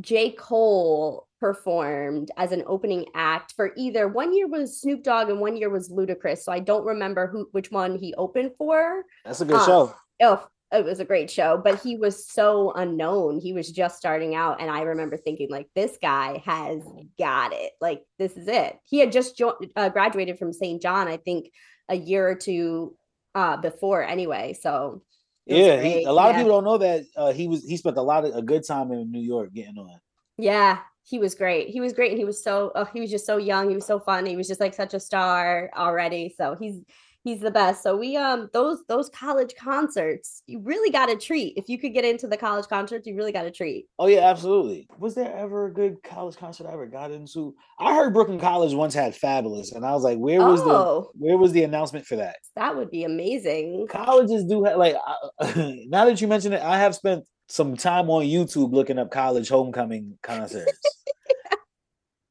J. 0.00 0.32
Cole 0.32 1.25
performed 1.40 2.30
as 2.36 2.52
an 2.52 2.64
opening 2.66 3.06
act 3.14 3.52
for 3.54 3.72
either 3.76 4.08
one 4.08 4.34
year 4.34 4.48
was 4.48 4.80
Snoop 4.80 5.02
Dogg 5.02 5.28
and 5.28 5.40
one 5.40 5.56
year 5.56 5.70
was 5.70 5.90
Ludacris. 5.90 6.38
So 6.38 6.52
I 6.52 6.60
don't 6.60 6.84
remember 6.84 7.26
who 7.26 7.48
which 7.52 7.70
one 7.70 7.98
he 7.98 8.14
opened 8.14 8.52
for. 8.58 9.04
that's 9.24 9.40
a 9.40 9.44
good 9.44 9.56
uh, 9.56 9.66
show. 9.66 9.94
Oh, 10.22 10.46
it 10.72 10.84
was 10.84 10.98
a 10.98 11.04
great 11.04 11.30
show, 11.30 11.60
but 11.62 11.80
he 11.80 11.96
was 11.96 12.28
so 12.28 12.72
unknown. 12.72 13.38
He 13.38 13.52
was 13.52 13.70
just 13.70 13.98
starting 13.98 14.34
out, 14.34 14.60
and 14.60 14.68
I 14.70 14.82
remember 14.82 15.16
thinking 15.16 15.48
like, 15.48 15.68
this 15.74 15.96
guy 16.02 16.42
has 16.44 16.82
got 17.18 17.52
it. 17.52 17.72
Like 17.80 18.02
this 18.18 18.36
is 18.36 18.48
it. 18.48 18.76
He 18.84 18.98
had 18.98 19.12
just 19.12 19.36
jo- 19.36 19.58
uh, 19.76 19.90
graduated 19.90 20.38
from 20.38 20.52
St. 20.52 20.82
John, 20.82 21.06
I 21.06 21.18
think, 21.18 21.52
a 21.88 21.94
year 21.94 22.28
or 22.28 22.34
two 22.34 22.96
uh, 23.34 23.58
before, 23.58 24.02
anyway. 24.02 24.56
So 24.60 25.02
Yeah, 25.46 25.80
he, 25.80 26.04
a 26.04 26.12
lot 26.12 26.30
of 26.30 26.36
people 26.36 26.50
don't 26.50 26.64
know 26.64 26.78
that 26.78 27.04
uh, 27.16 27.32
he 27.32 27.46
was 27.46 27.64
he 27.64 27.76
spent 27.76 27.96
a 27.96 28.02
lot 28.02 28.24
of 28.24 28.34
a 28.34 28.42
good 28.42 28.66
time 28.66 28.90
in 28.90 29.12
New 29.12 29.20
York 29.22 29.52
getting 29.54 29.78
on. 29.78 30.00
Yeah, 30.36 30.78
he 31.08 31.18
was 31.18 31.34
great. 31.34 31.68
He 31.68 31.80
was 31.80 31.92
great, 31.92 32.10
and 32.10 32.18
he 32.18 32.24
was 32.24 32.42
so 32.42 32.72
oh, 32.74 32.84
he 32.92 33.00
was 33.00 33.10
just 33.10 33.26
so 33.26 33.36
young. 33.36 33.68
He 33.70 33.76
was 33.76 33.86
so 33.86 33.98
fun. 34.00 34.26
He 34.26 34.36
was 34.36 34.48
just 34.48 34.60
like 34.60 34.74
such 34.74 34.92
a 34.94 35.00
star 35.00 35.70
already. 35.76 36.34
So 36.36 36.56
he's 36.58 36.80
he's 37.22 37.40
the 37.40 37.50
best. 37.50 37.82
So 37.82 37.96
we 37.96 38.16
um 38.16 38.48
those 38.52 38.84
those 38.88 39.08
college 39.10 39.54
concerts, 39.56 40.42
you 40.46 40.60
really 40.60 40.90
got 40.90 41.10
a 41.10 41.16
treat. 41.16 41.54
If 41.56 41.68
you 41.68 41.78
could 41.78 41.92
get 41.94 42.04
into 42.04 42.26
the 42.26 42.36
college 42.36 42.66
concerts, 42.66 43.06
you 43.06 43.14
really 43.16 43.32
got 43.32 43.46
a 43.46 43.50
treat. 43.50 43.86
Oh 43.98 44.06
yeah, 44.06 44.28
absolutely. 44.30 44.88
Was 44.98 45.14
there 45.14 45.32
ever 45.36 45.66
a 45.66 45.72
good 45.72 46.02
college 46.02 46.36
concert 46.36 46.66
I 46.66 46.72
ever 46.72 46.86
got 46.86 47.10
into? 47.12 47.54
I 47.78 47.94
heard 47.94 48.12
Brooklyn 48.12 48.38
College 48.40 48.74
once 48.74 48.94
had 48.94 49.12
Fabolous, 49.14 49.74
and 49.74 49.84
I 49.84 49.92
was 49.92 50.02
like, 50.02 50.18
where 50.18 50.40
was 50.42 50.60
Oh, 50.62 51.10
the 51.12 51.24
where 51.24 51.36
was 51.38 51.52
the 51.52 51.62
announcement 51.64 52.04
for 52.06 52.16
that? 52.16 52.36
that 52.56 52.76
would 52.76 52.90
be 52.90 53.04
amazing. 53.04 53.86
Colleges 53.88 54.44
do 54.44 54.64
have 54.64 54.76
like 54.76 54.96
I, 55.40 55.84
now 55.86 56.04
that 56.06 56.20
you 56.20 56.26
mention 56.28 56.52
it, 56.52 56.62
I 56.62 56.78
have 56.78 56.94
spent 56.94 57.24
some 57.48 57.76
time 57.76 58.10
on 58.10 58.24
YouTube 58.24 58.72
looking 58.72 58.98
up 58.98 59.10
college 59.10 59.48
homecoming 59.48 60.18
concerts. 60.22 60.78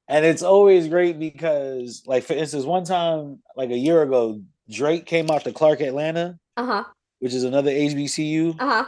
and 0.07 0.25
it's 0.25 0.43
always 0.43 0.87
great 0.87 1.17
because, 1.19 2.03
like, 2.05 2.23
for 2.23 2.33
instance, 2.33 2.65
one 2.65 2.83
time, 2.83 3.39
like 3.55 3.69
a 3.71 3.77
year 3.77 4.01
ago, 4.03 4.41
Drake 4.69 5.05
came 5.05 5.29
out 5.31 5.43
to 5.43 5.51
Clark 5.51 5.81
Atlanta, 5.81 6.37
Uh 6.57 6.65
huh. 6.65 6.83
which 7.19 7.33
is 7.33 7.43
another 7.43 7.71
HBCU, 7.71 8.55
Uh 8.59 8.65
huh. 8.65 8.85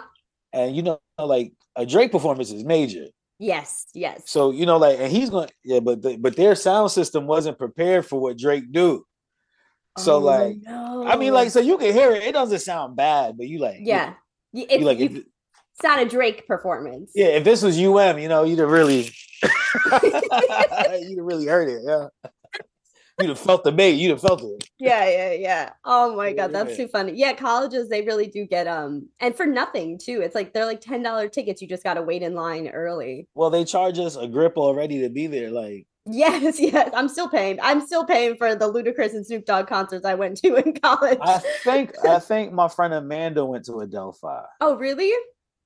and 0.53 0.75
you 0.75 0.81
know, 0.83 0.99
like 1.17 1.53
a 1.75 1.85
Drake 1.85 2.11
performance 2.11 2.51
is 2.51 2.63
major. 2.63 3.05
Yes. 3.39 3.85
Yes. 3.93 4.23
So 4.25 4.51
you 4.51 4.65
know, 4.65 4.77
like, 4.77 4.99
and 4.99 5.11
he's 5.11 5.29
going, 5.29 5.49
yeah, 5.63 5.79
but 5.79 6.01
the, 6.01 6.17
but 6.17 6.35
their 6.35 6.55
sound 6.55 6.89
system 6.91 7.27
wasn't 7.27 7.57
prepared 7.59 8.05
for 8.05 8.19
what 8.19 8.37
Drake 8.37 8.71
do. 8.71 9.05
So 9.99 10.15
Oh, 10.15 10.19
like, 10.19 10.57
I 10.67 11.15
mean, 11.15 11.33
like, 11.33 11.49
so 11.51 11.59
you 11.59 11.77
can 11.77 11.93
hear 11.93 12.11
it. 12.11 12.23
It 12.23 12.33
doesn't 12.33 12.59
sound 12.59 12.95
bad, 12.95 13.37
but 13.37 13.47
you 13.47 13.59
like, 13.59 13.77
yeah. 13.81 14.13
You, 14.53 14.65
If, 14.69 14.79
you 14.81 14.85
like, 14.85 14.99
if, 14.99 15.23
it's 15.77 15.83
not 15.83 15.99
a 16.01 16.05
Drake 16.05 16.47
performance. 16.47 17.11
yeah. 17.13 17.27
If 17.27 17.43
this 17.43 17.61
was 17.61 17.77
UM, 17.79 18.17
you 18.19 18.27
know, 18.27 18.43
you'd 18.43 18.59
have 18.59 18.69
really, 18.69 19.11
you'd 20.03 20.23
have 20.23 21.17
really 21.17 21.45
heard 21.45 21.69
it. 21.69 21.81
Yeah, 21.85 22.07
you'd 23.19 23.29
have 23.29 23.39
felt 23.39 23.63
the 23.63 23.71
bait. 23.71 23.91
You'd 23.91 24.09
have 24.11 24.21
felt 24.21 24.41
it. 24.43 24.69
yeah 24.79 25.07
yeah 25.09 25.31
yeah 25.33 25.69
oh 25.85 26.15
my 26.15 26.33
god 26.33 26.51
that's 26.53 26.75
too 26.77 26.87
funny 26.87 27.13
yeah 27.13 27.33
colleges 27.33 27.89
they 27.89 28.01
really 28.03 28.27
do 28.27 28.45
get 28.45 28.67
um 28.67 29.07
and 29.19 29.35
for 29.35 29.45
nothing 29.45 29.97
too 29.97 30.21
it's 30.21 30.35
like 30.35 30.53
they're 30.53 30.65
like 30.65 30.81
ten 30.81 31.01
dollar 31.03 31.27
tickets 31.27 31.61
you 31.61 31.67
just 31.67 31.83
gotta 31.83 32.01
wait 32.01 32.21
in 32.21 32.33
line 32.35 32.67
early 32.67 33.27
Well, 33.33 33.49
they 33.49 33.63
charge 33.65 33.97
us 33.99 34.15
a 34.15 34.27
grip 34.27 34.55
already 34.57 35.01
to 35.01 35.09
be 35.09 35.25
there. 35.27 35.49
Like, 35.51 35.87
yes 36.09 36.59
yes 36.73 36.89
i'm 36.93 37.09
still 37.09 37.27
paying 37.27 37.59
i'm 37.61 37.85
still 37.85 38.05
paying 38.05 38.37
for 38.37 38.55
the 38.55 38.71
ludacris 38.71 39.11
and 39.13 39.25
snoop 39.25 39.45
dogg 39.45 39.67
concerts 39.67 40.05
i 40.05 40.13
went 40.13 40.37
to 40.37 40.55
in 40.55 40.73
college 40.81 41.17
I 41.21 41.39
think, 41.65 41.93
I 42.05 42.19
think 42.19 42.53
my 42.53 42.67
friend 42.69 42.93
Amanda 42.93 43.43
went 43.45 43.65
to 43.65 43.81
Adelphi. 43.81 44.41
oh 44.61 44.77
really 44.77 45.11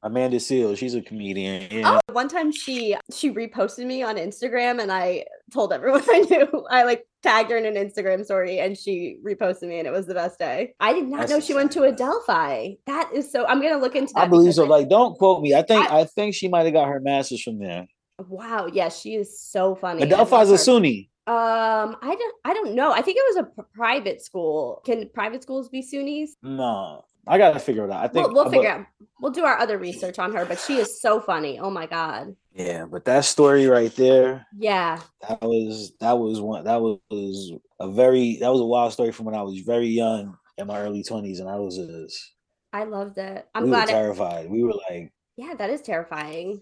Amanda 0.03 0.39
Seal, 0.39 0.75
she's 0.75 0.95
a 0.95 1.01
comedian. 1.01 1.67
Yeah. 1.71 1.99
oh 2.07 2.13
one 2.13 2.27
time 2.27 2.51
she 2.51 2.95
she 3.13 3.31
reposted 3.31 3.85
me 3.85 4.03
on 4.03 4.15
instagram 4.17 4.81
and 4.81 4.91
i 4.91 5.23
told 5.53 5.71
everyone 5.71 6.01
i 6.09 6.19
knew 6.29 6.65
i 6.69 6.83
like 6.83 7.05
tagged 7.23 7.49
her 7.51 7.57
in 7.57 7.65
an 7.65 7.75
instagram 7.75 8.23
story 8.25 8.59
and 8.59 8.77
she 8.77 9.17
reposted 9.25 9.69
me 9.69 9.77
and 9.79 9.87
it 9.87 9.91
was 9.91 10.07
the 10.07 10.13
best 10.13 10.37
day 10.37 10.73
i 10.81 10.91
did 10.91 11.07
not 11.07 11.19
That's 11.21 11.31
know 11.31 11.39
she 11.39 11.53
went 11.53 11.71
to 11.73 11.83
adelphi 11.83 12.77
that 12.85 13.09
is 13.13 13.31
so 13.31 13.45
i'm 13.47 13.61
gonna 13.61 13.77
look 13.77 13.95
into 13.95 14.11
that 14.15 14.23
I 14.23 14.27
believe 14.27 14.53
so. 14.53 14.65
I- 14.65 14.67
Like, 14.67 14.89
don't 14.89 15.17
quote 15.17 15.41
me. 15.41 15.53
I 15.55 15.61
think, 15.61 15.89
I- 15.89 16.01
I, 16.01 16.03
think 16.05 16.35
she 16.35 16.47
might 16.49 16.63
have 16.65 16.73
got 16.73 16.87
her 16.89 16.99
master's 16.99 17.41
from 17.43 17.59
there. 17.59 17.87
Wow, 18.27 18.67
yeah, 18.71 18.89
she 18.89 19.15
is 19.15 19.39
so 19.39 19.75
funny. 19.75 20.03
Adelphi's 20.03 20.51
a. 20.51 20.55
SUNY. 20.55 21.09
Um, 21.27 21.95
I 22.01 22.15
don't, 22.19 22.35
I 22.45 22.53
don't 22.53 22.73
know. 22.75 22.91
I 22.91 23.01
think 23.01 23.17
it 23.17 23.35
was 23.35 23.45
a 23.45 23.63
private 23.73 24.21
school. 24.23 24.81
Can 24.85 25.09
private 25.13 25.41
schools 25.43 25.69
be 25.69 25.81
SUNYs? 25.81 26.31
No, 26.43 27.03
I 27.27 27.37
gotta 27.37 27.59
figure 27.59 27.85
it 27.85 27.91
out. 27.91 28.03
I 28.03 28.07
think 28.09 28.25
We'll, 28.27 28.33
we'll 28.35 28.43
but- 28.45 28.53
figure 28.53 28.69
out. 28.69 28.85
We'll 29.21 29.31
do 29.31 29.45
our 29.45 29.57
other 29.57 29.77
research 29.77 30.19
on 30.19 30.33
her, 30.33 30.45
but 30.45 30.59
she 30.59 30.77
is 30.77 30.99
so 30.99 31.21
funny. 31.21 31.59
Oh 31.59 31.69
my 31.69 31.85
god. 31.85 32.35
Yeah, 32.53 32.85
but 32.85 33.05
that 33.05 33.23
story 33.25 33.67
right 33.67 33.95
there, 33.95 34.45
Yeah, 34.57 34.99
that 35.29 35.41
was 35.41 35.93
that 35.99 36.17
was 36.17 36.41
one 36.41 36.63
that 36.65 36.81
was 36.81 37.53
a 37.79 37.89
very 37.89 38.37
that 38.41 38.51
was 38.51 38.61
a 38.61 38.65
wild 38.65 38.93
story 38.93 39.11
from 39.11 39.27
when 39.27 39.35
I 39.35 39.43
was 39.43 39.59
very 39.59 39.87
young 39.87 40.37
in 40.57 40.67
my 40.67 40.79
early 40.81 41.03
twenties, 41.03 41.39
and 41.39 41.47
I 41.49 41.55
was 41.57 41.77
just 41.77 42.33
I 42.73 42.83
loved 42.85 43.17
it. 43.17 43.47
I'm 43.53 43.63
we 43.63 43.69
were 43.69 43.75
glad. 43.75 43.89
It, 43.89 43.93
terrified. 43.93 44.49
We 44.49 44.63
were 44.63 44.73
like 44.89 45.13
yeah, 45.37 45.53
that 45.55 45.69
is 45.69 45.81
terrifying. 45.81 46.61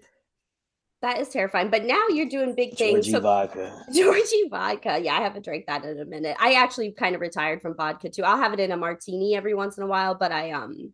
That 1.02 1.20
is 1.20 1.30
terrifying. 1.30 1.70
But 1.70 1.86
now 1.86 2.08
you're 2.10 2.28
doing 2.28 2.56
big 2.56 2.76
things. 2.76 3.08
Georgi 3.08 3.12
So, 3.12 3.20
vodka. 3.22 3.86
Georgi 3.94 4.50
vodka. 4.50 5.00
Yeah, 5.02 5.18
I 5.18 5.22
haven't 5.22 5.46
drank 5.46 5.66
that 5.68 5.86
in 5.86 6.00
a 6.00 6.06
minute. 6.06 6.36
I 6.40 6.54
actually 6.54 6.92
kind 6.92 7.16
of 7.16 7.22
retired 7.22 7.62
from 7.62 7.76
vodka 7.76 8.10
too. 8.10 8.24
I'll 8.24 8.38
have 8.38 8.54
it 8.54 8.60
in 8.60 8.72
a 8.72 8.78
martini 8.78 9.36
every 9.36 9.54
once 9.54 9.78
in 9.78 9.84
a 9.84 9.88
while, 9.88 10.16
but 10.16 10.32
I 10.32 10.52
um 10.52 10.94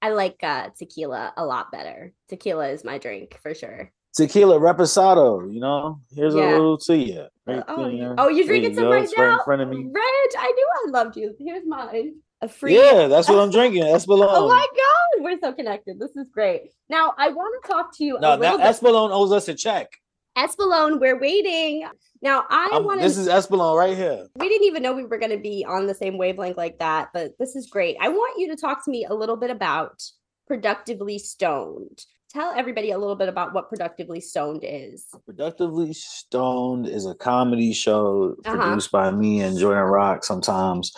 I 0.00 0.10
like 0.10 0.38
uh 0.42 0.68
tequila 0.78 1.32
a 1.36 1.44
lot 1.44 1.72
better. 1.72 2.12
Tequila 2.28 2.68
is 2.68 2.84
my 2.84 2.98
drink 2.98 3.38
for 3.42 3.54
sure. 3.54 3.92
Tequila 4.14 4.58
reposado, 4.58 5.52
you 5.52 5.60
know. 5.60 6.00
Here's 6.14 6.34
Yeah. 6.34 6.50
a 6.50 6.52
little 6.52 6.78
to 6.78 6.96
you. 6.96 7.26
Right 7.46 7.62
oh, 7.68 7.88
you, 7.88 8.14
oh, 8.18 8.28
you're 8.28 8.46
drinking 8.46 8.74
some 8.74 8.88
right 8.88 9.08
now? 9.16 9.34
in 9.34 9.44
front 9.44 9.62
of 9.62 9.68
me. 9.68 9.76
Reg, 9.76 9.94
I 10.38 10.52
knew 10.54 10.68
I 10.86 10.90
loved 10.90 11.16
you. 11.16 11.34
Here's 11.38 11.66
mine. 11.66 12.14
A 12.40 12.48
free 12.48 12.76
Yeah, 12.76 13.08
that's 13.08 13.28
what 13.28 13.38
I'm 13.38 13.50
drinking. 13.50 13.82
Espolon. 13.84 14.28
Oh 14.30 14.48
my 14.48 14.66
god, 14.70 15.24
we're 15.24 15.38
so 15.40 15.52
connected. 15.52 15.98
This 15.98 16.14
is 16.16 16.28
great. 16.32 16.72
Now 16.88 17.14
I 17.18 17.30
want 17.30 17.62
to 17.62 17.68
talk 17.68 17.96
to 17.96 18.04
you 18.04 18.18
no, 18.20 18.34
a 18.34 18.36
little 18.36 18.58
bit. 18.58 18.84
Owes 18.84 19.32
us 19.32 19.48
a 19.48 19.54
check. 19.54 19.88
Espolon, 20.38 21.00
we're 21.00 21.18
waiting. 21.18 21.86
Now 22.22 22.44
I 22.48 22.80
want 22.84 23.00
this 23.00 23.14
to 23.16 23.22
is 23.22 23.28
Espolon 23.28 23.76
right 23.78 23.96
here. 23.96 24.26
we 24.36 24.48
didn't 24.48 24.66
even 24.66 24.82
know 24.82 24.92
we 24.92 25.04
were 25.04 25.18
going 25.18 25.32
to 25.32 25.38
be 25.38 25.64
on 25.68 25.86
the 25.86 25.94
same 25.94 26.16
wavelength 26.18 26.56
like 26.56 26.78
that, 26.78 27.08
but 27.12 27.32
this 27.38 27.56
is 27.56 27.68
great. 27.68 27.96
I 28.00 28.08
want 28.08 28.38
you 28.38 28.48
to 28.48 28.56
talk 28.56 28.84
to 28.84 28.90
me 28.90 29.04
a 29.04 29.14
little 29.14 29.36
bit 29.36 29.50
about 29.50 30.02
Productively 30.46 31.18
Stoned. 31.18 32.04
Tell 32.30 32.52
everybody 32.56 32.90
a 32.90 32.98
little 32.98 33.16
bit 33.16 33.28
about 33.28 33.54
what 33.54 33.68
Productively 33.68 34.20
Stoned 34.20 34.60
is. 34.62 35.06
Productively 35.24 35.92
Stoned 35.94 36.86
is 36.86 37.06
a 37.06 37.14
comedy 37.14 37.72
show 37.72 38.34
Uh-huh. 38.44 38.56
produced 38.56 38.92
by 38.92 39.10
me 39.10 39.40
and 39.40 39.58
Jordan 39.58 39.84
Rock 39.84 40.24
sometimes. 40.24 40.92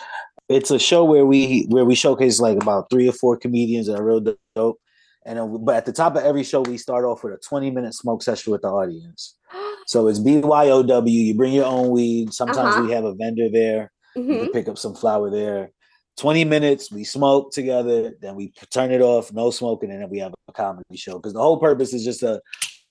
It's 0.49 0.71
a 0.71 0.79
show 0.79 1.05
where 1.05 1.25
we 1.25 1.65
where 1.69 1.85
we 1.85 1.95
showcase 1.95 2.39
like 2.41 2.61
about 2.61 2.89
three 2.89 3.07
or 3.07 3.13
four 3.13 3.37
comedians 3.37 3.87
that 3.87 3.97
are 3.99 4.03
real 4.03 4.35
dope. 4.55 4.79
And 5.25 5.37
then, 5.37 5.63
but 5.63 5.75
at 5.75 5.85
the 5.85 5.91
top 5.93 6.15
of 6.15 6.23
every 6.23 6.43
show, 6.43 6.61
we 6.61 6.77
start 6.77 7.05
off 7.05 7.23
with 7.23 7.33
a 7.33 7.37
20 7.37 7.69
minute 7.71 7.93
smoke 7.93 8.23
session 8.23 8.51
with 8.51 8.61
the 8.61 8.69
audience. 8.69 9.35
So 9.87 10.07
it's 10.07 10.19
BYOW. 10.19 11.09
You 11.09 11.33
bring 11.35 11.53
your 11.53 11.65
own 11.65 11.89
weed. 11.89 12.33
Sometimes 12.33 12.75
Uh-huh. 12.75 12.83
we 12.85 12.91
have 12.91 13.03
a 13.03 13.13
vendor 13.15 13.49
there. 13.49 13.91
You 14.15 14.21
Mhm. 14.23 14.39
can 14.39 14.49
pick 14.51 14.67
up 14.69 14.77
some 14.77 14.93
flower 14.95 15.29
there. 15.29 15.71
20 16.17 16.45
minutes, 16.45 16.91
we 16.91 17.03
smoke 17.03 17.51
together, 17.51 18.13
then 18.21 18.35
we 18.35 18.53
turn 18.69 18.91
it 18.91 19.01
off, 19.01 19.33
no 19.33 19.49
smoking, 19.49 19.91
and 19.91 20.01
then 20.01 20.09
we 20.09 20.19
have 20.19 20.33
a 20.47 20.53
comedy 20.53 20.95
show. 20.97 21.15
Because 21.17 21.33
the 21.33 21.41
whole 21.41 21.57
purpose 21.57 21.93
is 21.93 22.03
just 22.05 22.19
to 22.19 22.39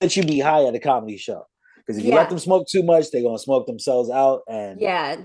let 0.00 0.16
you 0.16 0.24
be 0.24 0.40
high 0.40 0.64
at 0.64 0.74
a 0.74 0.80
comedy 0.80 1.16
show. 1.16 1.44
Because 1.76 1.96
if 1.98 2.04
you 2.04 2.10
Yeah. 2.10 2.16
let 2.16 2.28
them 2.28 2.38
smoke 2.38 2.66
too 2.66 2.82
much, 2.82 3.10
they're 3.10 3.22
gonna 3.22 3.38
smoke 3.38 3.66
themselves 3.66 4.10
out, 4.10 4.42
and 4.48 4.80
Yeah, 4.80 5.16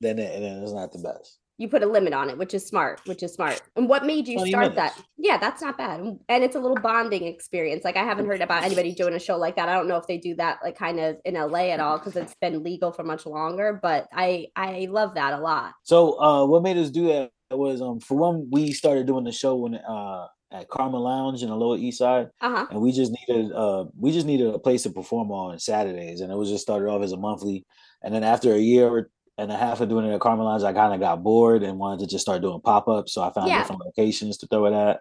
then 0.00 0.18
it, 0.18 0.34
and 0.34 0.44
then 0.44 0.62
it's 0.62 0.72
not 0.72 0.92
the 0.92 0.98
best. 0.98 1.38
You 1.58 1.68
put 1.68 1.82
a 1.82 1.86
limit 1.86 2.12
on 2.12 2.30
it, 2.30 2.38
which 2.38 2.54
is 2.54 2.66
smart, 2.66 3.00
which 3.06 3.22
is 3.22 3.34
smart. 3.34 3.60
And 3.76 3.88
what 3.88 4.04
made 4.04 4.26
you 4.26 4.36
20 4.36 4.50
start 4.50 4.74
that? 4.76 4.98
Yeah, 5.18 5.36
that's 5.38 5.62
not 5.62 5.76
bad. 5.78 6.00
And- 6.00 6.18
And 6.28 6.42
it's 6.42 6.56
a 6.56 6.60
little 6.60 6.76
bonding 6.76 7.24
experience. 7.24 7.84
Like 7.84 7.96
I 7.96 8.02
haven't 8.04 8.26
heard 8.26 8.40
about 8.40 8.64
anybody 8.64 8.92
doing 8.94 9.14
a 9.14 9.18
show 9.20 9.36
like 9.36 9.56
that. 9.56 9.68
I 9.68 9.74
don't 9.74 9.86
know 9.88 9.96
if 9.98 10.06
they 10.06 10.18
do 10.18 10.34
that 10.36 10.58
like 10.64 10.76
kind 10.76 10.98
of 10.98 11.16
in 11.24 11.34
LA 11.34 11.70
at 11.70 11.80
all 11.80 11.98
because 11.98 12.16
it's 12.16 12.34
been 12.40 12.62
legal 12.62 12.90
for 12.92 13.04
much 13.04 13.26
longer, 13.26 13.78
but 13.82 14.08
I 14.12 14.48
I 14.56 14.88
love 14.90 15.14
that 15.14 15.34
a 15.34 15.38
lot. 15.40 15.72
So 15.82 16.20
uh 16.20 16.46
what 16.46 16.62
made 16.62 16.76
us 16.78 16.90
do 16.90 17.06
that 17.08 17.30
was 17.50 17.82
um 17.82 18.00
for 18.00 18.16
one, 18.16 18.48
we 18.50 18.72
started 18.72 19.06
doing 19.06 19.24
the 19.24 19.32
show 19.32 19.54
when 19.56 19.74
uh 19.76 20.26
at 20.50 20.68
Karma 20.68 20.98
Lounge 20.98 21.42
in 21.42 21.48
the 21.48 21.56
Lower 21.56 21.76
East 21.78 21.98
Side. 21.98 22.28
Uh-huh. 22.40 22.66
and 22.70 22.80
we 22.80 22.92
just 22.92 23.12
needed 23.12 23.52
uh 23.52 23.84
we 23.98 24.10
just 24.12 24.26
needed 24.26 24.52
a 24.54 24.58
place 24.58 24.82
to 24.84 24.90
perform 24.90 25.30
on 25.30 25.58
Saturdays, 25.58 26.20
and 26.22 26.32
it 26.32 26.36
was 26.36 26.48
just 26.50 26.62
started 26.62 26.88
off 26.88 27.02
as 27.02 27.12
a 27.12 27.16
monthly, 27.16 27.64
and 28.02 28.12
then 28.14 28.24
after 28.24 28.52
a 28.54 28.58
year 28.58 29.10
and 29.42 29.52
a 29.52 29.56
half 29.56 29.80
of 29.80 29.88
doing 29.88 30.06
it 30.06 30.14
at 30.14 30.20
Karma 30.20 30.44
Lounge, 30.44 30.62
I 30.62 30.72
kind 30.72 30.94
of 30.94 31.00
got 31.00 31.22
bored 31.22 31.62
and 31.62 31.78
wanted 31.78 32.00
to 32.00 32.06
just 32.06 32.22
start 32.22 32.42
doing 32.42 32.60
pop 32.60 32.88
ups, 32.88 33.12
so 33.12 33.22
I 33.22 33.30
found 33.32 33.48
Yeah. 33.48 33.58
different 33.58 33.84
locations 33.84 34.38
to 34.38 34.46
throw 34.46 34.66
it 34.66 34.72
at, 34.72 35.00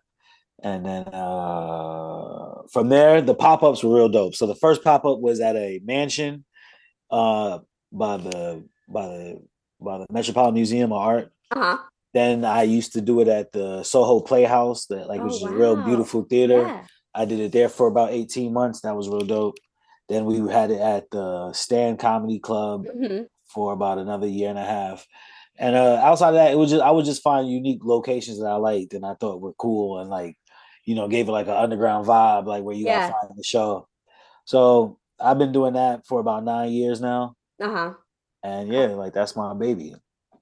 and 0.63 0.85
then 0.85 1.03
uh 1.13 2.61
from 2.71 2.89
there 2.89 3.21
the 3.21 3.33
pop 3.35 3.63
ups 3.63 3.83
were 3.83 3.95
real 3.95 4.09
dope. 4.09 4.35
So 4.35 4.45
the 4.47 4.55
first 4.55 4.83
pop 4.83 5.05
up 5.05 5.19
was 5.19 5.39
at 5.39 5.55
a 5.55 5.79
mansion, 5.83 6.45
uh 7.09 7.59
by 7.91 8.17
the 8.17 8.63
by 8.87 9.07
the 9.07 9.41
by 9.79 9.97
the 9.99 10.05
Metropolitan 10.11 10.53
Museum 10.55 10.91
of 10.91 10.97
Art. 10.99 11.31
Uh-huh. 11.51 11.77
Then 12.13 12.43
I 12.45 12.63
used 12.63 12.93
to 12.93 13.01
do 13.01 13.21
it 13.21 13.27
at 13.27 13.51
the 13.51 13.83
Soho 13.83 14.19
Playhouse, 14.19 14.85
that 14.87 15.07
like 15.07 15.21
Oh, 15.21 15.25
which 15.25 15.33
is 15.35 15.43
a 15.43 15.49
real 15.51 15.75
beautiful 15.77 16.23
theater. 16.23 16.61
Yeah. 16.63 16.83
I 17.13 17.25
did 17.25 17.39
it 17.39 17.51
there 17.51 17.67
for 17.69 17.87
about 17.87 18.11
18 18.11 18.53
months. 18.53 18.81
That 18.81 18.95
was 18.95 19.09
real 19.09 19.21
dope. 19.25 19.55
Then 20.07 20.25
we 20.25 20.37
had 20.51 20.71
it 20.71 20.79
at 20.79 21.09
the 21.11 21.51
Stand 21.53 21.99
Comedy 21.99 22.39
Club 22.39 22.85
Mhm. 22.85 23.27
For 23.53 23.73
about 23.73 23.97
another 23.97 24.27
year 24.27 24.49
and 24.49 24.59
a 24.59 24.65
half. 24.65 25.05
And 25.57 25.75
uh, 25.75 25.99
outside 26.03 26.29
of 26.29 26.35
that, 26.35 26.51
it 26.51 26.57
was 26.57 26.71
just 26.71 26.81
I 26.81 26.91
would 26.91 27.05
just 27.05 27.21
find 27.21 27.49
unique 27.49 27.83
locations 27.83 28.39
that 28.39 28.47
I 28.47 28.55
liked 28.55 28.93
and 28.93 29.05
I 29.05 29.13
thought 29.15 29.41
were 29.41 29.53
cool 29.53 29.99
and 29.99 30.09
like, 30.09 30.37
you 30.85 30.95
know, 30.95 31.07
gave 31.07 31.27
it 31.27 31.31
like 31.31 31.47
an 31.47 31.53
underground 31.55 32.07
vibe, 32.07 32.45
like 32.45 32.63
where 32.63 32.75
you 32.75 32.85
Yeah. 32.85 33.01
gotta 33.01 33.13
find 33.13 33.37
the 33.37 33.43
show. 33.43 33.87
So 34.45 34.97
I've 35.19 35.37
been 35.37 35.51
doing 35.51 35.73
that 35.73 36.07
for 36.07 36.19
about 36.19 36.43
nine 36.43 36.71
years 36.71 36.99
now. 37.01 37.35
Uh-huh. 37.61 37.93
And 38.43 38.73
yeah, 38.73 38.87
like 38.87 39.13
that's 39.13 39.35
my 39.35 39.53
baby. 39.53 39.93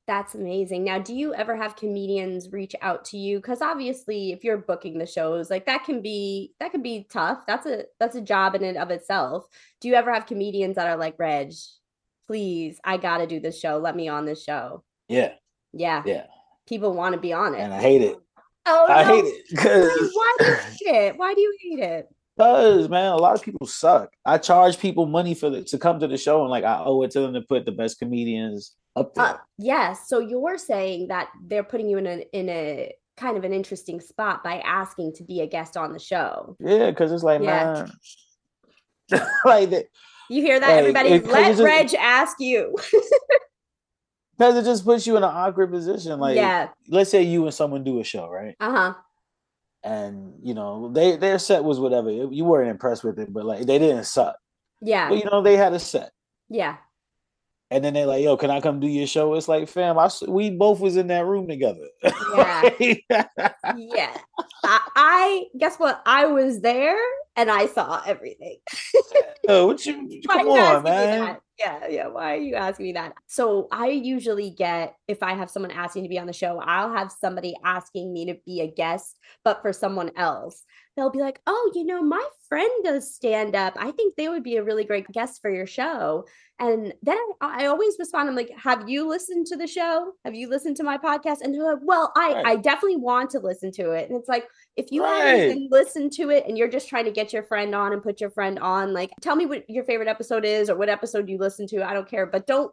That's 0.08 0.34
amazing. 0.34 0.86
Now, 0.86 0.98
do 0.98 1.14
you 1.14 1.36
ever 1.36 1.56
have 1.56 1.76
comedians 1.76 2.52
reach 2.52 2.76
out 2.82 3.06
to 3.06 3.18
you? 3.18 3.38
Because 3.38 3.62
obviously, 3.62 4.32
if 4.32 4.44
you're 4.44 4.58
booking 4.58 4.98
the 4.98 5.06
shows, 5.06 5.52
like 5.52 5.68
that 5.68 5.84
can 5.84 6.02
be 6.02 6.54
that 6.60 6.72
can 6.72 6.82
be 6.82 7.06
tough. 7.12 7.46
That's 7.46 7.68
a 7.68 7.84
that's 8.00 8.16
a 8.16 8.22
job 8.22 8.56
in 8.56 8.64
and 8.64 8.78
of 8.78 8.90
itself. 8.90 9.46
Do 9.82 9.88
you 9.88 9.94
ever 9.94 10.12
have 10.12 10.26
comedians 10.26 10.78
that 10.78 10.88
are 10.88 10.98
like, 10.98 11.20
Reg, 11.20 11.54
please, 12.30 12.80
I 12.84 12.98
gotta 12.98 13.26
do 13.26 13.40
this 13.40 13.60
show. 13.60 13.78
Let 13.80 13.96
me 13.96 14.08
on 14.08 14.24
this 14.26 14.44
show. 14.44 14.84
Yeah, 15.08 15.32
Yeah. 15.74 16.04
yeah. 16.06 16.26
People 16.68 16.94
want 16.94 17.16
to 17.16 17.20
be 17.20 17.34
on 17.34 17.56
it. 17.56 17.60
And 17.60 17.74
I 17.74 17.82
hate 17.82 18.04
it. 18.04 18.18
oh, 18.68 18.86
I 18.88 19.04
no. 19.04 19.16
hate 19.16 19.26
it 19.26 19.44
Why, 19.56 19.64
because 19.64 20.12
why 20.14 20.36
do 20.38 20.46
you 20.46 20.54
hate 20.54 20.96
it? 21.08 21.18
Why 21.18 21.34
do 21.34 21.42
you 21.42 21.58
hate 21.60 21.80
it? 21.80 22.08
Because 22.38 22.88
man, 22.88 23.12
a 23.14 23.18
lot 23.18 23.34
of 23.34 23.42
people 23.42 23.66
suck. 23.66 24.12
I 24.24 24.38
charge 24.38 24.78
people 24.78 25.08
money 25.08 25.34
for 25.34 25.50
the, 25.50 25.64
to 25.64 25.80
come 25.80 26.00
to 26.02 26.08
the 26.08 26.20
show, 26.20 26.42
and 26.42 26.52
like 26.52 26.64
I 26.66 26.84
owe 26.86 27.02
it 27.02 27.10
to 27.12 27.22
them 27.22 27.34
to 27.34 27.42
put 27.42 27.66
the 27.66 27.72
best 27.72 27.98
comedians 27.98 28.76
up 28.96 29.16
there. 29.16 29.26
Uh, 29.26 29.38
yes. 29.58 30.08
So 30.08 30.20
you're 30.20 30.60
saying 30.60 31.08
that 31.08 31.30
they're 31.48 31.64
putting 31.64 31.90
you 31.90 31.98
in 31.98 32.06
a 32.06 32.24
in 32.32 32.48
a 32.48 32.94
kind 33.18 33.38
of 33.38 33.44
an 33.44 33.54
interesting 33.54 34.00
spot 34.00 34.44
by 34.44 34.60
asking 34.60 35.14
to 35.16 35.24
be 35.24 35.42
a 35.42 35.48
guest 35.48 35.76
on 35.76 35.94
the 35.94 36.00
show. 36.00 36.56
yeah, 36.60 36.92
because 36.92 37.12
it's 37.12 37.24
like 37.24 37.42
Yeah. 37.42 37.88
man, 39.10 39.22
like 39.46 39.72
that. 39.72 39.86
You 40.30 40.42
hear 40.42 40.60
that, 40.60 40.70
everybody? 40.70 41.20
Let 41.20 41.58
just, 41.58 41.62
Reg 41.62 41.94
ask 41.96 42.40
you. 42.40 42.76
Because 44.38 44.56
it 44.56 44.64
just 44.64 44.86
puts 44.86 45.06
you 45.06 45.18
in 45.18 45.24
an 45.24 45.30
awkward 45.30 45.70
position. 45.70 46.18
Like, 46.18 46.38
yeah. 46.38 46.70
let's 46.88 47.12
say 47.12 47.24
you 47.24 47.44
and 47.44 47.54
someone 47.54 47.84
do 47.84 48.00
a 48.00 48.06
show, 48.06 48.30
right? 48.30 48.56
Uh 48.62 48.72
huh. 48.72 48.94
And 49.84 50.36
you 50.42 50.54
know, 50.54 50.94
they 50.94 51.18
their 51.18 51.38
set 51.40 51.62
was 51.62 51.78
whatever. 51.78 52.10
You 52.10 52.46
weren't 52.46 52.70
impressed 52.70 53.04
with 53.04 53.20
it, 53.20 53.34
but 53.34 53.44
like 53.44 53.66
they 53.66 53.78
didn't 53.78 54.06
suck. 54.06 54.38
Yeah. 54.80 55.10
But 55.10 55.18
you 55.18 55.26
know, 55.26 55.42
they 55.42 55.58
had 55.58 55.74
a 55.74 55.80
set. 55.80 56.12
Yeah 56.48 56.78
and 57.72 57.84
then 57.84 57.94
they're 57.94 58.06
like, 58.06 58.24
"Yo, 58.24 58.36
can 58.38 58.50
I 58.50 58.62
come 58.62 58.80
do 58.80 58.88
your 58.88 59.08
show?" 59.08 59.34
It's 59.36 59.48
like, 59.48 59.70
fam, 59.70 59.98
I 60.00 60.10
we 60.28 60.50
both 60.50 60.80
was 60.80 60.98
in 60.98 61.08
that 61.08 61.26
room 61.26 61.48
together. 61.48 61.88
Yeah, 62.04 62.70
yeah. 63.78 64.18
I, 64.64 64.80
I, 64.96 65.46
guess 65.58 65.78
what? 65.78 66.02
I 66.06 66.26
was 66.26 66.62
there 66.62 66.98
and 67.40 67.50
I 67.50 67.68
saw 67.68 68.02
everything. 68.06 68.58
oh, 69.48 69.68
what 69.68 69.86
you? 69.86 70.22
Come 70.28 70.50
on, 70.50 70.84
man. 70.84 71.38
Yeah, 71.58 71.88
yeah. 71.90 72.08
Why 72.08 72.34
are 72.34 72.40
you 72.40 72.56
asking 72.56 72.88
me 72.88 72.94
that? 72.94 73.14
So 73.28 73.70
I 73.72 73.88
usually 73.88 74.50
get 74.50 74.96
if 75.08 75.24
I 75.24 75.34
have 75.34 75.50
someone 75.50 75.72
asking 75.72 76.04
to 76.04 76.10
be 76.10 76.20
on 76.20 76.28
the 76.28 76.34
show, 76.34 76.60
I'll 76.60 76.94
have 76.94 77.12
somebody 77.12 77.56
asking 77.64 78.12
me 78.12 78.26
to 78.26 78.36
be 78.46 78.60
a 78.62 78.68
guest, 78.68 79.18
but 79.46 79.62
for 79.62 79.72
someone 79.72 80.12
else 80.18 80.64
they'll 81.00 81.10
be 81.10 81.20
like, 81.20 81.40
oh, 81.48 81.72
you 81.76 81.86
know, 81.86 82.04
my 82.04 82.26
friend 82.50 82.70
does 82.84 83.16
stand 83.16 83.56
up. 83.56 83.74
I 83.80 83.92
think 83.92 84.16
they 84.16 84.28
would 84.28 84.44
be 84.44 84.58
a 84.58 84.64
really 84.64 84.84
great 84.84 85.08
guest 85.08 85.42
for 85.42 85.50
your 85.50 85.66
show. 85.66 86.26
And 86.60 86.94
then 87.02 87.18
I, 87.40 87.64
I 87.64 87.66
always 87.68 87.96
respond, 87.98 88.28
I'm 88.28 88.36
like, 88.36 88.52
have 88.58 88.90
you 88.90 89.08
listened 89.08 89.48
to 89.48 89.56
the 89.56 89.66
show? 89.66 90.12
Have 90.26 90.36
you 90.36 90.50
listened 90.50 90.76
to 90.78 90.84
my 90.84 90.98
podcast? 90.98 91.38
And 91.42 91.54
they're 91.54 91.64
like, 91.64 91.82
well, 91.84 92.12
I, 92.18 92.34
right. 92.34 92.46
I 92.46 92.56
definitely 92.58 92.98
want 92.98 93.30
to 93.30 93.40
listen 93.40 93.72
to 93.74 93.92
it. 93.92 94.10
And 94.10 94.20
it's 94.20 94.28
like, 94.28 94.46
if 94.80 94.92
you 94.92 95.04
right. 95.04 95.26
haven't 95.26 95.70
listened 95.72 96.14
to 96.14 96.30
it 96.30 96.46
and 96.48 96.58
you're 96.58 96.70
just 96.70 96.88
trying 96.88 97.04
to 97.04 97.12
get 97.12 97.34
your 97.34 97.44
friend 97.44 97.76
on 97.76 97.92
and 97.92 98.02
put 98.02 98.22
your 98.22 98.30
friend 98.30 98.58
on, 98.60 98.94
like, 98.94 99.12
tell 99.22 99.36
me 99.36 99.46
what 99.46 99.70
your 99.70 99.84
favorite 99.84 100.08
episode 100.08 100.46
is 100.46 100.70
or 100.70 100.78
what 100.78 100.88
episode 100.88 101.28
you 101.28 101.38
listen 101.38 101.68
to. 101.68 101.86
I 101.86 101.94
don't 101.94 102.10
care, 102.10 102.26
but 102.26 102.48
don't 102.48 102.72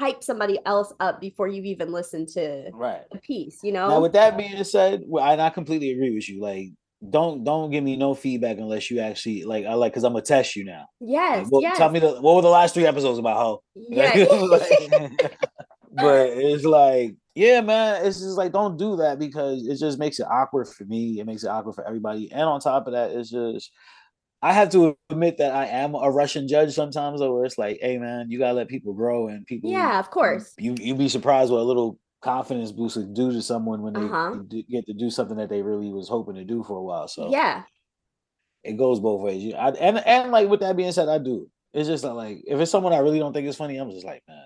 hype 0.00 0.24
somebody 0.24 0.58
else 0.66 0.92
up 0.98 1.20
before 1.20 1.46
you've 1.46 1.64
even 1.64 1.92
listened 1.92 2.26
to 2.30 2.70
right. 2.72 3.02
a 3.12 3.18
piece, 3.18 3.60
you 3.62 3.70
know? 3.70 3.88
Now, 3.88 4.00
with 4.00 4.14
that 4.14 4.36
being 4.36 4.64
said, 4.64 5.04
well, 5.06 5.22
I, 5.22 5.46
I 5.46 5.50
completely 5.50 5.92
agree 5.92 6.12
with 6.12 6.28
you. 6.28 6.42
Like, 6.42 6.70
don't 7.08 7.44
don't 7.44 7.70
give 7.70 7.84
me 7.84 7.96
no 7.96 8.14
feedback 8.14 8.56
unless 8.56 8.90
you 8.90 8.98
actually 8.98 9.44
like 9.44 9.66
I 9.66 9.74
like 9.74 9.92
because 9.92 10.04
I'm 10.04 10.12
gonna 10.12 10.24
test 10.24 10.56
you 10.56 10.64
now. 10.64 10.86
Yes, 11.00 11.50
like, 11.50 11.62
yes. 11.62 11.76
Tell 11.76 11.90
me 11.90 11.98
the 11.98 12.14
what 12.20 12.34
were 12.34 12.42
the 12.42 12.48
last 12.48 12.72
three 12.72 12.86
episodes 12.86 13.18
about? 13.18 13.36
How? 13.36 13.60
Yeah. 13.76 14.14
but 15.92 16.30
it's 16.30 16.64
like, 16.64 17.14
yeah, 17.34 17.60
man, 17.60 18.04
it's 18.06 18.20
just 18.20 18.36
like 18.36 18.52
don't 18.52 18.76
do 18.76 18.96
that 18.96 19.18
because 19.18 19.66
it 19.66 19.78
just 19.78 19.98
makes 19.98 20.20
it 20.20 20.26
awkward 20.30 20.68
for 20.68 20.84
me. 20.84 21.18
It 21.20 21.26
makes 21.26 21.42
it 21.42 21.48
awkward 21.48 21.74
for 21.74 21.86
everybody. 21.86 22.30
And 22.30 22.42
on 22.42 22.60
top 22.60 22.86
of 22.86 22.92
that, 22.92 23.10
it's 23.10 23.30
just 23.30 23.70
I 24.40 24.52
have 24.52 24.70
to 24.72 24.96
admit 25.10 25.38
that 25.38 25.54
I 25.54 25.66
am 25.66 25.94
a 25.94 26.10
Russian 26.10 26.46
judge 26.46 26.74
sometimes, 26.74 27.20
where 27.20 27.44
it's 27.44 27.58
like, 27.58 27.78
hey 27.80 27.98
man, 27.98 28.30
you 28.30 28.38
gotta 28.38 28.54
let 28.54 28.68
people 28.68 28.92
grow 28.92 29.28
and 29.28 29.44
people. 29.46 29.70
Yeah, 29.70 29.98
of 29.98 30.10
course. 30.10 30.54
You 30.58 30.76
you 30.78 30.94
be 30.94 31.08
surprised 31.08 31.50
what 31.50 31.60
a 31.60 31.62
little 31.62 31.98
confidence 32.20 32.70
boost 32.70 32.94
to 32.94 33.04
do 33.04 33.32
to 33.32 33.42
someone 33.42 33.82
when 33.82 33.94
they 33.94 34.00
uh-huh. 34.00 34.34
get 34.70 34.86
to 34.86 34.94
do 34.94 35.10
something 35.10 35.36
that 35.36 35.48
they 35.48 35.62
really 35.62 35.90
was 35.90 36.08
hoping 36.08 36.36
to 36.36 36.44
do 36.44 36.62
for 36.62 36.78
a 36.78 36.82
while. 36.82 37.08
So 37.08 37.30
yeah, 37.30 37.62
it 38.62 38.78
goes 38.78 39.00
both 39.00 39.22
ways. 39.22 39.52
I, 39.54 39.70
and 39.70 39.98
and 39.98 40.30
like 40.30 40.48
with 40.48 40.60
that 40.60 40.76
being 40.76 40.92
said, 40.92 41.08
I 41.08 41.18
do. 41.18 41.48
It's 41.72 41.88
just 41.88 42.04
like 42.04 42.42
if 42.46 42.60
it's 42.60 42.70
someone 42.70 42.92
I 42.92 42.98
really 42.98 43.18
don't 43.18 43.32
think 43.32 43.48
is 43.48 43.56
funny, 43.56 43.76
I'm 43.76 43.90
just 43.90 44.06
like, 44.06 44.22
man, 44.28 44.44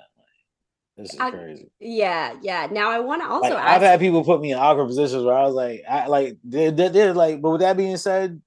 this 0.99 1.15
is 1.15 1.21
I, 1.21 1.31
crazy. 1.31 1.71
Yeah, 1.79 2.35
yeah. 2.43 2.67
Now 2.71 2.91
I 2.91 2.99
want 2.99 3.23
to 3.23 3.29
also. 3.29 3.55
Like, 3.55 3.65
I've 3.65 3.83
had 3.83 4.01
people 4.01 4.25
put 4.25 4.41
me 4.41 4.53
in 4.53 4.59
awkward 4.59 4.89
positions 4.89 5.25
where 5.25 5.35
I 5.35 5.45
was 5.45 5.55
like, 5.55 5.83
I 5.89 6.07
like 6.09 6.37
they 6.43 6.71
they're 6.71 7.15
like, 7.15 7.41
but 7.41 7.51
with 7.51 7.61
that 7.61 7.77
being 7.77 7.97
said, 7.97 8.43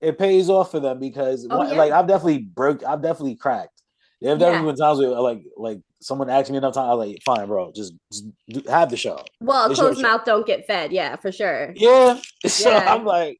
it 0.00 0.16
pays 0.16 0.48
off 0.48 0.70
for 0.70 0.78
them 0.78 1.00
because 1.00 1.46
oh, 1.50 1.62
yeah. 1.62 1.76
like 1.76 1.92
I've 1.92 2.06
definitely 2.06 2.38
broke, 2.38 2.84
I've 2.84 3.02
definitely 3.02 3.34
cracked. 3.34 3.82
There 4.20 4.30
have 4.30 4.38
definitely 4.38 4.68
yeah. 4.68 4.72
been 4.72 4.80
times 4.80 4.98
where 5.00 5.10
like 5.20 5.42
like 5.56 5.80
someone 6.00 6.30
asked 6.30 6.50
me 6.50 6.58
enough 6.58 6.74
time, 6.74 6.88
I 6.88 6.94
was 6.94 7.08
like, 7.08 7.22
fine, 7.24 7.46
bro, 7.48 7.72
just, 7.74 7.92
just 8.12 8.26
do, 8.48 8.62
have 8.70 8.90
the 8.90 8.96
show. 8.96 9.22
Well, 9.40 9.74
closed 9.74 10.00
mouth 10.00 10.24
don't 10.24 10.46
get 10.46 10.66
fed. 10.66 10.92
Yeah, 10.92 11.16
for 11.16 11.32
sure. 11.32 11.72
Yeah. 11.74 12.20
So. 12.46 12.70
I'm 12.70 13.04
like, 13.04 13.38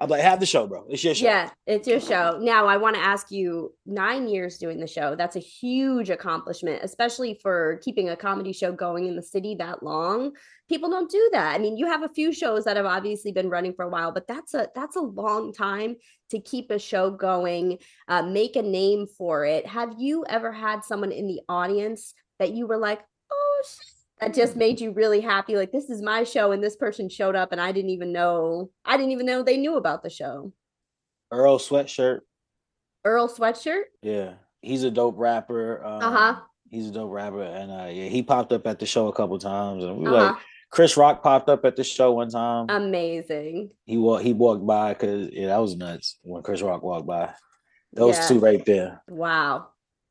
I'm 0.00 0.08
like, 0.08 0.20
have 0.20 0.38
the 0.38 0.46
show, 0.46 0.66
bro. 0.68 0.86
It's 0.88 1.02
your 1.02 1.14
show. 1.14 1.24
Yeah, 1.24 1.50
it's 1.66 1.88
your 1.88 1.98
show. 1.98 2.38
Now, 2.40 2.66
I 2.66 2.76
want 2.76 2.94
to 2.94 3.02
ask 3.02 3.32
you 3.32 3.74
nine 3.84 4.28
years 4.28 4.56
doing 4.56 4.78
the 4.78 4.86
show. 4.86 5.16
That's 5.16 5.34
a 5.34 5.40
huge 5.40 6.08
accomplishment, 6.08 6.80
especially 6.84 7.34
for 7.42 7.80
keeping 7.82 8.08
a 8.08 8.16
comedy 8.16 8.52
show 8.52 8.70
going 8.70 9.06
in 9.06 9.16
the 9.16 9.22
city 9.22 9.56
that 9.56 9.82
long. 9.82 10.32
People 10.68 10.88
don't 10.88 11.10
do 11.10 11.30
that. 11.32 11.52
I 11.52 11.58
mean, 11.58 11.76
you 11.76 11.86
have 11.86 12.04
a 12.04 12.08
few 12.08 12.32
shows 12.32 12.64
that 12.64 12.76
have 12.76 12.86
obviously 12.86 13.32
been 13.32 13.50
running 13.50 13.72
for 13.74 13.84
a 13.84 13.88
while, 13.88 14.12
but 14.12 14.28
that's 14.28 14.54
a 14.54 14.68
that's 14.72 14.94
a 14.94 15.00
long 15.00 15.52
time 15.52 15.96
to 16.30 16.38
keep 16.38 16.70
a 16.70 16.78
show 16.78 17.10
going, 17.10 17.78
uh, 18.06 18.22
make 18.22 18.54
a 18.54 18.62
name 18.62 19.06
for 19.06 19.46
it. 19.46 19.66
Have 19.66 19.94
you 19.98 20.24
ever 20.28 20.52
had 20.52 20.84
someone 20.84 21.10
in 21.10 21.26
the 21.26 21.40
audience 21.48 22.14
that 22.38 22.52
you 22.52 22.68
were 22.68 22.78
like, 22.78 23.00
oh, 23.32 23.62
that 24.20 24.34
just 24.34 24.56
made 24.56 24.80
you 24.80 24.92
really 24.92 25.20
happy? 25.20 25.56
Like, 25.56 25.72
this 25.72 25.90
is 25.90 26.02
my 26.02 26.24
show, 26.24 26.52
and 26.52 26.62
this 26.62 26.76
person 26.76 27.08
showed 27.08 27.36
up, 27.36 27.52
and 27.52 27.60
I 27.60 27.72
didn't 27.72 27.90
even 27.90 28.12
know, 28.12 28.70
I 28.84 28.96
didn't 28.96 29.12
even 29.12 29.26
know 29.26 29.42
they 29.42 29.56
knew 29.56 29.76
about 29.76 30.02
the 30.02 30.10
show. 30.10 30.52
Earl 31.30 31.58
Sweatshirt. 31.58 32.20
Earl 33.04 33.28
Sweatshirt? 33.28 33.84
Yeah. 34.02 34.34
He's 34.60 34.82
a 34.82 34.90
dope 34.90 35.14
rapper. 35.18 35.84
Um, 35.84 36.02
uh 36.02 36.10
huh. 36.10 36.40
He's 36.70 36.88
a 36.88 36.92
dope 36.92 37.12
rapper, 37.12 37.42
and 37.42 37.70
uh, 37.70 37.88
yeah, 37.90 38.08
he 38.08 38.22
popped 38.22 38.52
up 38.52 38.66
at 38.66 38.78
the 38.78 38.86
show 38.86 39.08
a 39.08 39.12
couple 39.12 39.38
times, 39.38 39.84
and 39.84 39.96
we 39.96 40.06
uh-huh. 40.06 40.16
like, 40.16 40.36
Chris 40.70 40.96
Rock 40.96 41.22
popped 41.22 41.48
up 41.48 41.64
at 41.64 41.76
the 41.76 41.84
show 41.84 42.12
one 42.12 42.28
time. 42.28 42.66
Amazing. 42.68 43.70
He 43.86 43.96
walked 43.96 44.24
he 44.24 44.34
walked 44.34 44.66
by 44.66 44.92
because 44.92 45.30
yeah, 45.32 45.46
that 45.46 45.58
was 45.58 45.76
nuts 45.76 46.18
when 46.22 46.42
Chris 46.42 46.60
Rock 46.60 46.82
walked 46.82 47.06
by. 47.06 47.32
Those 47.94 48.16
yeah. 48.16 48.28
two 48.28 48.38
right 48.38 48.64
there. 48.66 49.02
Wow. 49.08 49.68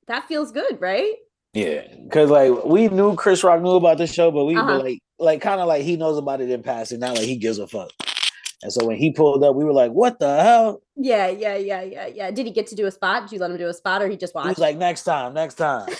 That 0.07 0.27
feels 0.27 0.51
good, 0.51 0.81
right? 0.81 1.13
Yeah. 1.57 1.87
Cause 2.11 2.29
like 2.29 2.65
we 2.65 2.87
knew 2.89 3.15
Chris 3.15 3.43
Rock 3.43 3.61
knew 3.61 3.71
about 3.71 3.97
the 3.97 4.07
show, 4.07 4.31
but 4.31 4.45
we 4.45 4.55
uh-huh. 4.55 4.73
were 4.73 4.83
like 4.83 4.99
like 5.19 5.41
kind 5.41 5.59
of 5.59 5.67
like 5.67 5.83
he 5.83 5.95
knows 5.95 6.17
about 6.17 6.41
it 6.41 6.49
in 6.49 6.63
passing, 6.63 6.99
not 6.99 7.15
like 7.15 7.25
he 7.25 7.37
gives 7.37 7.57
a 7.57 7.67
fuck. 7.67 7.91
And 8.63 8.73
so 8.73 8.85
when 8.85 8.97
he 8.97 9.11
pulled 9.11 9.43
up, 9.43 9.55
we 9.55 9.63
were 9.65 9.73
like, 9.73 9.91
"What 9.91 10.17
the 10.19 10.41
hell?" 10.41 10.81
Yeah, 10.95 11.27
yeah, 11.27 11.55
yeah, 11.55 11.83
yeah, 11.83 12.07
yeah. 12.07 12.31
Did 12.31 12.47
he 12.47 12.51
get 12.51 12.65
to 12.67 12.75
do 12.75 12.87
a 12.87 12.91
spot? 12.91 13.23
Did 13.23 13.33
you 13.33 13.39
let 13.39 13.51
him 13.51 13.57
do 13.57 13.67
a 13.67 13.73
spot, 13.73 14.01
or 14.01 14.07
he 14.07 14.17
just 14.17 14.33
watched? 14.33 14.47
He 14.47 14.49
was 14.51 14.59
like, 14.59 14.77
"Next 14.77 15.03
time, 15.03 15.33
next 15.33 15.55
time." 15.55 15.87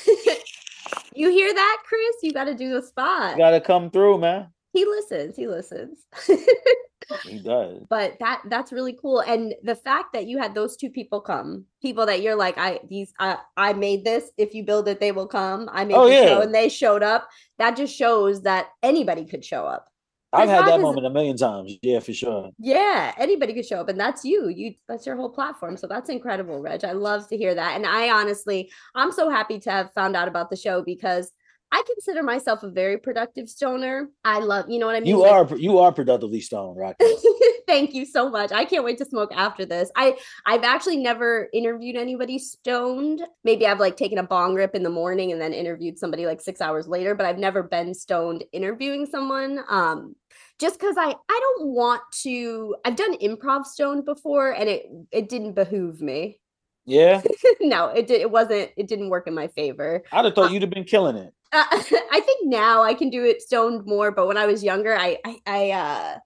You 1.18 1.32
hear 1.32 1.51
that, 1.51 1.78
Chris? 1.84 2.16
You 2.22 2.32
got 2.32 2.43
to 2.43 2.53
do 2.53 2.78
a 2.78 2.82
spot. 2.84 3.32
You 3.32 3.38
got 3.39 3.49
to 3.49 3.60
come 3.60 3.89
through, 3.89 4.20
man. 4.20 4.49
He 4.78 4.86
listens. 4.86 5.36
He 5.36 5.48
listens. 5.48 6.06
he 7.24 7.40
does. 7.40 7.82
But 7.90 8.18
that 8.20 8.44
that's 8.48 8.72
really 8.72 8.94
cool. 8.94 9.22
And 9.22 9.56
the 9.64 9.74
fact 9.74 10.14
that 10.14 10.28
you 10.28 10.38
had 10.38 10.54
those 10.54 10.78
two 10.78 10.92
people 10.92 11.20
come, 11.20 11.66
people 11.82 12.06
that 12.06 12.22
you're 12.22 12.36
like, 12.36 12.60
I 12.60 12.80
these 12.88 13.12
I 13.20 13.40
I 13.58 13.74
made 13.74 14.06
this. 14.06 14.30
If 14.38 14.54
you 14.54 14.64
build 14.64 14.88
it, 14.88 15.00
they 15.00 15.12
will 15.12 15.26
come. 15.26 15.68
I 15.74 15.84
made 15.84 15.96
oh, 15.96 16.08
the 16.08 16.14
yeah. 16.14 16.26
show 16.28 16.42
and 16.42 16.54
they 16.54 16.70
showed 16.70 17.02
up. 17.02 17.28
That 17.58 17.76
just 17.76 17.96
shows 17.96 18.44
that 18.44 18.68
anybody 18.84 19.26
could 19.26 19.44
show 19.44 19.66
up. 19.66 19.88
I've 20.32 20.48
had 20.48 20.68
that 20.68 20.80
moment 20.80 21.08
a 21.08 21.10
million 21.10 21.38
times. 21.38 21.76
Yeah, 21.82 22.00
for 22.00 22.14
sure. 22.14 22.52
Yeah, 22.60 23.16
anybody 23.18 23.56
could 23.56 23.66
show 23.66 23.80
up, 23.80 23.90
and 23.90 24.00
that's 24.00 24.24
you. 24.24 24.50
You 24.50 24.76
that's 24.88 25.08
your 25.08 25.16
whole 25.16 25.32
platform. 25.32 25.76
So 25.76 25.88
that's 25.88 26.12
incredible, 26.12 26.62
Reg. 26.62 26.86
I 26.86 26.92
love 26.92 27.28
to 27.30 27.38
hear 27.38 27.56
that. 27.56 27.76
And 27.76 27.88
I 27.88 28.12
honestly, 28.12 28.72
I'm 28.94 29.12
so 29.12 29.32
happy 29.32 29.60
to 29.62 29.72
have 29.72 29.92
found 29.94 30.16
out 30.16 30.28
about 30.28 30.52
the 30.52 30.56
show 30.56 30.84
because 30.84 31.32
I 31.72 31.84
consider 31.86 32.24
myself 32.24 32.63
a 32.63 32.70
very 32.70 32.97
productive 32.97 33.49
stoner. 33.49 34.09
I 34.24 34.39
love, 34.39 34.70
you 34.70 34.80
know 34.80 34.86
what 34.86 34.95
I 34.95 35.01
mean. 35.01 35.09
You 35.09 35.22
like, 35.22 35.51
are 35.51 35.57
you 35.57 35.80
are 35.80 35.91
productively 35.91 36.39
stoned, 36.39 36.78
Rocky. 36.78 37.05
Thank 37.68 37.93
you 37.93 38.05
so 38.05 38.30
much. 38.30 38.53
I 38.53 38.63
can't 38.63 38.86
wait 38.86 38.97
to 38.99 39.05
smoke 39.05 39.32
after 39.36 39.65
this. 39.65 39.91
I 39.95 40.18
I've 40.45 40.63
actually 40.63 40.97
never 40.97 41.49
interviewed 41.53 41.97
anybody 41.97 42.39
stoned. 42.39 43.22
Maybe 43.43 43.68
I've 43.68 43.82
like 43.82 43.97
taken 43.97 44.18
a 44.18 44.24
bong 44.24 44.55
rip 44.55 44.76
in 44.76 44.84
the 44.84 44.89
morning 44.89 45.34
and 45.34 45.41
then 45.41 45.53
interviewed 45.53 45.99
somebody 45.99 46.26
like 46.26 46.39
6 46.39 46.61
hours 46.61 46.88
later, 46.88 47.15
but 47.15 47.26
I've 47.26 47.38
never 47.38 47.63
been 47.63 47.93
stoned 47.93 48.45
interviewing 48.53 49.05
someone. 49.05 49.59
Um 49.70 50.15
just 50.59 50.80
cuz 50.80 50.95
I 50.97 51.13
I 51.30 51.39
don't 51.57 51.68
want 51.68 52.01
to 52.24 52.78
I've 52.86 52.95
done 52.95 53.18
improv 53.18 53.65
stoned 53.65 54.05
before 54.05 54.51
and 54.51 54.70
it 54.70 54.86
it 55.11 55.28
didn't 55.28 55.53
behoove 55.53 56.01
me. 56.01 56.39
Yeah. 56.86 57.22
no, 57.59 57.89
it 57.89 58.07
did 58.07 58.22
it 58.22 58.32
wasn't 58.32 58.72
it 58.78 58.88
didn't 58.88 59.09
work 59.09 59.28
in 59.28 59.34
my 59.34 59.47
favor. 59.49 60.03
I'd 60.13 60.24
have 60.24 60.34
thought 60.34 60.51
uh, 60.51 60.53
you'd 60.53 60.61
have 60.61 60.72
been 60.72 60.86
killing 60.86 61.18
it. 61.18 61.34
Uh, 61.52 61.66
I 61.72 62.22
think 62.26 62.45
now 62.45 62.84
I 62.84 62.93
can 62.93 63.10
do 63.10 63.24
it 63.24 63.41
stoned 63.41 63.86
more, 63.86 64.12
but 64.12 64.28
when 64.28 64.38
I 64.38 64.45
was 64.45 64.64
younger, 64.64 64.95
I 64.95 65.18
I, 65.26 65.38
I 65.45 65.72
uh 65.72 66.18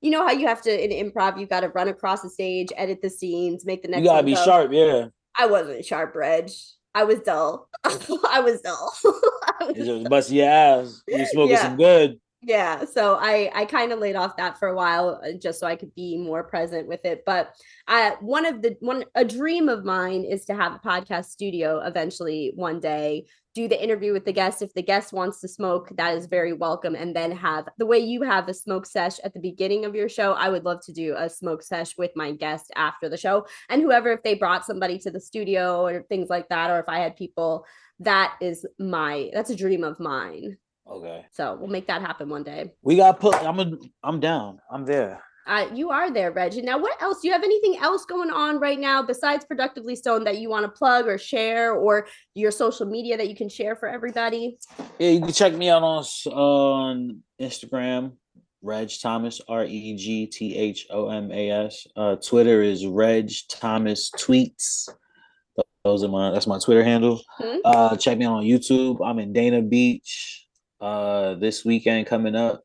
you 0.00 0.10
know 0.10 0.26
how 0.26 0.32
you 0.32 0.46
have 0.46 0.62
to 0.62 0.84
in 0.84 1.10
improv, 1.10 1.38
you 1.38 1.46
got 1.46 1.60
to 1.60 1.68
run 1.68 1.88
across 1.88 2.22
the 2.22 2.30
stage, 2.30 2.68
edit 2.76 3.02
the 3.02 3.10
scenes, 3.10 3.64
make 3.66 3.82
the 3.82 3.88
next. 3.88 4.02
You 4.02 4.08
gotta 4.08 4.24
be 4.24 4.34
go. 4.34 4.44
sharp, 4.44 4.72
yeah. 4.72 5.06
I 5.36 5.46
wasn't 5.46 5.84
sharp, 5.84 6.14
Reg. 6.14 6.50
I 6.94 7.04
was 7.04 7.20
dull. 7.20 7.68
I 7.84 8.40
was 8.40 8.60
dull. 8.60 8.94
I 9.04 9.64
was... 9.66 9.76
You 9.76 9.84
just 9.84 10.10
bust 10.10 10.30
your 10.30 10.48
ass. 10.48 11.02
You 11.06 11.26
smoking 11.26 11.52
yeah. 11.52 11.62
some 11.62 11.76
good. 11.76 12.20
Yeah, 12.40 12.84
so 12.84 13.16
I 13.20 13.50
I 13.52 13.64
kind 13.64 13.92
of 13.92 13.98
laid 13.98 14.14
off 14.14 14.36
that 14.36 14.58
for 14.58 14.68
a 14.68 14.74
while 14.74 15.20
uh, 15.24 15.32
just 15.32 15.58
so 15.58 15.66
I 15.66 15.74
could 15.74 15.92
be 15.96 16.16
more 16.16 16.44
present 16.44 16.86
with 16.86 17.04
it. 17.04 17.24
But 17.26 17.52
I 17.88 18.14
one 18.20 18.46
of 18.46 18.62
the 18.62 18.76
one 18.80 19.04
a 19.16 19.24
dream 19.24 19.68
of 19.68 19.84
mine 19.84 20.24
is 20.24 20.44
to 20.44 20.54
have 20.54 20.72
a 20.72 20.78
podcast 20.78 21.26
studio 21.26 21.80
eventually 21.80 22.52
one 22.54 22.78
day. 22.78 23.26
Do 23.58 23.66
the 23.66 23.82
interview 23.82 24.12
with 24.12 24.24
the 24.24 24.32
guest. 24.32 24.62
If 24.62 24.72
the 24.74 24.84
guest 24.84 25.12
wants 25.12 25.40
to 25.40 25.48
smoke, 25.48 25.90
that 25.96 26.16
is 26.16 26.26
very 26.26 26.52
welcome. 26.52 26.94
And 26.94 27.16
then 27.16 27.32
have 27.32 27.68
the 27.76 27.86
way 27.86 27.98
you 27.98 28.22
have 28.22 28.46
a 28.46 28.54
smoke 28.54 28.86
sesh 28.86 29.18
at 29.24 29.34
the 29.34 29.40
beginning 29.40 29.84
of 29.84 29.96
your 29.96 30.08
show. 30.08 30.34
I 30.34 30.48
would 30.48 30.64
love 30.64 30.80
to 30.84 30.92
do 30.92 31.16
a 31.18 31.28
smoke 31.28 31.64
sesh 31.64 31.98
with 31.98 32.12
my 32.14 32.30
guest 32.30 32.70
after 32.76 33.08
the 33.08 33.16
show. 33.16 33.48
And 33.68 33.82
whoever, 33.82 34.12
if 34.12 34.22
they 34.22 34.34
brought 34.34 34.64
somebody 34.64 34.96
to 35.00 35.10
the 35.10 35.18
studio 35.18 35.84
or 35.84 36.04
things 36.04 36.30
like 36.30 36.48
that, 36.50 36.70
or 36.70 36.78
if 36.78 36.88
I 36.88 37.00
had 37.00 37.16
people, 37.16 37.66
that 37.98 38.36
is 38.40 38.64
my 38.78 39.28
that's 39.34 39.50
a 39.50 39.56
dream 39.56 39.82
of 39.82 39.98
mine. 39.98 40.56
Okay. 40.88 41.26
So 41.32 41.56
we'll 41.58 41.66
make 41.66 41.88
that 41.88 42.00
happen 42.00 42.28
one 42.28 42.44
day. 42.44 42.72
We 42.82 42.94
got 42.94 43.18
put. 43.18 43.34
I'm 43.42 43.58
a, 43.58 43.76
I'm 44.04 44.20
down. 44.20 44.60
I'm 44.70 44.84
there. 44.84 45.20
Uh, 45.48 45.66
you 45.72 45.88
are 45.88 46.10
there, 46.10 46.30
Reggie. 46.30 46.60
Now, 46.60 46.78
what 46.78 47.00
else? 47.00 47.22
Do 47.22 47.28
you 47.28 47.32
have 47.32 47.42
anything 47.42 47.78
else 47.80 48.04
going 48.04 48.30
on 48.30 48.60
right 48.60 48.78
now 48.78 49.02
besides 49.02 49.46
Productively 49.46 49.96
Stone 49.96 50.24
that 50.24 50.38
you 50.38 50.50
want 50.50 50.66
to 50.66 50.68
plug 50.68 51.08
or 51.08 51.16
share, 51.16 51.72
or 51.72 52.06
your 52.34 52.50
social 52.50 52.84
media 52.84 53.16
that 53.16 53.28
you 53.28 53.34
can 53.34 53.48
share 53.48 53.74
for 53.74 53.88
everybody? 53.88 54.58
Yeah, 54.98 55.08
you 55.08 55.20
can 55.20 55.32
check 55.32 55.54
me 55.54 55.70
out 55.70 55.82
on 55.82 56.04
on 56.30 57.22
Instagram, 57.40 58.12
Reg 58.60 58.90
Thomas, 59.00 59.40
R 59.48 59.64
E 59.64 59.96
G 59.96 60.26
T 60.26 60.54
H 60.54 60.86
O 60.90 61.08
M 61.08 61.32
A 61.32 61.50
S. 61.50 61.86
Uh, 61.96 62.16
Twitter 62.16 62.60
is 62.60 62.86
Reg 62.86 63.32
Thomas 63.48 64.10
Tweets. 64.10 64.90
Those 65.82 66.04
are 66.04 66.08
my 66.08 66.30
that's 66.30 66.46
my 66.46 66.58
Twitter 66.58 66.84
handle. 66.84 67.22
Mm-hmm. 67.40 67.60
Uh, 67.64 67.96
check 67.96 68.18
me 68.18 68.26
out 68.26 68.34
on 68.34 68.44
YouTube. 68.44 68.98
I'm 69.02 69.18
in 69.18 69.32
Dana 69.32 69.62
Beach 69.62 70.46
uh, 70.78 71.36
this 71.36 71.64
weekend 71.64 72.06
coming 72.06 72.36
up. 72.36 72.62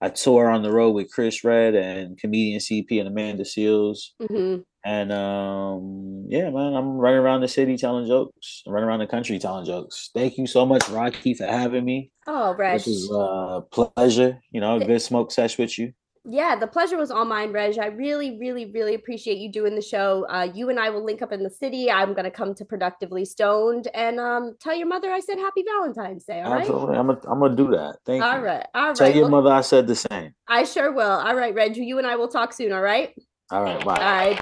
I 0.00 0.10
tour 0.10 0.50
on 0.50 0.62
the 0.62 0.72
road 0.72 0.90
with 0.90 1.10
Chris 1.10 1.42
Redd 1.42 1.74
and 1.74 2.18
comedian 2.18 2.60
CP 2.60 2.98
and 2.98 3.08
Amanda 3.08 3.44
Seales. 3.44 4.10
Mm-hmm. 4.20 4.62
And 4.84 5.12
um, 5.12 6.26
yeah, 6.28 6.50
man, 6.50 6.74
I'm 6.74 6.90
running 6.92 7.18
around 7.18 7.40
the 7.40 7.48
city 7.48 7.76
telling 7.76 8.06
jokes, 8.06 8.62
running 8.66 8.88
around 8.88 9.00
the 9.00 9.06
country 9.06 9.38
telling 9.38 9.64
jokes. 9.64 10.10
Thank 10.14 10.38
you 10.38 10.46
so 10.46 10.64
much, 10.64 10.88
Rocky, 10.88 11.34
for 11.34 11.46
having 11.46 11.84
me. 11.84 12.12
Oh, 12.26 12.54
right. 12.54 12.74
This 12.74 12.86
is 12.86 13.10
a 13.10 13.62
pleasure. 13.72 14.38
You 14.50 14.60
know, 14.60 14.76
a 14.76 14.84
good 14.84 15.02
smoke 15.02 15.32
sesh 15.32 15.58
with 15.58 15.78
you 15.78 15.92
yeah, 16.28 16.56
the 16.56 16.66
pleasure 16.66 16.96
was 16.96 17.10
all 17.10 17.24
mine, 17.24 17.52
Reg. 17.52 17.78
I 17.78 17.86
really, 17.86 18.36
really, 18.38 18.66
really 18.66 18.94
appreciate 18.94 19.38
you 19.38 19.50
doing 19.50 19.76
the 19.76 19.82
show. 19.82 20.26
Uh, 20.28 20.48
you 20.52 20.70
and 20.70 20.80
I 20.80 20.90
will 20.90 21.04
link 21.04 21.22
up 21.22 21.32
in 21.32 21.42
the 21.42 21.50
city. 21.50 21.90
I'm 21.90 22.14
going 22.14 22.24
to 22.24 22.30
come 22.30 22.54
to 22.56 22.64
Productively 22.64 23.24
Stoned 23.24 23.88
and 23.94 24.18
um, 24.18 24.56
tell 24.60 24.74
your 24.74 24.88
mother 24.88 25.10
I 25.12 25.20
said 25.20 25.38
Happy 25.38 25.64
Valentine's 25.64 26.24
Day. 26.24 26.42
All 26.42 26.52
Absolutely. 26.52 26.96
right? 26.96 27.16
I'm 27.28 27.38
going 27.38 27.56
to 27.56 27.56
do 27.56 27.70
that. 27.70 27.98
Thank 28.04 28.24
all 28.24 28.32
you. 28.32 28.38
All 28.38 28.42
right. 28.42 28.66
All 28.74 28.88
right. 28.88 28.96
Tell 28.96 29.10
your 29.10 29.22
well, 29.22 29.42
mother 29.42 29.54
I 29.54 29.60
said 29.60 29.86
the 29.86 29.94
same. 29.94 30.34
I 30.48 30.64
sure 30.64 30.92
will. 30.92 31.02
All 31.02 31.36
right, 31.36 31.54
Reg. 31.54 31.76
You 31.76 31.98
and 31.98 32.06
I 32.06 32.16
will 32.16 32.28
talk 32.28 32.52
soon. 32.52 32.72
All 32.72 32.82
right. 32.82 33.14
All 33.50 33.62
right. 33.62 33.84
Bye. 33.84 34.40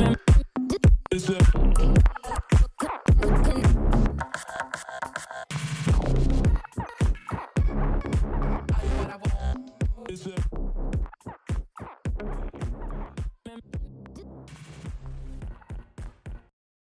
All 0.00 0.08
right. 1.20 1.68